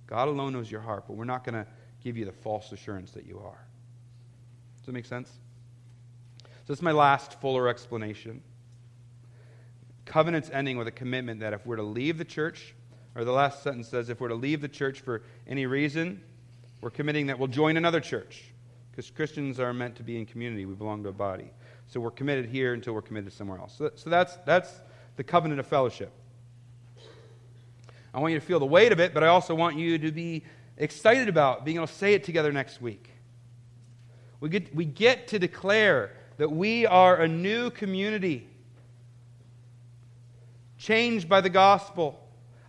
God 0.06 0.28
alone 0.28 0.52
knows 0.52 0.70
your 0.70 0.80
heart, 0.80 1.04
but 1.06 1.14
we're 1.16 1.24
not 1.24 1.44
going 1.44 1.54
to 1.54 1.66
give 2.02 2.16
you 2.16 2.24
the 2.24 2.32
false 2.32 2.72
assurance 2.72 3.12
that 3.12 3.26
you 3.26 3.38
are. 3.38 3.66
Does 4.78 4.86
that 4.86 4.92
make 4.92 5.06
sense? 5.06 5.30
So, 6.42 6.72
this 6.72 6.78
is 6.78 6.82
my 6.82 6.92
last 6.92 7.40
fuller 7.40 7.68
explanation. 7.68 8.42
Covenant's 10.04 10.50
ending 10.50 10.76
with 10.76 10.86
a 10.86 10.92
commitment 10.92 11.40
that 11.40 11.52
if 11.52 11.66
we're 11.66 11.76
to 11.76 11.82
leave 11.82 12.18
the 12.18 12.24
church, 12.24 12.74
or 13.14 13.24
the 13.24 13.32
last 13.32 13.62
sentence 13.62 13.88
says, 13.88 14.08
if 14.08 14.20
we're 14.20 14.28
to 14.28 14.34
leave 14.34 14.60
the 14.60 14.68
church 14.68 15.00
for 15.00 15.22
any 15.46 15.66
reason, 15.66 16.20
we're 16.80 16.90
committing 16.90 17.28
that 17.28 17.38
we'll 17.38 17.48
join 17.48 17.76
another 17.76 18.00
church. 18.00 18.44
because 18.94 19.10
Christians 19.10 19.58
are 19.58 19.72
meant 19.72 19.96
to 19.96 20.04
be 20.04 20.18
in 20.18 20.24
community. 20.24 20.66
We 20.66 20.74
belong 20.74 21.02
to 21.02 21.08
a 21.08 21.12
body. 21.12 21.50
So 21.88 21.98
we're 21.98 22.12
committed 22.12 22.46
here 22.46 22.74
until 22.74 22.92
we're 22.92 23.02
committed 23.02 23.32
somewhere 23.32 23.58
else. 23.58 23.74
So, 23.76 23.90
so 23.96 24.08
that's, 24.08 24.36
that's 24.46 24.72
the 25.16 25.24
covenant 25.24 25.58
of 25.58 25.66
fellowship. 25.66 26.12
I 28.12 28.20
want 28.20 28.32
you 28.32 28.38
to 28.38 28.46
feel 28.46 28.60
the 28.60 28.66
weight 28.66 28.92
of 28.92 29.00
it, 29.00 29.12
but 29.12 29.24
I 29.24 29.26
also 29.26 29.52
want 29.52 29.76
you 29.76 29.98
to 29.98 30.12
be 30.12 30.44
excited 30.76 31.28
about 31.28 31.64
being 31.64 31.78
able 31.78 31.88
to 31.88 31.92
say 31.92 32.14
it 32.14 32.22
together 32.22 32.52
next 32.52 32.80
week. 32.80 33.10
We 34.38 34.48
get, 34.48 34.72
we 34.72 34.84
get 34.84 35.26
to 35.28 35.40
declare 35.40 36.12
that 36.36 36.52
we 36.52 36.86
are 36.86 37.16
a 37.16 37.26
new 37.26 37.70
community, 37.70 38.46
changed 40.84 41.28
by 41.28 41.40
the 41.40 41.48
gospel, 41.48 42.20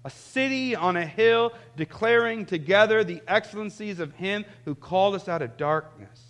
a 0.05 0.09
city 0.09 0.73
on 0.75 0.95
a 0.95 1.05
hill 1.05 1.51
declaring 1.75 2.45
together 2.45 3.03
the 3.03 3.21
excellencies 3.27 3.99
of 3.99 4.13
Him 4.13 4.45
who 4.63 4.73
called 4.73 5.15
us 5.15 5.27
out 5.27 5.41
of 5.41 5.57
darkness. 5.57 6.21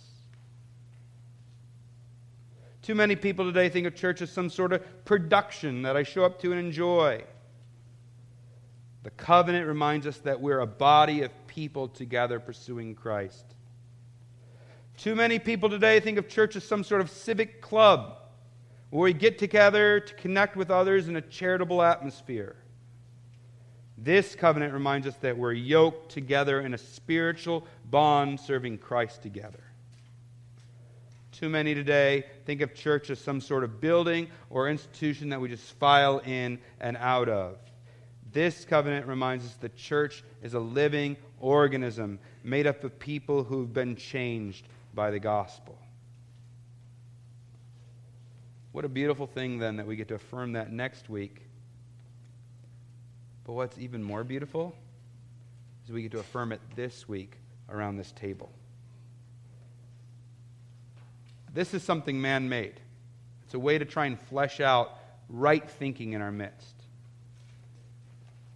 Too 2.82 2.94
many 2.94 3.14
people 3.14 3.44
today 3.44 3.68
think 3.68 3.86
of 3.86 3.94
church 3.94 4.20
as 4.20 4.30
some 4.30 4.50
sort 4.50 4.72
of 4.72 5.04
production 5.04 5.82
that 5.82 5.96
I 5.96 6.02
show 6.02 6.24
up 6.24 6.40
to 6.42 6.52
and 6.52 6.60
enjoy. 6.60 7.22
The 9.04 9.10
covenant 9.10 9.68
reminds 9.68 10.06
us 10.06 10.18
that 10.18 10.40
we're 10.40 10.60
a 10.60 10.66
body 10.66 11.22
of 11.22 11.30
people 11.46 11.86
together 11.86 12.40
pursuing 12.40 12.96
Christ. 12.96 13.44
Too 14.96 15.14
many 15.14 15.38
people 15.38 15.68
today 15.68 16.00
think 16.00 16.18
of 16.18 16.28
church 16.28 16.56
as 16.56 16.64
some 16.64 16.82
sort 16.82 17.00
of 17.00 17.10
civic 17.10 17.60
club 17.60 18.16
where 18.90 19.04
we 19.04 19.12
get 19.12 19.38
together 19.38 20.00
to 20.00 20.14
connect 20.14 20.56
with 20.56 20.70
others 20.70 21.08
in 21.08 21.16
a 21.16 21.20
charitable 21.20 21.82
atmosphere. 21.82 22.56
This 23.98 24.34
covenant 24.34 24.72
reminds 24.72 25.06
us 25.06 25.16
that 25.16 25.36
we're 25.36 25.52
yoked 25.52 26.12
together 26.12 26.60
in 26.60 26.74
a 26.74 26.78
spiritual 26.78 27.66
bond 27.90 28.38
serving 28.38 28.78
Christ 28.78 29.22
together. 29.22 29.62
Too 31.32 31.48
many 31.48 31.74
today 31.74 32.24
think 32.44 32.60
of 32.60 32.74
church 32.74 33.10
as 33.10 33.18
some 33.18 33.40
sort 33.40 33.64
of 33.64 33.80
building 33.80 34.28
or 34.48 34.68
institution 34.68 35.28
that 35.30 35.40
we 35.40 35.48
just 35.48 35.72
file 35.74 36.18
in 36.24 36.58
and 36.80 36.96
out 36.96 37.28
of. 37.28 37.58
This 38.32 38.64
covenant 38.64 39.06
reminds 39.06 39.44
us 39.44 39.54
that 39.56 39.76
church 39.76 40.22
is 40.42 40.54
a 40.54 40.60
living 40.60 41.16
organism 41.40 42.18
made 42.44 42.66
up 42.66 42.84
of 42.84 42.98
people 42.98 43.44
who've 43.44 43.72
been 43.72 43.96
changed 43.96 44.68
by 44.94 45.10
the 45.10 45.18
gospel. 45.18 45.78
What 48.76 48.84
a 48.84 48.90
beautiful 48.90 49.26
thing, 49.26 49.58
then, 49.58 49.76
that 49.78 49.86
we 49.86 49.96
get 49.96 50.08
to 50.08 50.16
affirm 50.16 50.52
that 50.52 50.70
next 50.70 51.08
week. 51.08 51.40
But 53.44 53.54
what's 53.54 53.78
even 53.78 54.02
more 54.02 54.22
beautiful 54.22 54.76
is 55.86 55.92
we 55.92 56.02
get 56.02 56.12
to 56.12 56.18
affirm 56.18 56.52
it 56.52 56.60
this 56.74 57.08
week 57.08 57.38
around 57.70 57.96
this 57.96 58.12
table. 58.12 58.52
This 61.54 61.72
is 61.72 61.82
something 61.82 62.20
man 62.20 62.50
made. 62.50 62.78
It's 63.46 63.54
a 63.54 63.58
way 63.58 63.78
to 63.78 63.86
try 63.86 64.04
and 64.04 64.20
flesh 64.20 64.60
out 64.60 64.98
right 65.30 65.66
thinking 65.66 66.12
in 66.12 66.20
our 66.20 66.30
midst. 66.30 66.74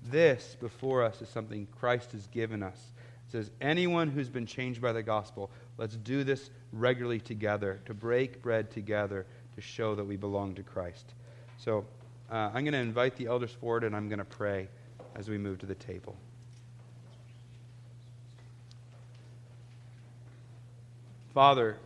This 0.04 0.54
before 0.60 1.02
us 1.02 1.22
is 1.22 1.30
something 1.30 1.66
Christ 1.78 2.12
has 2.12 2.26
given 2.26 2.62
us. 2.62 2.76
It 3.26 3.32
says, 3.32 3.50
Anyone 3.58 4.10
who's 4.10 4.28
been 4.28 4.44
changed 4.44 4.82
by 4.82 4.92
the 4.92 5.02
gospel 5.02 5.50
Let's 5.80 5.96
do 5.96 6.24
this 6.24 6.50
regularly 6.72 7.20
together, 7.20 7.80
to 7.86 7.94
break 7.94 8.42
bread 8.42 8.70
together, 8.70 9.24
to 9.54 9.60
show 9.60 9.94
that 9.94 10.04
we 10.04 10.16
belong 10.16 10.54
to 10.54 10.62
Christ. 10.62 11.14
So 11.58 11.84
uh, 12.30 12.50
I'm 12.54 12.64
going 12.64 12.72
to 12.72 12.78
invite 12.78 13.16
the 13.16 13.26
elders 13.26 13.52
forward 13.52 13.84
and 13.84 13.94
I'm 13.94 14.08
going 14.08 14.18
to 14.18 14.24
pray 14.24 14.68
as 15.16 15.28
we 15.28 15.38
move 15.38 15.58
to 15.58 15.66
the 15.66 15.74
table. 15.74 16.16
Father, 21.34 21.76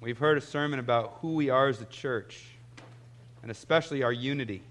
we've 0.00 0.18
heard 0.18 0.38
a 0.38 0.40
sermon 0.40 0.78
about 0.78 1.18
who 1.20 1.34
we 1.34 1.50
are 1.50 1.68
as 1.68 1.80
a 1.80 1.84
church, 1.86 2.44
and 3.42 3.50
especially 3.50 4.02
our 4.02 4.12
unity. 4.12 4.62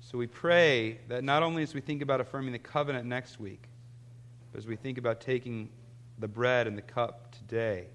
So 0.00 0.16
we 0.16 0.28
pray 0.28 0.98
that 1.08 1.24
not 1.24 1.42
only 1.42 1.64
as 1.64 1.74
we 1.74 1.80
think 1.80 2.02
about 2.02 2.20
affirming 2.20 2.52
the 2.52 2.60
covenant 2.60 3.06
next 3.06 3.40
week, 3.40 3.64
but 4.52 4.58
as 4.58 4.66
we 4.66 4.76
think 4.76 4.98
about 4.98 5.20
taking 5.20 5.68
the 6.20 6.28
bread 6.28 6.68
and 6.68 6.78
the 6.78 6.82
cup 6.82 7.32
today, 7.32 7.88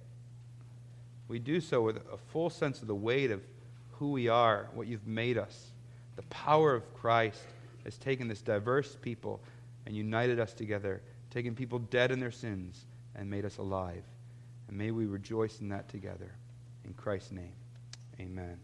we 1.32 1.39
do 1.39 1.61
so 1.61 1.82
with 1.82 1.95
a 1.95 2.17
full 2.17 2.49
sense 2.49 2.82
of 2.82 2.88
the 2.88 2.95
weight 2.95 3.32
of 3.32 3.41
who 3.93 4.11
we 4.11 4.27
are, 4.27 4.67
what 4.73 4.86
you've 4.86 5.07
made 5.07 5.38
us. 5.38 5.71
The 6.17 6.23
power 6.23 6.75
of 6.75 6.93
Christ 6.93 7.41
has 7.86 7.97
taken 7.97 8.27
this 8.27 8.41
diverse 8.41 8.97
people 9.01 9.39
and 9.86 9.95
united 9.95 10.41
us 10.41 10.53
together, 10.53 11.01
taken 11.29 11.55
people 11.55 11.79
dead 11.79 12.11
in 12.11 12.19
their 12.19 12.32
sins 12.32 12.86
and 13.15 13.29
made 13.29 13.45
us 13.45 13.59
alive. 13.59 14.03
And 14.67 14.77
may 14.77 14.91
we 14.91 15.05
rejoice 15.05 15.61
in 15.61 15.69
that 15.69 15.88
together. 15.88 16.34
In 16.84 16.93
Christ's 16.93 17.32
name, 17.32 17.53
amen. 18.19 18.57